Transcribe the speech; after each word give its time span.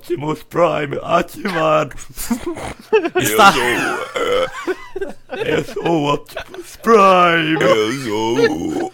Optimus 0.00 0.42
Prime 0.44 0.98
ativado. 1.02 1.94
Está... 3.20 3.52
Eu 5.36 5.64
sou 5.64 5.84
o 5.84 6.14
Optimus 6.14 6.76
Prime. 6.76 7.62
Eu 7.62 7.92
sou 8.04 8.38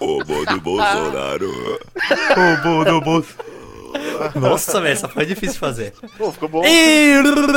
o 0.00 0.18
robô 0.18 0.44
do 0.44 0.60
Bolsonaro. 0.60 1.80
Robô 2.34 2.84
do 2.84 3.00
Bolsonaro. 3.00 3.45
Nossa, 4.34 4.80
velho, 4.80 4.92
essa 4.92 5.08
foi 5.08 5.24
difícil 5.26 5.54
de 5.54 5.58
fazer. 5.58 5.92
Pô, 6.16 6.32
ficou 6.32 6.48
bom. 6.48 6.62
E 6.64 7.16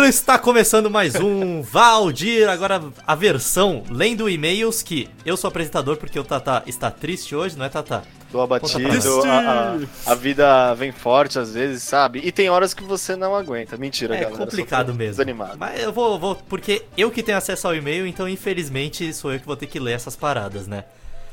está 0.09 0.37
começando 0.39 0.89
mais 0.89 1.15
um 1.15 1.61
Valdir, 1.61 2.49
agora 2.49 2.81
a 3.05 3.15
versão 3.15 3.83
lendo 3.89 4.29
e-mails 4.29 4.81
que 4.81 5.09
eu 5.25 5.37
sou 5.37 5.47
apresentador 5.47 5.97
porque 5.97 6.19
o 6.19 6.23
Tata 6.23 6.63
está 6.65 6.89
triste 6.89 7.35
hoje, 7.35 7.57
não 7.57 7.65
é 7.65 7.69
Tata? 7.69 8.03
Tô 8.31 8.41
abatido, 8.41 9.23
a, 9.23 9.77
a, 10.07 10.11
a 10.11 10.15
vida 10.15 10.73
vem 10.75 10.91
forte 10.91 11.39
às 11.39 11.53
vezes, 11.55 11.81
sabe? 11.81 12.21
E 12.23 12.31
tem 12.31 12.47
horas 12.47 12.75
que 12.75 12.83
você 12.83 13.15
não 13.15 13.35
aguenta. 13.35 13.75
Mentira, 13.75 14.15
É 14.15 14.21
galera. 14.21 14.37
complicado 14.37 14.87
só 14.87 14.91
tô 14.91 14.97
mesmo. 14.97 15.11
Desanimado. 15.13 15.57
Mas 15.57 15.81
eu 15.81 15.91
vou, 15.91 16.19
vou, 16.19 16.35
porque 16.35 16.83
eu 16.95 17.09
que 17.09 17.23
tenho 17.23 17.37
acesso 17.39 17.67
ao 17.67 17.75
e-mail, 17.75 18.05
então 18.05 18.29
infelizmente 18.29 19.11
sou 19.13 19.33
eu 19.33 19.39
que 19.39 19.45
vou 19.47 19.55
ter 19.55 19.65
que 19.65 19.79
ler 19.79 19.93
essas 19.93 20.15
paradas, 20.15 20.67
né? 20.67 20.83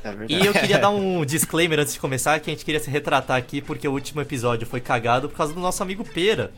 É. 0.03 0.13
E 0.29 0.45
eu 0.45 0.53
queria 0.53 0.77
dar 0.77 0.89
um 0.89 1.23
disclaimer 1.25 1.79
antes 1.79 1.93
de 1.93 1.99
começar, 1.99 2.39
que 2.39 2.49
a 2.49 2.53
gente 2.53 2.63
queria 2.63 2.79
se 2.79 2.89
retratar 2.89 3.37
aqui, 3.37 3.61
porque 3.61 3.87
o 3.87 3.91
último 3.91 4.21
episódio 4.21 4.65
foi 4.67 4.79
cagado 4.79 5.29
por 5.29 5.35
causa 5.37 5.53
do 5.53 5.59
nosso 5.59 5.81
amigo 5.83 6.03
Pera 6.05 6.51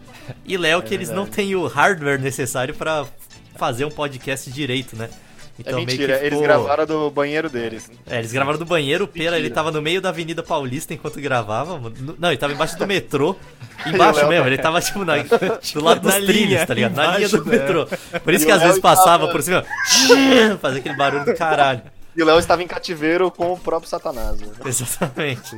e 0.46 0.58
Léo, 0.58 0.82
que 0.82 0.94
eles 0.94 1.10
não 1.10 1.26
têm 1.26 1.56
o 1.56 1.66
hardware 1.68 2.20
necessário 2.20 2.74
pra 2.76 3.06
fazer 3.58 3.86
um 3.86 3.92
podcast 3.92 4.50
direito, 4.52 4.96
né? 4.96 5.10
É 5.66 5.74
mentira, 5.74 6.26
eles 6.26 6.40
gravaram 6.40 6.86
do 6.86 7.12
banheiro 7.12 7.50
deles. 7.50 7.92
É, 8.10 8.20
eles 8.20 8.32
gravaram 8.32 8.58
do 8.58 8.64
banheiro, 8.66 9.04
o 9.04 9.08
Pera 9.10 9.38
ele 9.38 9.50
tava 9.50 9.72
no 9.72 9.82
meio 9.82 10.00
da 10.00 10.08
Avenida 10.08 10.42
Paulista 10.42 10.94
enquanto 10.94 11.20
gravava. 11.20 11.78
Não, 12.18 12.30
ele 12.30 12.38
tava 12.38 12.54
embaixo 12.54 12.78
do 12.78 12.88
metrô. 12.88 13.36
Embaixo 13.86 14.26
mesmo, 14.30 14.48
ele 14.48 14.58
tava 14.58 14.80
tipo 14.80 15.04
na, 15.04 15.18
do 15.74 15.84
lado 15.84 16.00
dos 16.00 16.16
trilhos, 16.16 16.34
linha, 16.52 16.66
tá 16.66 16.74
ligado? 16.74 16.96
Na 16.96 17.18
linha 17.18 17.28
do 17.28 17.44
né? 17.44 17.58
metrô. 17.58 17.86
Por 18.24 18.34
isso 18.34 18.46
E 18.46 18.48
que 18.48 18.52
às 18.54 18.62
vezes 18.62 18.80
passava 18.80 19.20
tava- 19.26 19.32
por 19.34 19.42
cima, 19.42 19.66
fazia 20.62 20.80
aquele 20.80 20.96
barulho 20.96 21.26
do 21.26 21.36
caralho. 21.36 21.82
E 22.16 22.22
o 22.22 22.26
Léo 22.26 22.40
estava 22.40 22.62
em 22.64 22.68
cativeiro 22.68 23.30
com 23.32 23.54
o 23.54 23.58
próprio 23.58 23.90
Satanás. 23.90 24.40
né? 24.42 24.48
Exatamente. 24.66 25.56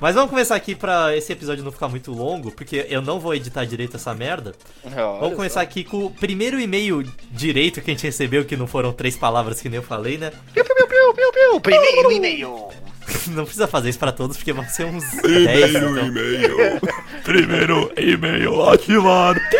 Mas 0.00 0.14
vamos 0.14 0.30
começar 0.30 0.54
aqui 0.56 0.74
pra 0.74 1.16
esse 1.16 1.32
episódio 1.32 1.62
não 1.64 1.70
ficar 1.72 1.88
muito 1.88 2.10
longo, 2.12 2.50
porque 2.50 2.86
eu 2.88 3.00
não 3.00 3.20
vou 3.20 3.34
editar 3.34 3.64
direito 3.64 3.96
essa 3.96 4.14
merda. 4.14 4.52
Olha 4.84 4.94
Vamos 5.20 5.36
começar 5.36 5.60
aqui 5.60 5.84
com 5.84 6.06
o 6.06 6.10
primeiro 6.10 6.58
e-mail 6.60 7.02
direito 7.30 7.80
que 7.80 7.90
a 7.90 7.94
gente 7.94 8.02
recebeu, 8.04 8.44
que 8.44 8.56
não 8.56 8.66
foram 8.66 8.92
três 8.92 9.16
palavras 9.16 9.60
que 9.60 9.68
nem 9.68 9.76
eu 9.76 9.82
falei, 9.82 10.18
né? 10.18 10.32
Piu, 10.52 10.64
piu, 10.64 10.74
piu, 10.74 10.86
piu, 10.86 11.14
piu, 11.14 11.32
piu. 11.32 11.60
Primeiro 11.60 12.12
e-mail. 12.12 12.68
Não 13.28 13.42
precisa 13.44 13.66
fazer 13.66 13.90
isso 13.90 13.98
pra 13.98 14.12
todos, 14.12 14.36
porque 14.36 14.52
vão 14.52 14.64
ser 14.68 14.84
uns 14.84 15.02
10. 15.10 15.20
Primeiro 15.22 15.90
Então. 15.90 16.06
e-mail. 16.06 16.80
Primeiro 17.24 17.92
e-mail 17.96 18.68
ativado. 18.70 19.40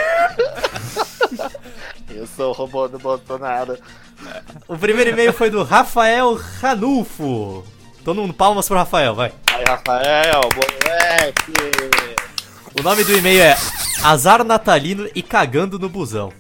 Eu 2.20 2.26
sou 2.26 2.50
o 2.50 2.52
robô 2.52 2.86
do 2.86 2.98
Bolsonaro. 2.98 3.78
O 4.68 4.76
primeiro 4.76 5.08
e-mail 5.08 5.32
foi 5.32 5.48
do 5.48 5.62
Rafael 5.62 6.34
Ranulfo. 6.34 7.64
Todo 8.04 8.20
mundo 8.20 8.34
palmas 8.34 8.68
pro 8.68 8.76
Rafael, 8.76 9.14
vai. 9.14 9.32
Aí, 9.50 9.64
Rafael, 9.66 10.40
moleque. 10.54 11.52
O 12.78 12.82
nome 12.82 13.04
do 13.04 13.16
e-mail 13.16 13.40
é 13.40 13.56
Azar 14.04 14.44
Natalino 14.44 15.08
e 15.14 15.22
Cagando 15.22 15.78
no 15.78 15.88
Busão. 15.88 16.30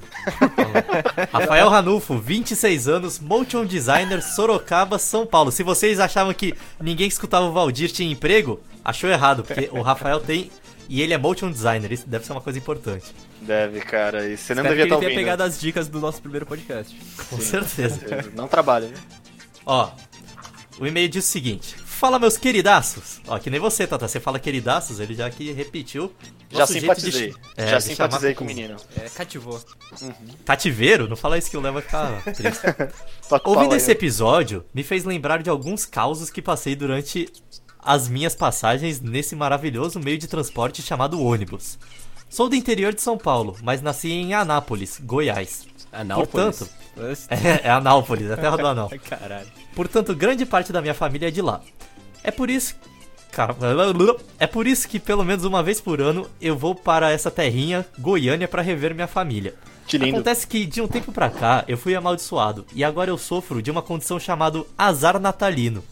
Rafael 1.32 1.70
Ranulfo, 1.70 2.18
26 2.18 2.86
anos, 2.86 3.18
motion 3.18 3.64
designer, 3.64 4.20
Sorocaba, 4.20 4.98
São 4.98 5.24
Paulo. 5.24 5.50
Se 5.50 5.62
vocês 5.62 5.98
achavam 5.98 6.34
que 6.34 6.54
ninguém 6.78 7.08
que 7.08 7.14
escutava 7.14 7.46
o 7.46 7.52
Valdir 7.52 7.90
tinha 7.90 8.12
emprego, 8.12 8.60
achou 8.84 9.08
errado, 9.08 9.44
porque 9.44 9.70
o 9.72 9.80
Rafael 9.80 10.20
tem 10.20 10.50
e 10.90 11.00
ele 11.00 11.14
é 11.14 11.18
motion 11.18 11.50
designer. 11.50 11.90
Isso 11.92 12.06
deve 12.08 12.26
ser 12.26 12.32
uma 12.32 12.40
coisa 12.40 12.58
importante. 12.58 13.06
Deve, 13.40 13.80
cara. 13.80 14.28
E 14.28 14.36
você 14.36 14.54
não 14.54 14.62
Espero 14.62 14.68
devia 14.68 14.74
que 14.74 14.80
ele 14.80 14.82
estar 14.82 14.96
tenha 14.98 15.08
ouvindo. 15.08 15.18
pegado 15.18 15.42
as 15.44 15.58
dicas 15.60 15.88
do 15.88 16.00
nosso 16.00 16.20
primeiro 16.20 16.44
podcast. 16.44 16.94
Com 17.30 17.40
certeza. 17.40 18.00
Não 18.34 18.46
trabalha, 18.48 18.88
né? 18.88 18.94
Ó, 19.64 19.90
o 20.78 20.86
e-mail 20.86 21.08
diz 21.08 21.24
o 21.24 21.28
seguinte: 21.28 21.76
Fala, 21.76 22.18
meus 22.18 22.36
queridaços. 22.36 23.20
Ó, 23.28 23.38
que 23.38 23.48
nem 23.50 23.60
você, 23.60 23.86
Tata. 23.86 24.08
Você 24.08 24.18
fala 24.18 24.38
queridaços, 24.38 25.00
ele 25.00 25.14
já 25.14 25.26
aqui 25.26 25.52
repetiu. 25.52 26.12
Já 26.50 26.60
Nosso 26.60 26.72
jeito 26.72 26.94
de 26.96 27.00
simpatizei. 27.12 27.34
é, 27.56 27.66
Já 27.68 27.78
de 27.78 27.84
simpatizei 27.84 28.20
chamar 28.34 28.34
com 28.38 28.44
o 28.44 28.46
menino. 28.46 28.76
É, 28.96 29.08
cativou. 29.08 29.62
Cativeiro? 30.44 31.08
Não 31.08 31.14
fala 31.16 31.38
isso 31.38 31.48
que 31.50 31.56
o 31.56 31.60
Léo 31.60 31.74
vai 31.74 31.82
ficar 31.82 32.22
triste. 32.34 32.62
Toca 33.28 33.48
o 33.48 33.52
Ouvindo 33.54 33.72
aí, 33.72 33.76
esse 33.76 33.90
episódio, 33.92 34.64
me 34.74 34.82
fez 34.82 35.04
lembrar 35.04 35.42
de 35.42 35.48
alguns 35.50 35.86
causos 35.86 36.28
que 36.30 36.42
passei 36.42 36.74
durante 36.74 37.28
as 37.82 38.08
minhas 38.08 38.34
passagens 38.34 39.00
nesse 39.00 39.34
maravilhoso 39.34 40.00
meio 40.00 40.18
de 40.18 40.26
transporte 40.26 40.82
chamado 40.82 41.22
ônibus. 41.22 41.78
Sou 42.28 42.48
do 42.48 42.54
interior 42.54 42.94
de 42.94 43.02
São 43.02 43.18
Paulo, 43.18 43.56
mas 43.62 43.82
nasci 43.82 44.10
em 44.10 44.34
Anápolis, 44.34 45.00
Goiás. 45.02 45.66
Portanto, 46.14 46.68
é, 47.28 47.66
é 47.66 47.70
Anápolis, 47.70 48.30
é 48.30 48.34
a 48.34 48.36
terra 48.36 48.56
do 48.56 48.66
anão. 48.66 48.88
Caralho. 49.08 49.48
Portanto, 49.74 50.14
grande 50.14 50.46
parte 50.46 50.72
da 50.72 50.80
minha 50.80 50.94
família 50.94 51.28
é 51.28 51.30
de 51.30 51.42
lá. 51.42 51.60
É 52.22 52.30
por 52.30 52.48
isso. 52.48 52.76
Cara, 53.32 53.56
é 54.38 54.46
por 54.46 54.66
isso 54.66 54.88
que 54.88 54.98
pelo 54.98 55.24
menos 55.24 55.44
uma 55.44 55.62
vez 55.62 55.80
por 55.80 56.00
ano 56.00 56.28
eu 56.40 56.56
vou 56.56 56.74
para 56.74 57.10
essa 57.10 57.30
terrinha, 57.30 57.86
Goiânia, 57.98 58.48
para 58.48 58.62
rever 58.62 58.94
minha 58.94 59.06
família. 59.06 59.54
Que 59.86 59.98
lindo. 59.98 60.16
Acontece 60.16 60.46
que 60.46 60.66
de 60.66 60.80
um 60.80 60.88
tempo 60.88 61.10
pra 61.10 61.30
cá 61.30 61.64
eu 61.66 61.76
fui 61.76 61.94
amaldiçoado 61.94 62.64
e 62.74 62.84
agora 62.84 63.10
eu 63.10 63.18
sofro 63.18 63.62
de 63.62 63.70
uma 63.70 63.82
condição 63.82 64.18
chamada 64.20 64.64
azar 64.76 65.18
natalino. 65.18 65.82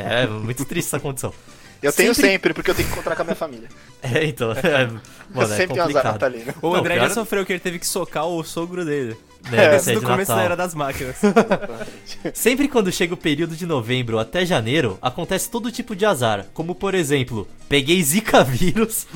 É, 0.00 0.26
muito 0.26 0.64
triste 0.64 0.88
essa 0.88 1.00
condição. 1.00 1.32
Eu 1.82 1.90
tenho 1.94 2.14
Sempre- 2.14 2.30
sempre, 2.32 2.52
porque 2.52 2.70
eu 2.70 2.74
tenho 2.74 2.86
que 2.88 2.92
encontrar 2.92 3.16
com 3.16 3.22
a 3.22 3.24
minha 3.24 3.34
família. 3.34 3.66
É, 4.02 4.24
então, 4.24 4.52
é, 4.52 4.86
mano, 5.34 5.52
é 5.52 5.56
sempre 5.56 5.78
um 5.78 5.82
azar 5.82 5.86
complicado. 5.86 6.12
natalino. 6.12 6.54
O 6.62 6.74
André 6.74 6.96
já 6.98 7.10
sofreu 7.10 7.44
que 7.44 7.52
ele 7.54 7.60
teve 7.60 7.78
que 7.78 7.86
socar 7.86 8.26
o 8.26 8.42
sogro 8.42 8.82
dele. 8.84 9.14
É, 9.52 9.74
Antes 9.74 9.88
é 9.88 9.94
de 9.94 10.00
começo 10.00 10.30
Natal. 10.30 10.36
da 10.36 10.42
era 10.42 10.56
das 10.56 10.74
máquinas. 10.74 11.16
Sempre 12.34 12.66
quando 12.68 12.90
chega 12.92 13.12
o 13.14 13.16
período 13.16 13.54
de 13.56 13.64
novembro 13.66 14.18
até 14.18 14.44
janeiro, 14.46 14.98
acontece 15.02 15.50
todo 15.50 15.70
tipo 15.70 15.94
de 15.96 16.04
azar, 16.06 16.46
como 16.54 16.74
por 16.74 16.94
exemplo, 16.94 17.46
peguei 17.68 18.02
zika 18.02 18.42
vírus, 18.44 19.06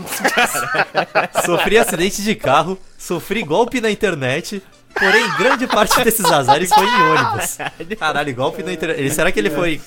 sofri 1.44 1.78
acidente 1.78 2.22
de 2.22 2.34
carro, 2.34 2.78
sofri 2.98 3.42
golpe 3.42 3.80
na 3.80 3.90
internet, 3.90 4.62
porém 4.98 5.28
grande 5.36 5.66
parte 5.66 6.02
desses 6.02 6.24
azares 6.24 6.70
foi 6.72 6.86
em 6.86 7.02
ônibus. 7.02 7.58
Caralho, 7.98 8.34
golpe 8.34 8.62
na 8.62 8.72
internet. 8.72 9.10
Será 9.10 9.30
que 9.32 9.38
ele 9.38 9.50
foi 9.50 9.80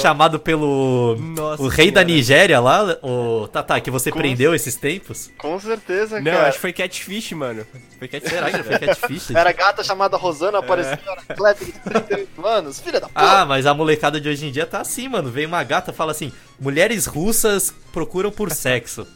chamado 0.00 0.38
pelo 0.38 1.16
Nossa 1.18 1.62
o 1.62 1.68
rei 1.68 1.90
da 1.90 2.00
Senhora. 2.00 2.14
Nigéria 2.14 2.60
lá, 2.60 2.96
o 3.02 3.48
Tata, 3.48 3.80
que 3.80 3.90
você 3.90 4.10
Com- 4.10 4.18
prendeu 4.18 4.54
esses 4.54 4.76
tempos? 4.76 5.30
Com 5.38 5.58
certeza, 5.60 6.20
Não, 6.20 6.32
cara. 6.32 6.48
acho 6.48 6.54
que 6.56 6.60
foi 6.60 6.72
catfish, 6.72 7.32
mano. 7.32 7.66
Foi 7.98 8.08
catfish. 8.08 8.30
Será 8.30 8.50
que 8.50 8.62
foi 8.62 8.78
catfish? 8.78 9.30
Era 9.30 9.52
gata 9.52 9.82
chamada 9.84 10.16
Rosana, 10.16 10.58
apareceu 10.58 10.98
na 11.28 11.34
Kleber 11.34 11.64
de 11.66 11.72
38 11.72 12.46
anos. 12.46 12.80
Filha 12.80 13.00
da 13.00 13.08
puta. 13.08 13.20
Ah, 13.20 13.44
mas 13.46 13.66
a 13.66 13.74
molecada 13.74 14.20
de 14.20 14.28
hoje 14.28 14.46
em 14.46 14.50
dia 14.52 14.66
tá 14.66 14.80
assim, 14.80 15.08
mano. 15.08 15.30
Vem 15.30 15.46
uma 15.46 15.62
gata 15.62 15.90
e 15.90 15.94
fala 15.94 16.10
assim: 16.12 16.32
mulheres 16.58 17.06
russas 17.06 17.72
procuram 17.92 18.30
por 18.30 18.50
sexo. 18.50 19.06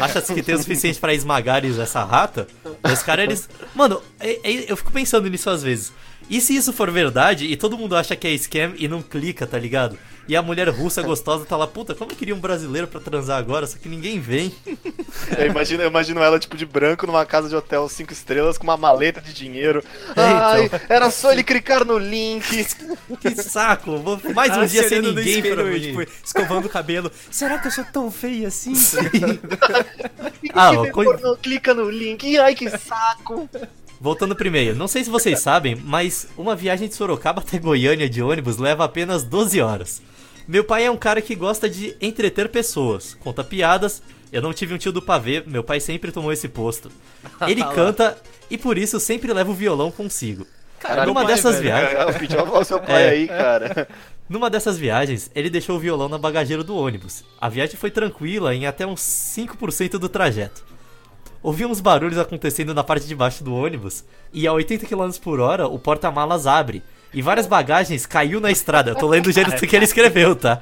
Acha 0.00 0.20
que 0.22 0.42
tem 0.42 0.54
o 0.54 0.58
suficiente 0.58 0.98
pra 0.98 1.14
esmagar 1.14 1.64
essa 1.82 2.02
rata? 2.04 2.46
Os 2.92 3.02
caras, 3.02 3.24
eles. 3.24 3.48
Mano, 3.74 4.00
é- 4.20 4.38
é- 4.42 4.70
eu 4.70 4.76
fico 4.76 4.92
pensando 4.92 5.28
nisso 5.28 5.48
às 5.50 5.62
vezes. 5.62 5.92
E 6.28 6.40
se 6.40 6.56
isso 6.56 6.72
for 6.72 6.90
verdade 6.90 7.46
e 7.46 7.56
todo 7.56 7.76
mundo 7.78 7.94
acha 7.96 8.16
que 8.16 8.26
é 8.26 8.34
scam 8.38 8.72
e 8.76 8.88
não 8.88 9.02
clica, 9.02 9.46
tá 9.46 9.58
ligado? 9.58 9.98
E 10.26 10.34
a 10.34 10.40
mulher 10.40 10.68
russa 10.70 11.02
gostosa 11.04 11.44
tá 11.44 11.54
lá, 11.54 11.66
puta, 11.66 11.94
como 11.94 12.10
eu 12.12 12.16
queria 12.16 12.34
um 12.34 12.40
brasileiro 12.40 12.86
pra 12.88 12.98
transar 12.98 13.38
agora, 13.38 13.66
só 13.66 13.76
que 13.76 13.88
ninguém 13.90 14.18
vem. 14.20 14.54
Eu 15.38 15.46
imagino, 15.46 15.82
eu 15.82 15.88
imagino 15.88 16.20
ela, 16.20 16.38
tipo, 16.38 16.56
de 16.56 16.66
branco 16.66 17.06
numa 17.06 17.24
casa 17.24 17.48
de 17.48 17.54
hotel 17.56 17.88
5 17.88 18.12
estrelas 18.12 18.58
com 18.58 18.64
uma 18.64 18.76
maleta 18.76 19.20
de 19.20 19.32
dinheiro. 19.32 19.82
É, 20.14 20.20
Ai, 20.20 20.64
então. 20.66 20.80
era 20.88 21.10
só 21.10 21.32
ele 21.32 21.42
clicar 21.42 21.84
no 21.84 21.96
link. 21.98 22.44
Que 23.20 23.34
saco, 23.42 23.96
vou 23.98 24.20
mais 24.34 24.50
um 24.52 24.56
Ela 24.56 24.66
dia 24.66 24.82
se 24.82 24.88
sem 24.90 25.00
ninguém 25.02 25.36
espelho 25.38 25.54
pra 25.54 25.64
mim. 25.64 25.80
tipo, 25.80 26.02
escovando 26.24 26.66
o 26.66 26.68
cabelo. 26.68 27.10
Será 27.30 27.58
que 27.58 27.68
eu 27.68 27.72
sou 27.72 27.84
tão 27.84 28.10
feia 28.10 28.48
assim? 28.48 28.74
Ah, 30.52 30.70
Que 30.70 30.76
ó, 30.76 30.82
vem 30.82 30.92
coi- 30.92 31.04
pornô, 31.06 31.36
clica 31.36 31.72
no 31.74 31.88
link. 31.88 32.36
Ai, 32.38 32.54
que 32.54 32.68
saco. 32.70 33.48
Voltando 34.04 34.36
e-mail, 34.38 34.74
não 34.74 34.86
sei 34.86 35.02
se 35.02 35.08
vocês 35.08 35.40
sabem, 35.40 35.74
mas 35.76 36.28
uma 36.36 36.54
viagem 36.54 36.88
de 36.88 36.94
Sorocaba 36.94 37.40
até 37.40 37.58
Goiânia 37.58 38.06
de 38.06 38.20
ônibus 38.22 38.58
leva 38.58 38.84
apenas 38.84 39.22
12 39.22 39.62
horas. 39.62 40.02
Meu 40.46 40.62
pai 40.62 40.84
é 40.84 40.90
um 40.90 40.96
cara 40.98 41.22
que 41.22 41.34
gosta 41.34 41.70
de 41.70 41.96
entreter 42.02 42.50
pessoas, 42.50 43.14
conta 43.14 43.42
piadas. 43.42 44.02
Eu 44.30 44.42
não 44.42 44.52
tive 44.52 44.74
um 44.74 44.76
tio 44.76 44.92
do 44.92 45.00
pavê, 45.00 45.42
meu 45.46 45.64
pai 45.64 45.80
sempre 45.80 46.12
tomou 46.12 46.30
esse 46.30 46.48
posto. 46.48 46.92
Ele 47.48 47.64
canta 47.74 48.14
e 48.50 48.58
por 48.58 48.76
isso 48.76 49.00
sempre 49.00 49.32
leva 49.32 49.50
o 49.50 49.54
violão 49.54 49.90
consigo. 49.90 50.46
Caralho, 50.78 51.08
numa 51.08 51.24
pai, 51.24 51.34
dessas 51.34 51.58
velho. 51.58 51.64
viagens, 51.64 52.18
pedi 52.18 52.36
ao 52.36 52.62
seu 52.62 52.80
pai 52.80 53.04
É. 53.04 53.08
aí, 53.08 53.26
cara. 53.26 53.88
numa 54.28 54.50
dessas 54.50 54.76
viagens, 54.76 55.30
ele 55.34 55.48
deixou 55.48 55.76
o 55.76 55.80
violão 55.80 56.10
na 56.10 56.18
bagageira 56.18 56.62
do 56.62 56.76
ônibus. 56.76 57.24
A 57.40 57.48
viagem 57.48 57.76
foi 57.76 57.90
tranquila 57.90 58.54
em 58.54 58.66
até 58.66 58.86
uns 58.86 59.00
5% 59.00 59.92
do 59.92 60.10
trajeto. 60.10 60.73
Ouvi 61.44 61.66
uns 61.66 61.78
barulhos 61.78 62.18
acontecendo 62.18 62.72
na 62.74 62.82
parte 62.82 63.06
de 63.06 63.14
baixo 63.14 63.44
do 63.44 63.54
ônibus 63.54 64.02
e 64.32 64.46
a 64.46 64.52
80 64.54 64.86
km 64.86 65.10
por 65.22 65.40
hora 65.40 65.68
o 65.68 65.78
porta-malas 65.78 66.46
abre 66.46 66.82
e 67.12 67.20
várias 67.20 67.46
bagagens 67.46 68.06
caiu 68.06 68.40
na 68.40 68.50
estrada. 68.50 68.92
Eu 68.92 68.94
tô 68.94 69.06
lendo 69.06 69.26
o 69.26 69.32
jeito 69.32 69.50
que 69.66 69.76
ele 69.76 69.84
escreveu, 69.84 70.34
tá? 70.34 70.58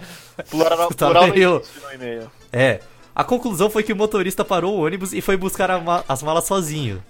Plural, 0.50 0.88
Tá 0.92 1.06
plural 1.06 1.28
meio- 1.28 1.62
no 1.84 1.94
e-mail. 1.94 2.30
É. 2.52 2.80
A 3.14 3.22
conclusão 3.22 3.70
foi 3.70 3.84
que 3.84 3.92
o 3.92 3.96
motorista 3.96 4.44
parou 4.44 4.74
o 4.76 4.84
ônibus 4.84 5.12
e 5.12 5.20
foi 5.20 5.36
buscar 5.36 5.80
ma- 5.80 6.02
as 6.08 6.20
malas 6.20 6.46
sozinho. 6.46 7.00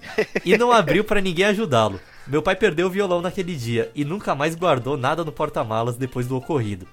E 0.45 0.55
não 0.55 0.69
abriu 0.71 1.03
pra 1.03 1.19
ninguém 1.19 1.45
ajudá-lo. 1.45 1.99
Meu 2.27 2.43
pai 2.43 2.55
perdeu 2.55 2.85
o 2.85 2.91
violão 2.91 3.21
naquele 3.23 3.55
dia 3.55 3.89
e 3.95 4.05
nunca 4.05 4.35
mais 4.35 4.53
guardou 4.53 4.95
nada 4.97 5.23
no 5.25 5.31
porta-malas 5.31 5.95
depois 5.95 6.27
do 6.27 6.37
ocorrido. 6.37 6.85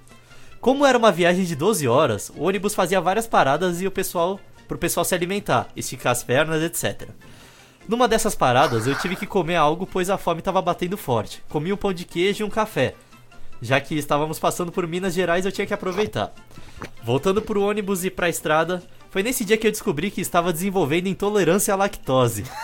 Como 0.61 0.87
era 0.87 0.97
uma 0.97 1.13
viagem 1.13 1.45
de 1.45 1.55
12 1.57 1.87
horas, 1.89 2.31
o 2.35 2.45
ônibus 2.45 2.75
fazia 2.75 3.01
várias 3.01 3.27
paradas 3.27 3.81
e 3.83 3.87
o 3.87 3.91
pessoal 3.91 4.39
pro 4.71 4.79
pessoal 4.79 5.05
se 5.05 5.17
alimentar, 5.17 5.67
esticar 5.75 6.13
as 6.13 6.23
pernas, 6.23 6.63
etc. 6.63 7.09
Numa 7.89 8.07
dessas 8.07 8.37
paradas, 8.37 8.87
eu 8.87 8.95
tive 8.95 9.17
que 9.17 9.27
comer 9.27 9.57
algo 9.57 9.85
pois 9.85 10.09
a 10.09 10.17
fome 10.17 10.39
estava 10.39 10.63
batendo 10.63 10.97
forte. 10.97 11.43
Comi 11.49 11.73
um 11.73 11.77
pão 11.77 11.93
de 11.93 12.05
queijo 12.05 12.45
e 12.45 12.47
um 12.47 12.49
café. 12.49 12.95
Já 13.61 13.81
que 13.81 13.97
estávamos 13.97 14.39
passando 14.39 14.71
por 14.71 14.87
Minas 14.87 15.13
Gerais, 15.13 15.45
eu 15.45 15.51
tinha 15.51 15.67
que 15.67 15.75
aproveitar. 15.75 16.33
Voltando 17.03 17.43
pro 17.43 17.65
ônibus 17.65 18.05
e 18.05 18.11
pra 18.11 18.29
estrada, 18.29 18.81
foi 19.11 19.23
nesse 19.23 19.45
dia 19.45 19.57
que 19.57 19.67
eu 19.67 19.71
descobri 19.71 20.11
que 20.11 20.21
estava 20.21 20.53
desenvolvendo 20.53 21.07
intolerância 21.09 21.75
à 21.75 21.77
lactose. 21.77 22.45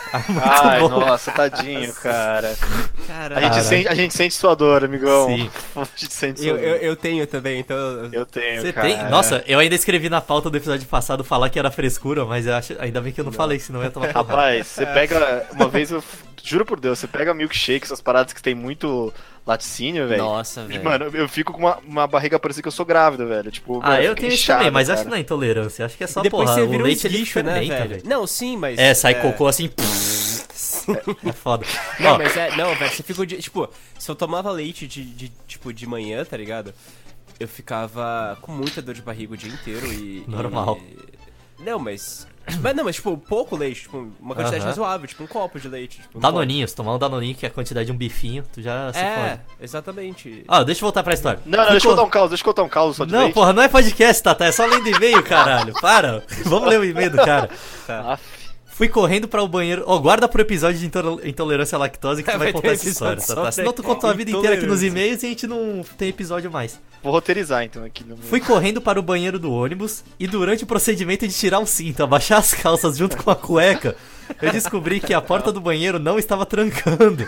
Ah, 0.42 0.68
Ai, 0.70 0.80
bom. 0.80 0.88
nossa, 0.88 1.30
tadinho, 1.32 1.92
cara. 1.94 2.54
A 2.54 3.06
Caralho. 3.06 3.54
gente, 3.54 3.64
sente, 3.64 3.88
a 3.88 3.94
gente 3.94 4.14
sente 4.14 4.34
sua 4.34 4.54
dor, 4.54 4.84
amigão. 4.84 5.26
Sim. 5.28 5.50
A 5.76 5.84
gente 5.96 6.14
sente 6.14 6.40
sua 6.40 6.48
Eu, 6.48 6.56
dor. 6.56 6.64
eu, 6.64 6.76
eu 6.76 6.96
tenho 6.96 7.26
também, 7.26 7.60
então. 7.60 7.76
eu- 8.12 8.24
tenho, 8.26 8.62
Você 8.62 8.72
cara. 8.72 8.86
tem? 8.88 9.10
Nossa, 9.10 9.44
eu 9.46 9.58
ainda 9.58 9.74
escrevi 9.74 10.08
na 10.08 10.20
pauta 10.20 10.48
do 10.48 10.56
episódio 10.56 10.86
passado 10.88 11.22
falar 11.22 11.50
que 11.50 11.58
era 11.58 11.70
frescura, 11.70 12.24
mas 12.24 12.46
eu 12.46 12.54
acho, 12.54 12.74
ainda 12.78 13.00
bem 13.00 13.12
que 13.12 13.20
eu 13.20 13.24
não, 13.24 13.32
falei, 13.32 13.58
senão 13.58 13.80
eu 13.80 13.84
ia 13.84 13.90
tomar. 13.90 14.10
Rapaz, 14.10 14.66
você 14.68 14.86
pega. 14.94 15.46
Uma 15.52 15.68
vez 15.68 15.90
eu. 15.90 16.02
Juro 16.42 16.64
por 16.64 16.78
Deus, 16.78 16.98
você 17.00 17.08
pega 17.08 17.34
milkshake, 17.34 17.84
essas 17.84 18.00
paradas 18.00 18.32
que 18.32 18.40
tem 18.42 18.54
muito 18.54 19.12
laticínio, 19.46 20.08
velho. 20.08 20.22
Nossa, 20.24 20.64
velho. 20.64 20.82
Mano, 20.84 21.04
eu 21.14 21.28
fico 21.28 21.52
com 21.52 21.60
uma, 21.60 21.78
uma 21.86 22.06
barriga 22.06 22.38
parecida 22.38 22.62
que 22.62 22.68
eu 22.68 22.72
sou 22.72 22.84
grávida, 22.84 23.24
velho. 23.24 23.50
Tipo, 23.50 23.80
Ah, 23.82 23.90
mano, 23.90 24.02
eu 24.02 24.08
fica 24.10 24.20
tenho 24.22 24.32
isso 24.32 24.42
inchado, 24.42 24.58
também, 24.60 24.72
mas 24.72 24.88
cara. 24.88 24.94
acho 24.94 25.04
que 25.04 25.10
não 25.10 25.16
é 25.16 25.20
intolerância. 25.20 25.86
Acho 25.86 25.96
que 25.96 26.04
é 26.04 26.06
só, 26.06 26.20
depois 26.22 26.48
porra, 26.50 26.54
você 26.60 26.66
o 26.66 26.68
vira 26.70 26.82
um 26.82 26.86
leite 26.86 27.06
ele 27.06 27.18
lixo, 27.18 27.42
né, 27.42 27.60
velho? 27.60 27.88
velho. 27.88 28.02
Não, 28.04 28.26
sim, 28.26 28.56
mas. 28.56 28.78
É, 28.78 28.92
sai 28.94 29.20
cocô 29.22 29.46
assim. 29.46 29.70
é 31.26 31.32
foda. 31.32 31.64
Não, 32.00 32.12
Ó, 32.14 32.18
mas 32.18 32.36
é. 32.36 32.56
Não, 32.56 32.74
velho, 32.74 32.90
você 32.90 33.02
ficou 33.02 33.24
de. 33.24 33.36
Tipo, 33.38 33.68
se 33.98 34.10
eu 34.10 34.14
tomava 34.14 34.50
leite 34.50 34.86
de, 34.86 35.04
de, 35.04 35.32
tipo, 35.46 35.72
de 35.72 35.86
manhã, 35.86 36.24
tá 36.24 36.36
ligado? 36.36 36.72
Eu 37.38 37.46
ficava 37.48 38.38
com 38.40 38.50
muita 38.52 38.80
dor 38.80 38.94
de 38.94 39.02
barriga 39.02 39.34
o 39.34 39.36
dia 39.36 39.52
inteiro 39.52 39.86
e. 39.92 40.24
Normal. 40.26 40.78
e- 40.80 41.62
Não, 41.62 41.78
mas. 41.78 42.26
Mas 42.62 42.76
não, 42.76 42.84
mas 42.84 42.96
tipo, 42.96 43.16
pouco 43.18 43.56
leite, 43.56 43.82
tipo, 43.82 44.08
uma 44.20 44.34
quantidade 44.34 44.60
Aham. 44.62 44.68
razoável, 44.70 45.06
tipo 45.08 45.24
um 45.24 45.26
copo 45.26 45.58
de 45.58 45.68
leite. 45.68 46.00
Tipo, 46.00 46.18
um. 46.18 46.20
Danoninho, 46.20 46.66
se 46.68 46.74
tomar 46.76 46.94
um 46.94 46.98
danoninho, 46.98 47.34
que 47.34 47.44
é 47.44 47.48
a 47.48 47.52
quantidade 47.52 47.86
de 47.86 47.92
um 47.92 47.96
bifinho, 47.96 48.44
tu 48.52 48.62
já 48.62 48.92
se 48.92 48.98
É, 49.00 49.14
fode. 49.30 49.40
exatamente. 49.60 50.44
Ah, 50.46 50.62
deixa 50.62 50.78
eu 50.80 50.82
voltar 50.86 51.02
pra 51.02 51.14
história. 51.14 51.40
Não, 51.44 51.58
não, 51.64 51.70
deixa 51.72 51.86
eu 51.86 51.90
co- 51.90 51.96
contar 51.96 52.06
um 52.06 52.10
caos, 52.10 52.28
deixa 52.30 52.42
eu 52.42 52.46
contar 52.46 52.62
um 52.62 52.68
caos 52.68 52.96
só 52.96 53.04
de 53.04 53.12
Não, 53.12 53.20
leite. 53.22 53.34
porra, 53.34 53.52
não 53.52 53.62
é 53.62 53.68
podcast, 53.68 54.22
Tata, 54.22 54.44
é 54.44 54.52
só 54.52 54.64
lendo 54.66 54.88
e-mail, 54.88 55.22
caralho. 55.22 55.72
Para. 55.80 56.22
Vamos 56.46 56.68
ler 56.68 56.78
o 56.80 56.84
e-mail 56.84 57.10
do 57.10 57.16
cara. 57.16 57.50
Aff. 57.88 58.22
Fui 58.76 58.88
correndo 58.88 59.26
para 59.26 59.42
o 59.42 59.48
banheiro. 59.48 59.82
Ó, 59.86 59.98
guarda 59.98 60.28
pro 60.28 60.42
episódio 60.42 60.78
de 60.78 60.84
intol- 60.86 61.18
intolerância 61.24 61.76
à 61.76 61.78
lactose 61.78 62.22
que 62.22 62.30
tu 62.30 62.36
vai 62.36 62.38
Vai 62.38 62.46
ter 62.48 62.52
contar 62.52 62.68
essa 62.74 62.84
episódio 62.86 63.18
história, 63.20 63.26
Tata. 63.34 63.40
pra 63.40 63.52
Senão 63.52 63.72
tu 63.72 63.82
conta 63.82 64.10
a 64.10 64.12
vida 64.12 64.30
inteira 64.30 64.54
aqui 64.54 64.66
nos 64.66 64.82
e-mails 64.82 65.22
e 65.22 65.26
a 65.26 65.28
gente 65.30 65.46
não 65.46 65.82
tem 65.96 66.10
episódio 66.10 66.50
mais. 66.50 66.78
Vou 67.02 67.10
roteirizar 67.10 67.62
então 67.64 67.82
aqui 67.82 68.04
no. 68.04 68.18
Fui 68.18 68.38
correndo 68.38 68.80
para 68.82 69.00
o 69.00 69.02
banheiro 69.02 69.38
do 69.38 69.50
ônibus 69.50 70.04
e 70.20 70.26
durante 70.26 70.64
o 70.64 70.66
procedimento 70.66 71.26
de 71.26 71.32
tirar 71.32 71.58
o 71.60 71.66
cinto, 71.66 72.02
abaixar 72.02 72.38
as 72.38 72.52
calças 72.52 72.98
junto 72.98 73.16
com 73.16 73.30
a 73.30 73.34
cueca, 73.36 73.96
eu 74.40 74.52
descobri 74.52 75.00
que 75.00 75.14
a 75.14 75.20
porta 75.20 75.52
do 75.52 75.60
banheiro 75.60 75.98
não 75.98 76.18
estava 76.18 76.46
trancando. 76.46 77.26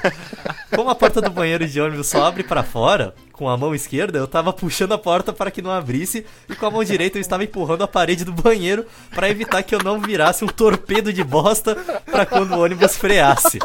Como 0.74 0.90
a 0.90 0.94
porta 0.94 1.20
do 1.20 1.30
banheiro 1.30 1.66
de 1.66 1.80
ônibus 1.80 2.08
só 2.08 2.24
abre 2.24 2.42
para 2.42 2.62
fora, 2.62 3.14
com 3.32 3.48
a 3.48 3.56
mão 3.56 3.72
esquerda, 3.74 4.18
eu 4.18 4.26
tava 4.26 4.52
puxando 4.52 4.92
a 4.92 4.98
porta 4.98 5.32
para 5.32 5.50
que 5.50 5.62
não 5.62 5.70
abrisse 5.70 6.26
e 6.48 6.56
com 6.56 6.66
a 6.66 6.70
mão 6.70 6.82
direita 6.82 7.18
eu 7.18 7.20
estava 7.20 7.44
empurrando 7.44 7.82
a 7.82 7.88
parede 7.88 8.24
do 8.24 8.32
banheiro 8.32 8.84
para 9.14 9.30
evitar 9.30 9.62
que 9.62 9.74
eu 9.74 9.82
não 9.82 10.00
virasse 10.00 10.44
um 10.44 10.48
torpedo 10.48 11.12
de 11.12 11.22
bosta 11.22 11.76
para 12.10 12.26
quando 12.26 12.52
o 12.52 12.60
ônibus 12.60 12.96
freasse. 12.96 13.60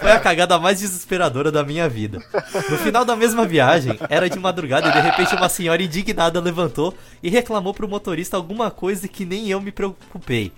Foi 0.00 0.12
a 0.12 0.20
cagada 0.20 0.58
mais 0.58 0.78
desesperadora 0.78 1.50
da 1.50 1.64
minha 1.64 1.88
vida. 1.88 2.22
No 2.70 2.78
final 2.78 3.04
da 3.04 3.16
mesma 3.16 3.44
viagem, 3.44 3.98
era 4.08 4.30
de 4.30 4.38
madrugada 4.38 4.88
e 4.88 4.92
de 4.92 5.00
repente 5.00 5.34
uma 5.34 5.48
senhora 5.48 5.82
indignada 5.82 6.40
levantou 6.40 6.94
e 7.22 7.28
reclamou 7.28 7.74
pro 7.74 7.88
motorista 7.88 8.36
alguma 8.36 8.70
coisa 8.70 9.08
que 9.08 9.24
nem 9.24 9.48
eu 9.48 9.60
me 9.60 9.72
preocupei. 9.72 10.52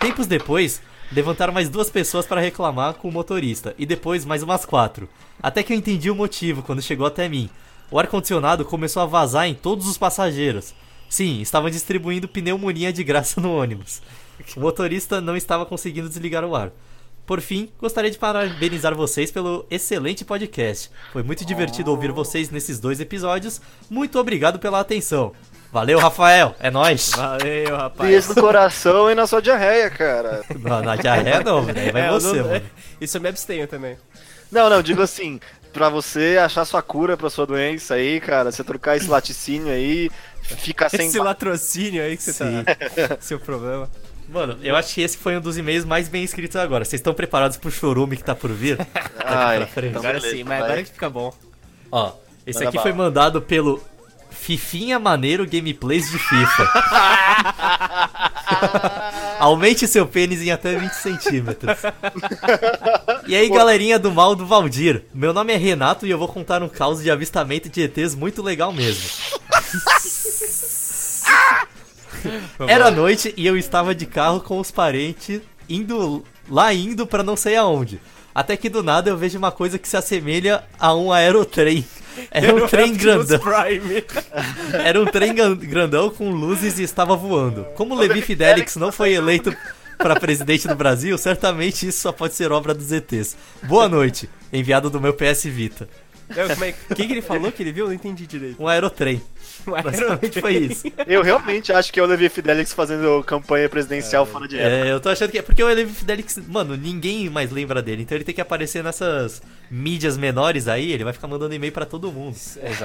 Tempos 0.00 0.28
depois, 0.28 0.80
levantaram 1.10 1.52
mais 1.52 1.68
duas 1.68 1.90
pessoas 1.90 2.24
para 2.24 2.40
reclamar 2.40 2.94
com 2.94 3.08
o 3.08 3.12
motorista 3.12 3.74
e 3.76 3.84
depois 3.84 4.24
mais 4.24 4.42
umas 4.42 4.64
quatro. 4.64 5.08
Até 5.42 5.62
que 5.62 5.72
eu 5.72 5.76
entendi 5.76 6.10
o 6.10 6.14
motivo 6.14 6.62
quando 6.62 6.82
chegou 6.82 7.06
até 7.06 7.28
mim. 7.28 7.50
O 7.90 7.98
ar-condicionado 7.98 8.64
começou 8.64 9.02
a 9.02 9.06
vazar 9.06 9.48
em 9.48 9.54
todos 9.54 9.88
os 9.88 9.98
passageiros. 9.98 10.74
Sim, 11.08 11.40
estavam 11.40 11.70
distribuindo 11.70 12.28
pneumonia 12.28 12.92
de 12.92 13.02
graça 13.02 13.40
no 13.40 13.56
ônibus. 13.56 14.00
O 14.56 14.60
motorista 14.60 15.20
não 15.20 15.36
estava 15.36 15.66
conseguindo 15.66 16.08
desligar 16.08 16.44
o 16.44 16.54
ar. 16.54 16.70
Por 17.26 17.40
fim, 17.40 17.68
gostaria 17.78 18.10
de 18.10 18.18
parabenizar 18.18 18.94
vocês 18.94 19.30
pelo 19.30 19.66
excelente 19.70 20.24
podcast. 20.24 20.90
Foi 21.12 21.22
muito 21.22 21.44
divertido 21.44 21.90
ouvir 21.90 22.12
vocês 22.12 22.50
nesses 22.50 22.78
dois 22.78 23.00
episódios. 23.00 23.60
Muito 23.90 24.18
obrigado 24.18 24.58
pela 24.58 24.80
atenção. 24.80 25.32
Valeu, 25.70 25.98
Rafael. 25.98 26.54
É 26.60 26.70
nóis. 26.70 27.10
Valeu, 27.14 27.76
rapaz. 27.76 28.08
Beijo 28.10 28.28
no 28.30 28.34
coração 28.40 29.10
e 29.10 29.14
na 29.14 29.26
sua 29.26 29.42
diarreia, 29.42 29.90
cara. 29.90 30.42
Não, 30.58 30.80
na 30.82 30.96
diarreia 30.96 31.40
não, 31.42 31.64
daí 31.66 31.90
vai 31.92 32.02
É, 32.02 32.08
eu 32.08 32.12
você, 32.14 32.36
não- 32.42 32.48
mano. 32.48 32.62
Isso 33.00 33.16
eu 33.16 33.20
me 33.20 33.28
abstenho 33.28 33.66
também. 33.68 33.96
Não, 34.50 34.70
não, 34.70 34.82
digo 34.82 35.02
assim, 35.02 35.38
pra 35.72 35.90
você 35.90 36.38
achar 36.42 36.64
sua 36.64 36.80
cura 36.80 37.16
pra 37.18 37.28
sua 37.28 37.46
doença 37.46 37.94
aí, 37.94 38.18
cara, 38.18 38.50
você 38.50 38.64
trocar 38.64 38.96
esse 38.96 39.08
laticínio 39.08 39.70
aí, 39.70 40.10
ficar 40.42 40.88
sem. 40.88 41.06
Esse 41.08 41.18
latrocínio 41.18 42.02
aí 42.02 42.16
que 42.16 42.22
você 42.22 42.32
Sim. 42.32 42.64
tá. 42.64 43.16
Seu 43.20 43.38
problema. 43.38 43.90
Mano, 44.26 44.58
eu 44.62 44.74
acho 44.74 44.94
que 44.94 45.02
esse 45.02 45.16
foi 45.18 45.36
um 45.36 45.40
dos 45.40 45.56
e-mails 45.58 45.84
mais 45.84 46.08
bem 46.08 46.22
escritos 46.24 46.56
agora. 46.56 46.84
Vocês 46.84 46.98
estão 47.00 47.12
preparados 47.14 47.56
pro 47.58 47.70
chorume 47.70 48.16
que 48.16 48.24
tá 48.24 48.34
por 48.34 48.50
vir? 48.52 48.78
Ai, 49.24 49.62
então 49.62 49.88
Agora 50.00 50.14
beleza, 50.18 50.30
sim, 50.36 50.44
mas 50.44 50.58
vai. 50.60 50.68
agora 50.68 50.82
que 50.82 50.90
fica 50.90 51.08
bom. 51.10 51.32
Ó, 51.92 52.12
esse 52.46 52.58
Manda 52.58 52.68
aqui 52.70 52.78
foi 52.78 52.92
bala. 52.92 53.04
mandado 53.04 53.40
pelo 53.42 53.82
Fifinha 54.40 54.98
Maneiro 54.98 55.46
Gameplays 55.46 56.10
de 56.10 56.18
FIFA. 56.18 56.68
Aumente 59.38 59.86
seu 59.86 60.06
pênis 60.06 60.40
em 60.40 60.50
até 60.50 60.74
20 60.76 60.92
centímetros. 60.92 61.76
E 63.26 63.36
aí, 63.36 63.48
galerinha 63.50 63.98
do 63.98 64.10
mal 64.10 64.34
do 64.34 64.46
Valdir. 64.46 65.04
Meu 65.12 65.34
nome 65.34 65.52
é 65.52 65.56
Renato 65.56 66.06
e 66.06 66.10
eu 66.10 66.18
vou 66.18 66.28
contar 66.28 66.62
um 66.62 66.68
caos 66.68 67.02
de 67.02 67.10
avistamento 67.10 67.68
de 67.68 67.82
ETs 67.82 68.14
muito 68.14 68.42
legal 68.42 68.72
mesmo. 68.72 69.04
Era 72.66 72.90
noite 72.90 73.34
e 73.36 73.46
eu 73.46 73.56
estava 73.56 73.94
de 73.94 74.06
carro 74.06 74.40
com 74.40 74.58
os 74.58 74.70
parentes 74.70 75.40
indo 75.68 76.24
lá 76.48 76.72
indo 76.72 77.06
pra 77.06 77.22
não 77.22 77.36
sei 77.36 77.56
aonde. 77.56 78.00
Até 78.34 78.56
que 78.56 78.68
do 78.68 78.82
nada 78.82 79.10
eu 79.10 79.16
vejo 79.16 79.36
uma 79.36 79.52
coisa 79.52 79.78
que 79.78 79.88
se 79.88 79.96
assemelha 79.96 80.64
a 80.78 80.94
um 80.94 81.12
aerotrem. 81.12 81.84
Era 82.30 82.54
um 82.54 82.66
trem 82.66 82.94
grandão. 82.94 83.40
Era 84.84 85.00
um 85.00 85.06
trem 85.06 85.34
grandão 85.34 86.10
com 86.10 86.30
luzes 86.30 86.78
e 86.78 86.82
estava 86.82 87.16
voando. 87.16 87.64
Como 87.74 87.94
Levi 87.94 88.22
Fidelix 88.22 88.76
não 88.76 88.90
foi 88.92 89.12
eleito 89.12 89.54
para 89.96 90.18
presidente 90.18 90.68
do 90.68 90.74
Brasil, 90.76 91.18
certamente 91.18 91.86
isso 91.88 92.00
só 92.00 92.12
pode 92.12 92.34
ser 92.34 92.52
obra 92.52 92.72
dos 92.72 92.92
ETs. 92.92 93.36
Boa 93.64 93.88
noite, 93.88 94.28
enviado 94.52 94.88
do 94.88 95.00
meu 95.00 95.12
PS 95.12 95.44
Vita. 95.44 95.88
Como 96.32 96.64
é- 96.64 96.74
O 96.90 96.94
que, 96.94 97.06
que 97.06 97.12
ele 97.12 97.22
falou 97.22 97.50
que 97.50 97.62
ele 97.62 97.72
viu? 97.72 97.84
Eu 97.86 97.88
não 97.88 97.94
entendi 97.94 98.26
direito. 98.26 98.62
Um 98.62 98.68
aerotrem. 98.68 99.20
Um 99.66 99.72
Basicamente 99.82 100.40
foi 100.40 100.54
isso. 100.56 100.86
Eu 101.06 101.22
realmente 101.22 101.72
acho 101.72 101.92
que 101.92 102.00
é 102.00 102.02
o 102.02 102.06
Levi 102.06 102.28
Fidelix 102.28 102.72
fazendo 102.72 103.22
campanha 103.24 103.68
presidencial 103.68 104.24
fora 104.26 104.46
de 104.48 104.58
época. 104.58 104.86
É, 104.88 104.92
eu 104.92 105.00
tô 105.00 105.08
achando 105.08 105.30
que 105.30 105.38
é 105.38 105.42
porque 105.42 105.62
o 105.62 105.66
Levi 105.66 105.92
Fidelix, 105.92 106.38
mano, 106.48 106.76
ninguém 106.76 107.28
mais 107.28 107.50
lembra 107.50 107.82
dele, 107.82 108.02
então 108.02 108.16
ele 108.16 108.24
tem 108.24 108.34
que 108.34 108.40
aparecer 108.40 108.82
nessas 108.82 109.42
mídias 109.70 110.16
menores 110.16 110.68
aí, 110.68 110.92
ele 110.92 111.04
vai 111.04 111.12
ficar 111.12 111.28
mandando 111.28 111.54
e-mail 111.54 111.72
pra 111.72 111.84
todo 111.84 112.10
mundo. 112.12 112.36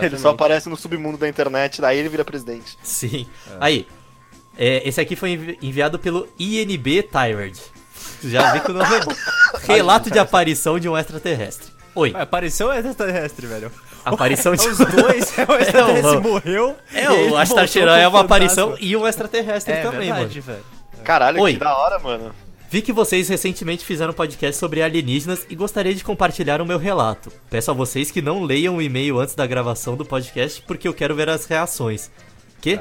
Ele 0.01 0.17
só 0.17 0.29
aparece 0.29 0.67
no 0.69 0.75
submundo 0.75 1.17
da 1.17 1.27
internet, 1.27 1.79
daí 1.81 1.97
ele 1.99 2.09
vira 2.09 2.25
presidente. 2.25 2.77
Sim. 2.83 3.25
Aí, 3.59 3.87
é, 4.57 4.87
esse 4.87 4.99
aqui 4.99 5.15
foi 5.15 5.31
envi- 5.31 5.57
enviado 5.61 5.97
pelo 5.99 6.27
INB 6.37 7.03
Tyrant. 7.03 7.57
Já 8.23 8.53
vi 8.53 8.59
que 8.61 8.71
o 8.71 8.73
nome 8.73 8.93
é 8.95 8.99
bom. 8.99 9.13
Relato 9.67 10.09
de 10.11 10.19
aparição 10.19 10.79
de 10.79 10.87
um 10.89 10.97
extraterrestre. 10.97 11.71
Oi, 11.95 12.11
Ué, 12.11 12.21
Apareceu 12.21 12.67
o 12.67 12.73
extraterrestre, 12.73 13.47
velho. 13.47 13.71
aparição 14.13 14.55
de 14.55 14.67
Os 14.67 14.77
dois, 14.77 15.37
é 15.39 15.45
o 15.51 15.55
extraterrestre 15.55 16.17
É, 16.17 16.19
morreu. 16.19 16.75
É, 16.93 17.09
o 17.11 17.67
Sheran 17.67 17.97
é 17.97 18.07
uma 18.07 18.21
aparição 18.21 18.69
fantasma. 18.71 18.87
e 18.87 18.95
um 18.95 19.07
extraterrestre 19.07 19.73
É 19.73 19.81
também, 19.81 20.11
verdade, 20.11 20.41
mano. 20.41 20.41
velho. 20.41 20.63
Caralho, 21.03 21.41
Oi. 21.41 21.53
que 21.53 21.59
da 21.59 21.75
hora, 21.77 21.99
mano. 21.99 22.33
Vi 22.69 22.81
que 22.81 22.91
vocês 22.91 23.29
recentemente 23.29 23.85
fizeram 23.85 24.11
um 24.11 24.15
podcast 24.15 24.57
sobre 24.59 24.81
alienígenas 24.81 25.45
e 25.49 25.55
gostaria 25.55 25.93
de 25.93 26.03
compartilhar 26.03 26.59
o 26.59 26.65
meu 26.65 26.79
relato. 26.79 27.31
Peço 27.49 27.69
a 27.69 27.73
vocês 27.73 28.09
que 28.09 28.21
não 28.21 28.41
leiam 28.41 28.77
o 28.77 28.81
e-mail 28.81 29.19
antes 29.19 29.35
da 29.35 29.45
gravação 29.45 29.95
do 29.95 30.03
podcast 30.03 30.61
porque 30.63 30.87
eu 30.87 30.93
quero 30.93 31.13
ver 31.15 31.29
as 31.29 31.45
reações. 31.45 32.09
Que? 32.59 32.79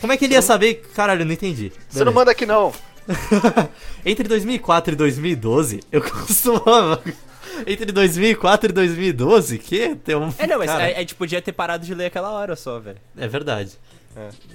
Como 0.00 0.12
é 0.12 0.16
que 0.16 0.24
ele 0.24 0.34
ia 0.34 0.40
saber? 0.42 0.88
Caralho, 0.94 1.22
eu 1.22 1.26
não 1.26 1.32
entendi. 1.32 1.70
Você 1.88 1.98
não 1.98 2.04
Beleza. 2.06 2.14
manda 2.14 2.30
aqui 2.30 2.46
não. 2.46 2.72
Entre 4.06 4.26
2004 4.28 4.92
e 4.94 4.96
2012, 4.96 5.80
eu 5.92 6.00
costumava. 6.02 7.02
Entre 7.66 7.92
2004 7.92 8.70
e 8.70 8.72
2012, 8.72 9.58
que? 9.58 9.94
Tem 9.96 10.14
um. 10.16 10.32
É, 10.38 10.46
não, 10.46 10.58
mas 10.58 10.70
Cara, 10.70 10.84
a, 10.84 10.86
a 10.86 11.00
gente 11.00 11.14
podia 11.14 11.40
ter 11.42 11.52
parado 11.52 11.84
de 11.84 11.94
ler 11.94 12.06
aquela 12.06 12.30
hora 12.30 12.54
só, 12.56 12.78
velho. 12.78 12.98
É 13.16 13.26
verdade. 13.28 13.72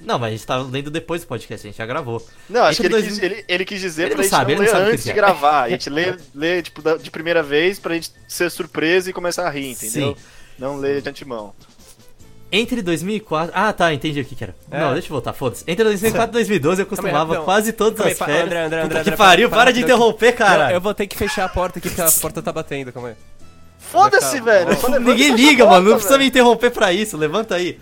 Não, 0.02 0.18
mas 0.18 0.28
a 0.28 0.30
gente 0.36 0.46
tá 0.46 0.58
lendo 0.58 0.90
depois 0.90 1.22
do 1.22 1.26
podcast, 1.26 1.66
a 1.66 1.70
gente 1.70 1.78
já 1.78 1.86
gravou. 1.86 2.22
Não, 2.50 2.64
acho 2.64 2.80
que 2.82 2.86
ele, 2.86 2.92
dois- 2.94 3.06
quis, 3.06 3.18
ele, 3.22 3.44
ele 3.48 3.64
quis 3.64 3.80
dizer 3.80 4.02
Ele 4.02 4.10
pra 4.10 4.16
não 4.18 4.22
gente 4.24 4.30
sabe, 4.30 4.52
ele 4.52 4.60
não 4.60 4.66
não 4.66 4.72
ler 4.72 4.76
sabe 4.78 4.82
o 4.82 4.86
que 4.88 4.92
antes 4.92 5.04
que 5.04 5.12
de 5.12 5.18
é. 5.18 5.22
gravar. 5.22 5.62
A 5.62 5.68
gente 5.70 5.88
lê, 5.88 6.16
lê 6.34 6.62
tipo, 6.62 6.82
da- 6.82 6.96
de 6.98 7.10
primeira 7.10 7.42
vez 7.42 7.78
pra 7.78 7.94
gente 7.94 8.10
ser 8.28 8.50
surpresa 8.50 9.08
e 9.08 9.12
começar 9.14 9.46
a 9.46 9.50
rir, 9.50 9.70
entendeu? 9.70 10.14
Sim. 10.14 10.22
Não 10.58 10.76
ler 10.76 11.00
de 11.00 11.08
antemão. 11.08 11.54
Entre 12.52 12.82
2004. 12.82 13.52
Ah, 13.54 13.72
tá, 13.72 13.92
entendi 13.92 14.20
o 14.20 14.24
que 14.24 14.34
que 14.36 14.44
era. 14.44 14.54
É. 14.70 14.78
Não, 14.80 14.92
deixa 14.92 15.06
eu 15.08 15.10
voltar, 15.12 15.32
foda-se. 15.32 15.64
Entre 15.66 15.82
2004 15.84 16.30
e 16.30 16.32
2012 16.32 16.82
eu 16.82 16.86
costumava 16.86 17.34
não. 17.34 17.44
quase 17.44 17.72
todas 17.72 18.00
aí, 18.00 18.12
as 18.12 18.18
férias. 18.18 18.44
André, 18.44 18.64
André, 18.64 18.82
Puta 18.82 18.84
André, 18.94 19.02
que 19.02 19.10
André, 19.10 19.16
pariu, 19.16 19.48
para- 19.48 19.58
para 19.58 19.72
de 19.72 19.80
interromper, 19.82 20.32
cara. 20.32 20.72
eu 20.72 20.80
vou 20.80 20.94
ter 20.94 21.06
que 21.06 21.16
fechar 21.16 21.44
a 21.46 21.48
porta 21.48 21.78
aqui 21.80 21.88
porque 21.88 22.00
a 22.02 22.10
porta 22.20 22.40
tá 22.42 22.52
batendo, 22.52 22.92
calma 22.92 23.08
aí. 23.08 23.14
Foda-se, 23.78 24.40
velho. 24.40 24.68
Ninguém 25.00 25.34
liga, 25.34 25.64
porta, 25.64 25.78
mano. 25.80 25.90
Não 25.90 25.96
precisa 25.96 26.18
me 26.18 26.26
interromper 26.26 26.70
pra 26.70 26.92
isso. 26.92 27.16
Levanta 27.16 27.54
aí. 27.54 27.78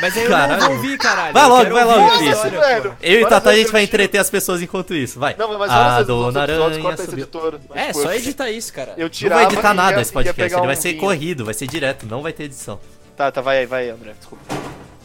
Mas 0.00 0.16
aí 0.16 0.24
eu 0.24 0.30
Caralho. 0.30 0.60
não 0.60 0.66
vou 0.68 0.76
ouvir, 0.76 0.98
caralho. 0.98 1.32
Vai 1.32 1.46
logo, 1.46 1.70
vai 1.70 1.84
logo, 1.84 2.18
velho. 2.18 2.96
Eu 3.00 3.20
e 3.20 3.26
Tata 3.26 3.50
a 3.50 3.54
gente 3.56 3.70
vai 3.70 3.84
entreter 3.84 4.18
as 4.18 4.28
pessoas 4.28 4.60
enquanto 4.60 4.94
isso. 4.94 5.18
Vai. 5.20 5.36
Não, 5.38 5.56
mas 5.58 5.70
a 5.70 5.98
nos 5.98 6.06
dona 6.08 6.42
Aranha 6.42 6.80
corta 6.80 7.02
esse 7.02 7.10
subiu. 7.10 7.22
editor. 7.24 7.60
É, 7.74 7.92
só 7.92 8.12
editar 8.12 8.50
isso, 8.50 8.72
cara. 8.72 8.94
Eu 8.96 9.08
Não 9.22 9.28
vai 9.30 9.44
editar 9.44 9.72
nada 9.74 10.00
esse 10.00 10.12
podcast. 10.12 10.54
Ele 10.56 10.66
vai 10.66 10.76
ser 10.76 10.94
corrido, 10.94 11.44
vai 11.44 11.54
ser 11.54 11.66
direto. 11.68 12.04
Não 12.06 12.20
vai 12.20 12.32
ter 12.32 12.44
edição. 12.44 12.80
Tá, 13.16 13.30
tá, 13.30 13.40
vai 13.40 13.58
aí, 13.58 13.66
vai 13.66 13.84
aí, 13.84 13.90
André. 13.90 14.12
Desculpa. 14.18 14.44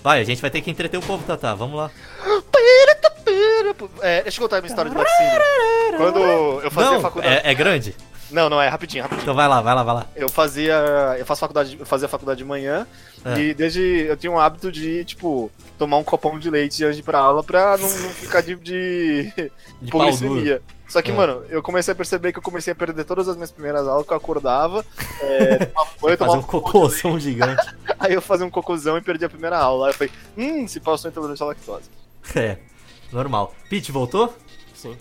Vai, 0.04 0.22
a 0.22 0.24
gente 0.24 0.42
vai 0.42 0.50
ter 0.50 0.62
que 0.62 0.72
entreter 0.72 0.98
o 0.98 1.02
povo, 1.02 1.24
Tata. 1.26 1.54
Vamos 1.56 1.78
lá. 1.78 1.92
É, 4.02 4.24
deixa 4.24 4.38
eu 4.38 4.44
contar 4.44 4.58
a 4.58 4.62
minha 4.62 4.70
história 4.70 4.90
de 4.90 4.98
laticínio. 4.98 5.42
Quando 5.98 6.20
eu 6.64 6.72
fazia 6.72 6.92
Não, 6.92 7.02
faculdade. 7.02 7.36
é, 7.36 7.52
é 7.52 7.54
grande? 7.54 7.96
Não, 8.30 8.50
não 8.50 8.62
é, 8.62 8.68
rapidinho, 8.68 9.04
rapidinho. 9.04 9.24
Então 9.24 9.34
vai 9.36 9.48
lá, 9.48 9.62
vai 9.62 9.76
lá, 9.76 9.84
vai 9.84 9.96
lá. 9.96 10.06
Eu 10.16 10.30
fazia. 10.30 10.76
Eu 11.18 11.26
faço 11.26 11.40
faculdade. 11.42 11.78
Eu 11.80 11.86
fazia 11.86 12.08
faculdade 12.08 12.38
de 12.38 12.46
manhã. 12.46 12.86
É. 13.26 13.40
E 13.40 13.54
desde. 13.54 13.82
Eu 14.08 14.18
tinha 14.18 14.32
um 14.32 14.40
hábito 14.40 14.72
de, 14.72 15.04
tipo, 15.06 15.52
tomar 15.78 15.98
um 15.98 16.04
copão 16.04 16.38
de 16.40 16.50
leite 16.50 16.84
antes 16.84 16.96
de 16.98 17.02
ir 17.02 17.06
pra 17.06 17.20
aula 17.20 17.44
pra 17.44 17.78
não, 17.78 17.88
não 17.90 18.10
ficar 18.10 18.42
de. 18.42 18.56
de, 18.56 19.32
De 19.82 19.92
polissemia. 19.92 20.62
Só 20.88 21.02
que, 21.02 21.12
É. 21.12 21.14
mano, 21.14 21.44
eu 21.50 21.62
comecei 21.62 21.92
a 21.92 21.96
perceber 21.96 22.32
que 22.32 22.40
eu 22.40 22.44
comecei 22.44 22.72
a 22.72 22.76
perder 22.76 23.04
todas 23.04 23.28
as 23.28 23.36
minhas 23.36 23.52
primeiras 23.52 23.86
aulas, 23.88 24.08
que 24.08 24.14
eu 24.14 24.18
acordava, 24.18 24.86
é, 25.22 25.66
tomava 25.66 25.90
banho, 26.02 26.18
tomava 26.18 26.40
um 26.40 26.44
cocôzão 26.44 27.20
gigante. 27.20 27.68
Aí 28.00 28.14
eu 28.14 28.22
fazia 28.22 28.46
um 28.46 28.50
cocôzão 28.50 28.98
e 28.98 29.02
perdi 29.02 29.26
a 29.26 29.30
primeira 29.30 29.58
aula. 29.58 29.88
Aí 29.88 29.92
eu 29.92 29.98
falei, 29.98 30.14
hum, 30.38 30.68
se 30.68 30.80
passou 30.80 31.12
intolerante 31.12 31.44
à 31.44 31.46
lactose. 31.46 31.90
É, 32.36 32.58
normal. 33.12 33.54
Pete, 33.70 33.92
voltou? 33.92 34.34
Sim. 34.74 34.96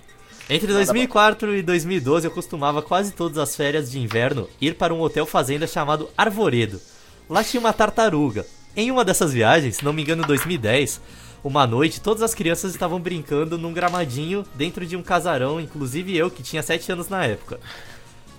Entre 0.51 0.73
2004 0.73 1.55
e 1.57 1.63
2012 1.63 2.27
eu 2.27 2.31
costumava 2.31 2.81
quase 2.83 3.13
todas 3.13 3.39
as 3.39 3.57
férias 3.57 3.91
de 3.91 3.99
inverno 4.01 4.49
ir 4.61 4.75
para 4.77 4.93
um 4.95 5.01
hotel 5.01 5.25
fazenda 5.27 5.67
chamado 5.67 6.09
Arvoredo. 6.17 6.81
Lá 7.29 7.43
tinha 7.43 7.61
uma 7.61 7.73
tartaruga. 7.73 8.45
Em 8.77 8.91
uma 8.91 9.03
dessas 9.03 9.33
viagens, 9.33 9.77
se 9.77 9.85
não 9.85 9.93
me 9.93 10.03
engano 10.03 10.23
em 10.23 10.27
2010, 10.27 11.01
uma 11.43 11.67
noite 11.67 11.99
todas 11.99 12.23
as 12.23 12.35
crianças 12.35 12.73
estavam 12.73 13.01
brincando 13.01 13.57
num 13.57 13.73
gramadinho 13.73 14.45
dentro 14.55 14.85
de 14.85 14.95
um 14.95 15.03
casarão, 15.03 15.59
inclusive 15.59 16.15
eu 16.15 16.31
que 16.31 16.43
tinha 16.43 16.63
7 16.63 16.93
anos 16.93 17.09
na 17.09 17.25
época. 17.25 17.59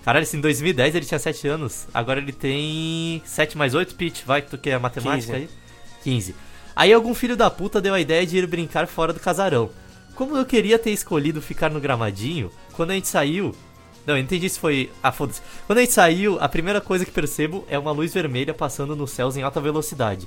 Caralho, 0.04 0.24
se 0.24 0.36
em 0.36 0.40
2010 0.40 0.94
ele 0.94 1.04
tinha 1.04 1.18
7 1.18 1.48
anos, 1.48 1.88
agora 1.92 2.20
ele 2.20 2.32
tem 2.32 3.20
7 3.24 3.58
mais 3.58 3.74
8, 3.74 3.96
Pete, 3.96 4.22
vai, 4.24 4.40
tu 4.40 4.56
que 4.56 4.70
é 4.70 4.78
matemática 4.78 5.32
15. 5.32 5.34
aí? 5.34 5.48
15. 6.04 6.34
Aí 6.76 6.92
algum 6.92 7.14
filho 7.14 7.36
da 7.36 7.50
puta 7.50 7.80
deu 7.80 7.92
a 7.92 8.00
ideia 8.00 8.24
de 8.24 8.38
ir 8.38 8.46
brincar 8.46 8.86
fora 8.86 9.12
do 9.12 9.18
casarão. 9.18 9.70
Como 10.14 10.36
eu 10.36 10.46
queria 10.46 10.78
ter 10.78 10.92
escolhido 10.92 11.42
ficar 11.42 11.68
no 11.68 11.80
gramadinho, 11.80 12.50
quando 12.74 12.92
a 12.92 12.94
gente 12.94 13.08
saiu. 13.08 13.54
Não, 14.08 14.16
eu 14.16 14.22
entendi 14.22 14.48
se 14.48 14.58
foi. 14.58 14.90
Ah, 15.02 15.12
foda-se. 15.12 15.42
Quando 15.66 15.80
a 15.80 15.82
gente 15.82 15.92
saiu, 15.92 16.38
a 16.40 16.48
primeira 16.48 16.80
coisa 16.80 17.04
que 17.04 17.10
percebo 17.10 17.62
é 17.68 17.78
uma 17.78 17.92
luz 17.92 18.14
vermelha 18.14 18.54
passando 18.54 18.96
nos 18.96 19.10
céus 19.10 19.36
em 19.36 19.42
alta 19.42 19.60
velocidade. 19.60 20.26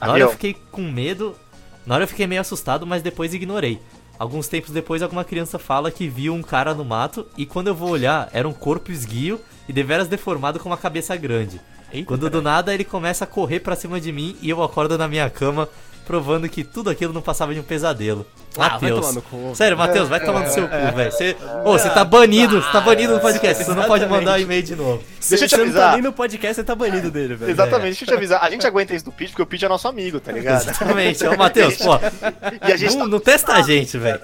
Na 0.00 0.06
hora 0.08 0.20
eu 0.20 0.24
Avião. 0.24 0.30
fiquei 0.30 0.56
com 0.72 0.80
medo. 0.90 1.36
Na 1.84 1.94
hora 1.94 2.04
eu 2.04 2.08
fiquei 2.08 2.26
meio 2.26 2.40
assustado, 2.40 2.86
mas 2.86 3.02
depois 3.02 3.34
ignorei. 3.34 3.78
Alguns 4.18 4.48
tempos 4.48 4.70
depois, 4.70 5.02
alguma 5.02 5.24
criança 5.24 5.58
fala 5.58 5.90
que 5.90 6.08
viu 6.08 6.32
um 6.32 6.42
cara 6.42 6.72
no 6.72 6.86
mato 6.86 7.26
e 7.36 7.44
quando 7.44 7.66
eu 7.66 7.74
vou 7.74 7.90
olhar, 7.90 8.30
era 8.32 8.48
um 8.48 8.52
corpo 8.54 8.90
esguio 8.90 9.38
e 9.68 9.74
deveras 9.74 10.08
deformado 10.08 10.58
com 10.58 10.70
uma 10.70 10.78
cabeça 10.78 11.14
grande. 11.14 11.60
Eita, 11.92 12.06
Quando 12.08 12.30
do 12.30 12.40
nada 12.40 12.72
ele 12.72 12.84
começa 12.84 13.24
a 13.24 13.26
correr 13.26 13.60
pra 13.60 13.76
cima 13.76 14.00
de 14.00 14.10
mim 14.10 14.36
e 14.40 14.48
eu 14.48 14.62
acordo 14.62 14.96
na 14.96 15.06
minha 15.06 15.28
cama, 15.28 15.68
provando 16.08 16.48
que 16.48 16.64
tudo 16.64 16.88
aquilo 16.88 17.12
não 17.12 17.20
passava 17.20 17.52
de 17.52 17.60
um 17.60 17.62
pesadelo. 17.62 18.26
Ah, 18.56 18.70
Matheus. 18.70 19.18
Sério, 19.54 19.76
Matheus, 19.76 20.08
vai 20.08 20.18
tomar 20.24 20.40
no 20.40 20.50
seu 20.50 20.66
cu, 20.66 20.96
velho. 20.96 21.12
Você, 21.12 21.36
Ô, 21.66 21.72
você 21.72 21.90
tá 21.90 22.02
banido, 22.02 22.62
você 22.62 22.72
tá 22.72 22.80
banido 22.80 23.12
no 23.12 23.20
podcast. 23.20 23.62
Você 23.62 23.74
não 23.74 23.84
pode 23.84 24.06
mandar 24.06 24.40
e-mail 24.40 24.62
de 24.62 24.74
novo. 24.74 25.04
Deixa 25.28 25.44
eu 25.44 25.48
te 25.48 25.50
Você 25.50 25.56
não 25.58 25.64
tá 25.64 25.68
avisar. 25.68 25.92
nem 25.92 26.02
no 26.02 26.12
podcast, 26.14 26.54
você 26.56 26.64
tá 26.64 26.74
banido 26.74 27.10
dele, 27.10 27.34
velho. 27.34 27.52
Exatamente, 27.52 27.88
deixa 27.90 28.04
eu 28.04 28.08
te 28.08 28.14
avisar. 28.14 28.42
A 28.42 28.48
gente 28.50 28.66
aguenta 28.66 28.94
isso 28.94 29.04
do 29.04 29.12
Pitch 29.12 29.28
porque 29.32 29.42
o 29.42 29.46
Pitch 29.46 29.64
é 29.64 29.68
nosso 29.68 29.86
amigo, 29.86 30.18
tá 30.18 30.32
ligado? 30.32 30.62
Exatamente. 30.62 31.26
Ô, 31.26 31.36
Matheus, 31.36 31.76
pô, 31.76 31.98
E 32.66 32.72
a 32.72 32.76
gente 32.78 32.94
não, 32.96 33.04
tá. 33.04 33.08
não 33.08 33.20
testa 33.20 33.52
a 33.52 33.60
gente, 33.60 33.98
velho. 33.98 34.20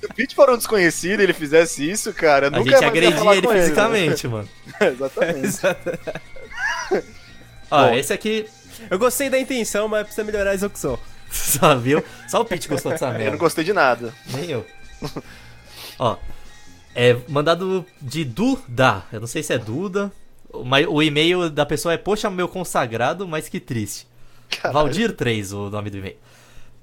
Se 0.00 0.06
o 0.06 0.14
Pitch 0.14 0.34
for 0.34 0.50
um 0.50 0.56
desconhecido 0.56 1.20
e 1.20 1.22
ele 1.22 1.32
fizesse 1.32 1.88
isso, 1.88 2.12
cara, 2.12 2.48
A 2.48 2.50
nunca 2.50 2.64
gente 2.64 2.72
mais 2.72 2.82
ia 2.82 2.88
agredia 2.88 3.34
ele 3.36 3.46
né? 3.46 3.62
fisicamente, 3.62 4.26
mano. 4.26 4.48
Exatamente. 4.82 5.58
Ó, 7.70 7.86
Bom. 7.88 7.94
esse 7.94 8.12
aqui, 8.12 8.46
Eu 8.90 8.98
gostei 8.98 9.28
da 9.30 9.38
intenção, 9.38 9.88
mas 9.88 10.04
precisa 10.04 10.24
melhorar 10.24 10.50
a 10.50 10.54
execução. 10.54 10.98
só 11.30 11.74
viu? 11.76 12.02
Só 12.28 12.40
o 12.40 12.44
Pete 12.44 12.68
gostou 12.68 12.92
dessa 12.92 13.06
Eu 13.08 13.12
não 13.12 13.18
merda. 13.18 13.36
gostei 13.36 13.64
de 13.64 13.72
nada. 13.72 14.12
Nem 14.32 14.50
eu. 14.50 14.66
Ó, 15.98 16.16
é 16.94 17.16
mandado 17.28 17.84
de 18.00 18.24
Duda. 18.24 19.02
Eu 19.12 19.20
não 19.20 19.26
sei 19.26 19.42
se 19.42 19.52
é 19.52 19.58
Duda. 19.58 20.12
Mas 20.64 20.86
o 20.86 21.02
e-mail 21.02 21.48
da 21.48 21.64
pessoa 21.64 21.94
é 21.94 21.96
Poxa, 21.96 22.28
meu 22.28 22.46
consagrado, 22.46 23.26
mas 23.26 23.48
que 23.48 23.58
triste. 23.58 24.06
Valdir 24.70 25.16
3, 25.16 25.52
o 25.52 25.70
nome 25.70 25.88
do 25.88 25.96
e-mail. 25.96 26.16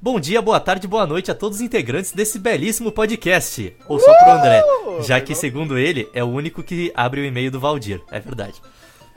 Bom 0.02 0.20
dia, 0.20 0.42
boa 0.42 0.60
tarde, 0.60 0.88
boa 0.88 1.06
noite 1.06 1.30
a 1.30 1.36
todos 1.36 1.58
os 1.58 1.62
integrantes 1.62 2.12
desse 2.14 2.40
belíssimo 2.40 2.92
podcast. 2.92 3.76
Ou 3.86 4.00
só 4.00 4.12
pro 4.16 4.32
André, 4.32 4.64
já 5.02 5.20
que, 5.20 5.36
segundo 5.36 5.78
ele, 5.78 6.10
é 6.14 6.24
o 6.24 6.28
único 6.28 6.64
que 6.64 6.92
abre 6.96 7.22
o 7.22 7.26
e-mail 7.26 7.52
do 7.52 7.60
Valdir. 7.60 8.02
É 8.10 8.20
verdade. 8.20 8.56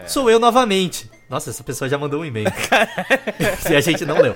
Sou 0.06 0.28
eu 0.28 0.40
novamente. 0.40 1.08
Nossa, 1.32 1.48
essa 1.48 1.64
pessoa 1.64 1.88
já 1.88 1.96
mandou 1.96 2.20
um 2.20 2.24
e-mail. 2.26 2.52
Se 3.62 3.72
a 3.74 3.80
gente 3.80 4.04
não 4.04 4.20
leu. 4.20 4.34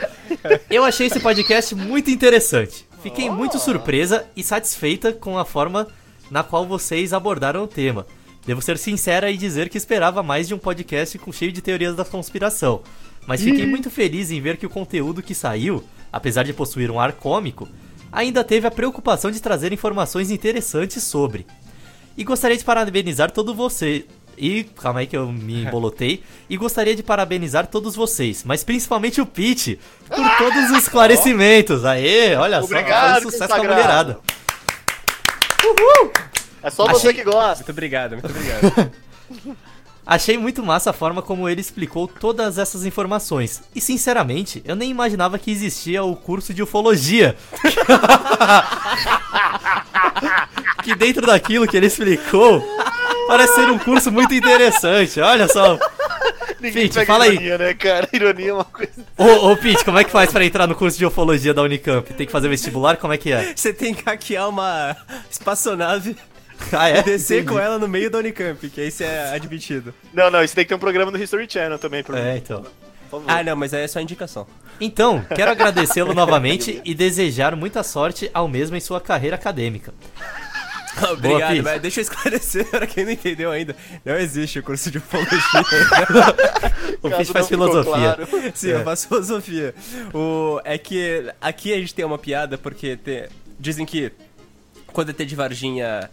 Eu 0.70 0.82
achei 0.82 1.08
esse 1.08 1.20
podcast 1.20 1.74
muito 1.74 2.10
interessante. 2.10 2.88
Fiquei 3.02 3.28
muito 3.28 3.58
surpresa 3.58 4.26
e 4.34 4.42
satisfeita 4.42 5.12
com 5.12 5.38
a 5.38 5.44
forma 5.44 5.88
na 6.30 6.42
qual 6.42 6.66
vocês 6.66 7.12
abordaram 7.12 7.64
o 7.64 7.68
tema. 7.68 8.06
Devo 8.46 8.62
ser 8.62 8.78
sincera 8.78 9.30
e 9.30 9.36
dizer 9.36 9.68
que 9.68 9.76
esperava 9.76 10.22
mais 10.22 10.48
de 10.48 10.54
um 10.54 10.58
podcast 10.58 11.18
com 11.18 11.30
cheio 11.30 11.52
de 11.52 11.60
teorias 11.60 11.94
da 11.94 12.02
conspiração. 12.02 12.80
Mas 13.26 13.42
fiquei 13.42 13.66
muito 13.66 13.90
feliz 13.90 14.30
em 14.30 14.40
ver 14.40 14.56
que 14.56 14.64
o 14.64 14.70
conteúdo 14.70 15.22
que 15.22 15.34
saiu, 15.34 15.84
apesar 16.10 16.44
de 16.44 16.54
possuir 16.54 16.90
um 16.90 16.98
ar 16.98 17.12
cômico, 17.12 17.68
ainda 18.10 18.42
teve 18.42 18.66
a 18.66 18.70
preocupação 18.70 19.30
de 19.30 19.42
trazer 19.42 19.70
informações 19.70 20.30
interessantes 20.30 21.02
sobre. 21.02 21.46
E 22.16 22.24
gostaria 22.24 22.56
de 22.56 22.64
parabenizar 22.64 23.30
todos 23.30 23.54
vocês. 23.54 24.04
E 24.36 24.64
calma 24.64 25.00
aí 25.00 25.06
que 25.06 25.16
eu 25.16 25.30
me 25.32 25.64
embolotei. 25.64 26.22
E 26.48 26.56
gostaria 26.56 26.94
de 26.94 27.02
parabenizar 27.02 27.66
todos 27.66 27.96
vocês, 27.96 28.44
mas 28.44 28.62
principalmente 28.62 29.20
o 29.20 29.26
Pete, 29.26 29.78
por 30.08 30.38
todos 30.38 30.70
os 30.70 30.78
esclarecimentos. 30.78 31.84
Aê, 31.84 32.36
olha 32.36 32.62
Obrigado, 32.62 33.14
só, 33.14 33.20
foi 33.20 33.28
um 33.28 33.30
sucesso 33.30 33.54
com 33.54 33.60
a 33.60 33.64
mulherada. 33.64 34.18
É 36.62 36.70
só 36.70 36.86
você 36.86 37.08
Achei- 37.08 37.14
que 37.14 37.24
gosta. 37.24 37.56
Muito 37.56 37.70
obrigado, 37.70 38.12
muito 38.12 38.26
obrigado. 38.26 38.92
Achei 40.06 40.38
muito 40.38 40.62
massa 40.62 40.90
a 40.90 40.92
forma 40.92 41.20
como 41.20 41.48
ele 41.48 41.60
explicou 41.60 42.06
todas 42.06 42.58
essas 42.58 42.86
informações. 42.86 43.64
E 43.74 43.80
sinceramente, 43.80 44.62
eu 44.64 44.76
nem 44.76 44.88
imaginava 44.88 45.36
que 45.36 45.50
existia 45.50 46.04
o 46.04 46.14
curso 46.14 46.54
de 46.54 46.62
ufologia. 46.62 47.36
que 50.84 50.94
dentro 50.94 51.26
daquilo 51.26 51.66
que 51.66 51.76
ele 51.76 51.86
explicou, 51.86 52.62
parece 53.26 53.54
ser 53.54 53.70
um 53.70 53.78
curso 53.78 54.10
muito 54.12 54.34
interessante. 54.34 55.20
Olha 55.20 55.48
só. 55.48 55.78
Ninguém 56.60 56.88
Pete, 56.88 57.04
fala 57.04 57.24
aí. 57.24 57.32
ironia, 57.32 57.58
né, 57.58 57.74
cara? 57.74 58.08
Ironia 58.12 58.50
é 58.50 58.52
uma 58.54 58.64
coisa. 58.64 58.92
Ô, 59.16 59.50
ô 59.52 59.56
Pete, 59.56 59.84
como 59.84 59.98
é 59.98 60.04
que 60.04 60.10
faz 60.10 60.30
pra 60.32 60.44
entrar 60.44 60.66
no 60.66 60.74
curso 60.74 60.96
de 60.98 61.04
ufologia 61.04 61.52
da 61.52 61.62
Unicamp? 61.62 62.12
Tem 62.14 62.26
que 62.26 62.32
fazer 62.32 62.48
vestibular? 62.48 62.96
Como 62.96 63.12
é 63.12 63.18
que 63.18 63.32
é? 63.32 63.52
Você 63.54 63.72
tem 63.72 63.92
que 63.94 64.02
hackear 64.04 64.48
uma 64.48 64.96
espaçonave 65.30 66.16
Ah, 66.72 66.88
e 66.90 66.94
é? 66.94 67.02
descer 67.02 67.42
Entendi. 67.42 67.52
com 67.52 67.58
ela 67.60 67.78
no 67.78 67.86
meio 67.86 68.10
da 68.10 68.18
Unicamp, 68.18 68.68
que 68.70 68.80
aí 68.80 68.90
você 68.90 69.04
é 69.04 69.32
admitido. 69.34 69.92
Não, 70.14 70.30
não, 70.30 70.42
isso 70.42 70.54
tem 70.54 70.64
que 70.64 70.70
ter 70.70 70.74
um 70.74 70.78
programa 70.78 71.12
do 71.12 71.22
History 71.22 71.46
Channel 71.48 71.78
também, 71.78 72.02
por, 72.02 72.16
É, 72.16 72.36
então. 72.38 72.64
Ah, 73.28 73.42
não, 73.44 73.54
mas 73.54 73.72
aí 73.72 73.82
é 73.82 73.88
só 73.88 74.00
indicação. 74.00 74.46
Então, 74.80 75.24
quero 75.34 75.50
agradecê-lo 75.50 76.12
novamente 76.12 76.80
e 76.84 76.94
desejar 76.94 77.54
muita 77.54 77.82
sorte 77.82 78.30
ao 78.34 78.48
mesmo 78.48 78.76
em 78.76 78.80
sua 78.80 79.00
carreira 79.00 79.36
acadêmica. 79.36 79.94
Obrigado, 81.12 81.62
mas 81.62 81.80
deixa 81.82 82.00
eu 82.00 82.02
esclarecer 82.02 82.64
pra 82.70 82.86
quem 82.86 83.04
não 83.04 83.12
entendeu 83.12 83.50
ainda. 83.50 83.74
Não 84.04 84.16
existe 84.16 84.58
o 84.58 84.62
curso 84.62 84.90
de 84.90 84.98
ufologia. 84.98 85.38
O 87.02 87.10
Caso 87.10 87.32
faz 87.32 87.48
filosofia. 87.48 87.92
claro. 87.92 88.28
Sim, 88.54 88.68
eu 88.68 88.84
faço 88.84 89.08
filosofia. 89.08 89.74
O, 90.14 90.60
é 90.64 90.78
que 90.78 91.30
aqui 91.40 91.72
a 91.72 91.76
gente 91.78 91.94
tem 91.94 92.04
uma 92.04 92.18
piada 92.18 92.56
porque 92.58 92.96
te- 92.96 93.28
dizem 93.58 93.84
que 93.86 94.12
quando 94.88 95.08
o 95.08 95.10
ET 95.10 95.18
de 95.26 95.36
Varginha 95.36 96.10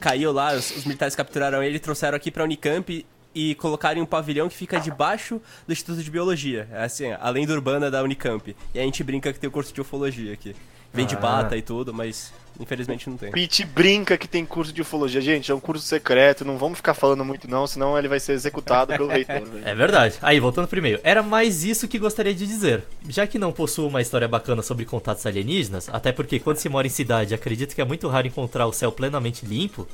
caiu 0.00 0.32
lá, 0.32 0.52
os, 0.54 0.70
os 0.76 0.84
militares 0.84 1.14
capturaram 1.14 1.62
ele 1.62 1.76
e 1.76 1.80
trouxeram 1.80 2.16
aqui 2.16 2.30
pra 2.30 2.44
Unicamp. 2.44 3.04
e 3.34 3.54
colocarem 3.56 4.02
um 4.02 4.06
pavilhão 4.06 4.48
que 4.48 4.56
fica 4.56 4.80
debaixo 4.80 5.40
do 5.66 5.72
Instituto 5.72 6.02
de 6.02 6.10
Biologia. 6.10 6.66
É 6.72 6.84
assim, 6.84 7.12
a 7.12 7.30
lenda 7.30 7.52
urbana 7.52 7.90
da 7.90 8.02
Unicamp. 8.02 8.56
E 8.74 8.78
a 8.80 8.82
gente 8.82 9.04
brinca 9.04 9.32
que 9.32 9.38
tem 9.38 9.48
o 9.48 9.50
curso 9.52 9.72
de 9.72 9.80
ufologia 9.80 10.32
aqui. 10.32 10.56
Vem 10.92 11.06
de 11.06 11.14
Ah. 11.14 11.18
bata 11.20 11.56
e 11.56 11.62
tudo, 11.62 11.92
mas 11.94 12.32
infelizmente 12.58 13.08
não 13.08 13.16
tem. 13.16 13.30
Pete 13.30 13.64
brinca 13.64 14.16
que 14.16 14.28
tem 14.28 14.44
curso 14.44 14.72
de 14.72 14.82
ufologia. 14.82 15.20
Gente, 15.20 15.50
é 15.50 15.54
um 15.54 15.60
curso 15.60 15.86
secreto, 15.86 16.44
não 16.44 16.58
vamos 16.58 16.78
ficar 16.78 16.94
falando 16.94 17.24
muito 17.24 17.48
não, 17.48 17.66
senão 17.66 17.98
ele 17.98 18.08
vai 18.08 18.20
ser 18.20 18.32
executado 18.32 18.92
pelo 18.92 19.08
reitor. 19.08 19.38
É 19.64 19.74
verdade. 19.74 20.16
Aí, 20.22 20.40
voltando 20.40 20.66
pro 20.66 20.78
e-mail. 20.78 21.00
Era 21.02 21.22
mais 21.22 21.64
isso 21.64 21.88
que 21.88 21.98
gostaria 21.98 22.34
de 22.34 22.46
dizer. 22.46 22.84
Já 23.08 23.26
que 23.26 23.38
não 23.38 23.52
possuo 23.52 23.88
uma 23.88 24.00
história 24.00 24.26
bacana 24.26 24.62
sobre 24.62 24.84
contatos 24.84 25.26
alienígenas, 25.26 25.88
até 25.90 26.12
porque 26.12 26.38
quando 26.38 26.56
se 26.58 26.68
mora 26.68 26.86
em 26.86 26.90
cidade, 26.90 27.34
acredito 27.34 27.74
que 27.74 27.80
é 27.80 27.84
muito 27.84 28.08
raro 28.08 28.26
encontrar 28.26 28.66
o 28.66 28.72
céu 28.72 28.90
plenamente 28.90 29.44
limpo, 29.44 29.86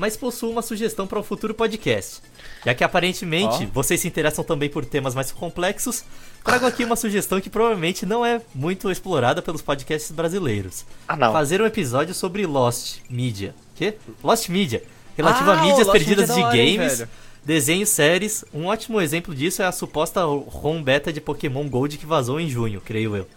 mas 0.00 0.16
possuo 0.16 0.50
uma 0.50 0.62
sugestão 0.62 1.06
para 1.06 1.20
um 1.20 1.22
futuro 1.22 1.52
podcast. 1.52 2.22
Já 2.64 2.74
que 2.74 2.82
aparentemente 2.82 3.64
Ó. 3.64 3.66
vocês 3.70 4.00
se 4.00 4.08
interessam 4.08 4.42
também 4.42 4.70
por 4.70 4.82
temas 4.82 5.14
mais 5.14 5.30
complexos, 5.30 6.02
trago 6.42 6.64
aqui 6.64 6.82
uma 6.84 6.96
sugestão 6.96 7.38
que 7.38 7.50
provavelmente 7.50 8.06
não 8.06 8.24
é 8.24 8.40
muito 8.54 8.90
explorada 8.90 9.42
pelos 9.42 9.60
podcasts 9.60 10.10
brasileiros. 10.10 10.86
Ah, 11.06 11.16
não. 11.16 11.34
Fazer 11.34 11.60
um 11.60 11.66
episódio 11.66 12.14
sobre 12.14 12.46
Lost 12.46 13.00
Media. 13.10 13.54
Quê? 13.76 13.94
Lost 14.24 14.48
Media. 14.48 14.82
Relativo 15.14 15.50
Ah, 15.50 15.60
a 15.60 15.62
mídias 15.66 15.86
Lost 15.86 15.92
perdidas 15.92 16.28
Media 16.30 16.32
é 16.32 16.36
de 16.40 16.46
hora, 16.46 16.56
hein, 16.56 16.76
games, 16.78 16.98
velho? 17.00 17.10
desenhos, 17.44 17.88
séries. 17.90 18.42
Um 18.54 18.64
ótimo 18.64 19.02
exemplo 19.02 19.34
disso 19.34 19.60
é 19.60 19.66
a 19.66 19.72
suposta 19.72 20.24
ROM 20.24 20.82
beta 20.82 21.12
de 21.12 21.20
Pokémon 21.20 21.68
Gold 21.68 21.98
que 21.98 22.06
vazou 22.06 22.40
em 22.40 22.48
junho, 22.48 22.80
creio 22.80 23.14
eu. 23.14 23.28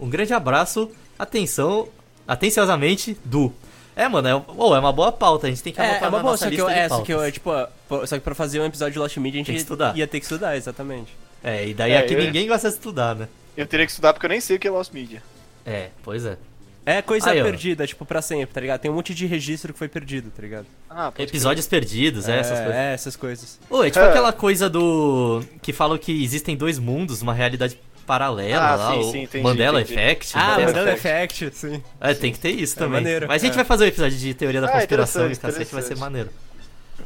Um 0.00 0.08
grande 0.08 0.32
abraço, 0.32 0.90
atenção, 1.18 1.88
atenciosamente, 2.26 3.18
Du. 3.22 3.52
É, 3.96 4.06
mano, 4.08 4.28
é, 4.28 4.42
oh, 4.56 4.76
é 4.76 4.78
uma 4.78 4.92
boa 4.92 5.10
pauta, 5.10 5.46
a 5.46 5.50
gente 5.50 5.62
tem 5.62 5.72
que 5.72 5.80
É, 5.80 5.84
anotar 5.84 6.04
é 6.04 6.08
uma 6.08 6.18
na 6.18 6.22
boa, 6.22 6.32
nossa 6.32 6.44
só 6.44 6.50
que, 6.50 6.60
eu, 6.60 6.66
de 6.66 6.72
é, 6.74 6.88
só 6.88 7.00
que 7.00 7.12
eu, 7.12 7.16
pautas. 7.16 7.28
é, 7.28 7.32
tipo, 7.32 8.06
só 8.06 8.16
que 8.18 8.20
pra 8.22 8.34
fazer 8.34 8.60
um 8.60 8.66
episódio 8.66 8.92
de 8.92 8.98
Lost 8.98 9.16
Media 9.16 9.40
a 9.40 9.44
gente 9.44 9.56
estudar. 9.56 9.96
ia 9.96 10.06
ter 10.06 10.20
que 10.20 10.26
estudar, 10.26 10.54
exatamente. 10.56 11.16
É, 11.42 11.66
e 11.66 11.72
daí 11.74 11.92
É, 11.92 11.98
aqui 11.98 12.12
eu- 12.14 12.20
ninguém 12.20 12.46
gosta 12.46 12.68
de 12.68 12.74
estudar, 12.74 13.14
né? 13.16 13.26
Eu 13.56 13.66
teria 13.66 13.86
que 13.86 13.92
estudar 13.92 14.12
porque 14.12 14.26
eu 14.26 14.30
nem 14.30 14.40
sei 14.40 14.56
o 14.56 14.58
que 14.58 14.68
é 14.68 14.70
Lost 14.70 14.92
Media. 14.92 15.22
É, 15.64 15.88
pois 16.02 16.26
é. 16.26 16.36
É 16.84 17.02
coisa 17.02 17.30
Aí, 17.30 17.40
ó. 17.40 17.44
perdida, 17.44 17.84
tipo, 17.84 18.04
pra 18.04 18.22
sempre, 18.22 18.54
tá 18.54 18.60
ligado? 18.60 18.80
Tem 18.80 18.88
um 18.88 18.94
monte 18.94 19.12
de 19.12 19.26
registro 19.26 19.72
que 19.72 19.78
foi 19.78 19.88
perdido, 19.88 20.30
tá 20.30 20.40
ligado? 20.40 20.66
Ah, 20.88 21.12
Episódios 21.18 21.66
perdidos, 21.66 22.28
é, 22.28 22.38
essas 22.38 22.58
coisas. 22.60 22.76
É, 22.76 22.94
essas 22.94 23.16
coisas. 23.16 23.58
Ô, 23.68 23.82
é 23.82 23.90
tipo 23.90 24.04
É. 24.04 24.08
aquela 24.08 24.32
coisa 24.32 24.70
do. 24.70 25.42
que 25.62 25.72
falam 25.72 25.98
que 25.98 26.22
existem 26.22 26.56
dois 26.56 26.78
mundos, 26.78 27.22
uma 27.22 27.34
realidade 27.34 27.76
paralela 28.06 28.62
Ah, 28.64 28.74
lá, 28.76 28.92
sim, 28.92 28.98
o 29.00 29.12
sim, 29.12 29.22
entendi, 29.24 29.42
Mandela 29.44 29.80
entendi. 29.80 29.98
Effect. 30.00 30.32
Ah, 30.34 30.38
Mandela 30.48 30.66
Mandela 30.66 30.92
Effect. 30.92 31.44
Effect, 31.44 31.58
sim. 31.58 31.82
É, 32.00 32.14
tem 32.14 32.32
que 32.32 32.38
ter 32.38 32.50
isso 32.50 32.76
também. 32.76 32.92
maneiro, 33.02 33.26
Mas 33.28 33.42
a 33.42 33.46
gente 33.46 33.54
é. 33.54 33.56
vai 33.56 33.64
fazer 33.64 33.84
um 33.84 33.88
episódio 33.88 34.16
de 34.18 34.34
teoria 34.34 34.60
da 34.60 34.68
Ah, 34.68 34.72
conspiração 34.72 35.22
e 35.28 35.32
interessante, 35.32 35.52
cacete 35.58 35.74
vai 35.74 35.82
ser 35.82 35.96
maneiro. 35.96 36.30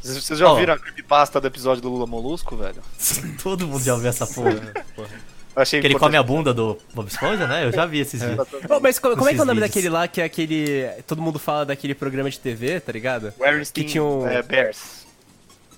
Vocês 0.01 0.39
já 0.39 0.47
Ó. 0.47 0.51
ouviram 0.51 0.73
a 0.73 0.79
creepypasta 0.79 1.41
do 1.41 1.47
episódio 1.47 1.81
do 1.81 1.89
Lula 1.89 2.07
Molusco, 2.07 2.55
velho? 2.55 2.81
Todo 3.43 3.67
mundo 3.67 3.83
já 3.83 3.93
ouviu 3.93 4.09
essa 4.09 4.25
porra. 4.25 4.73
Achei 5.53 5.81
que 5.81 5.87
ele 5.87 5.99
come 5.99 6.15
a 6.15 6.23
bunda 6.23 6.53
do 6.53 6.77
Bob 6.93 7.09
Esponja, 7.09 7.45
né? 7.45 7.65
Eu 7.65 7.73
já 7.73 7.85
vi 7.85 7.99
esses 7.99 8.21
vídeos. 8.23 8.47
Pô, 8.65 8.79
mas 8.79 8.97
como, 8.99 9.17
como 9.17 9.29
é 9.29 9.33
que 9.33 9.39
é 9.39 9.43
o 9.43 9.45
nome 9.45 9.59
vídeos. 9.59 9.69
daquele 9.75 9.89
lá 9.89 10.07
que 10.07 10.21
é 10.21 10.23
aquele. 10.23 10.87
Todo 11.05 11.21
mundo 11.21 11.37
fala 11.37 11.65
daquele 11.65 11.93
programa 11.93 12.29
de 12.31 12.39
TV, 12.39 12.79
tá 12.79 12.89
ligado? 12.93 13.33
Que 13.73 13.83
tinha 13.83 14.01
um- 14.01 14.25
é, 14.25 14.41
Bears. 14.41 15.00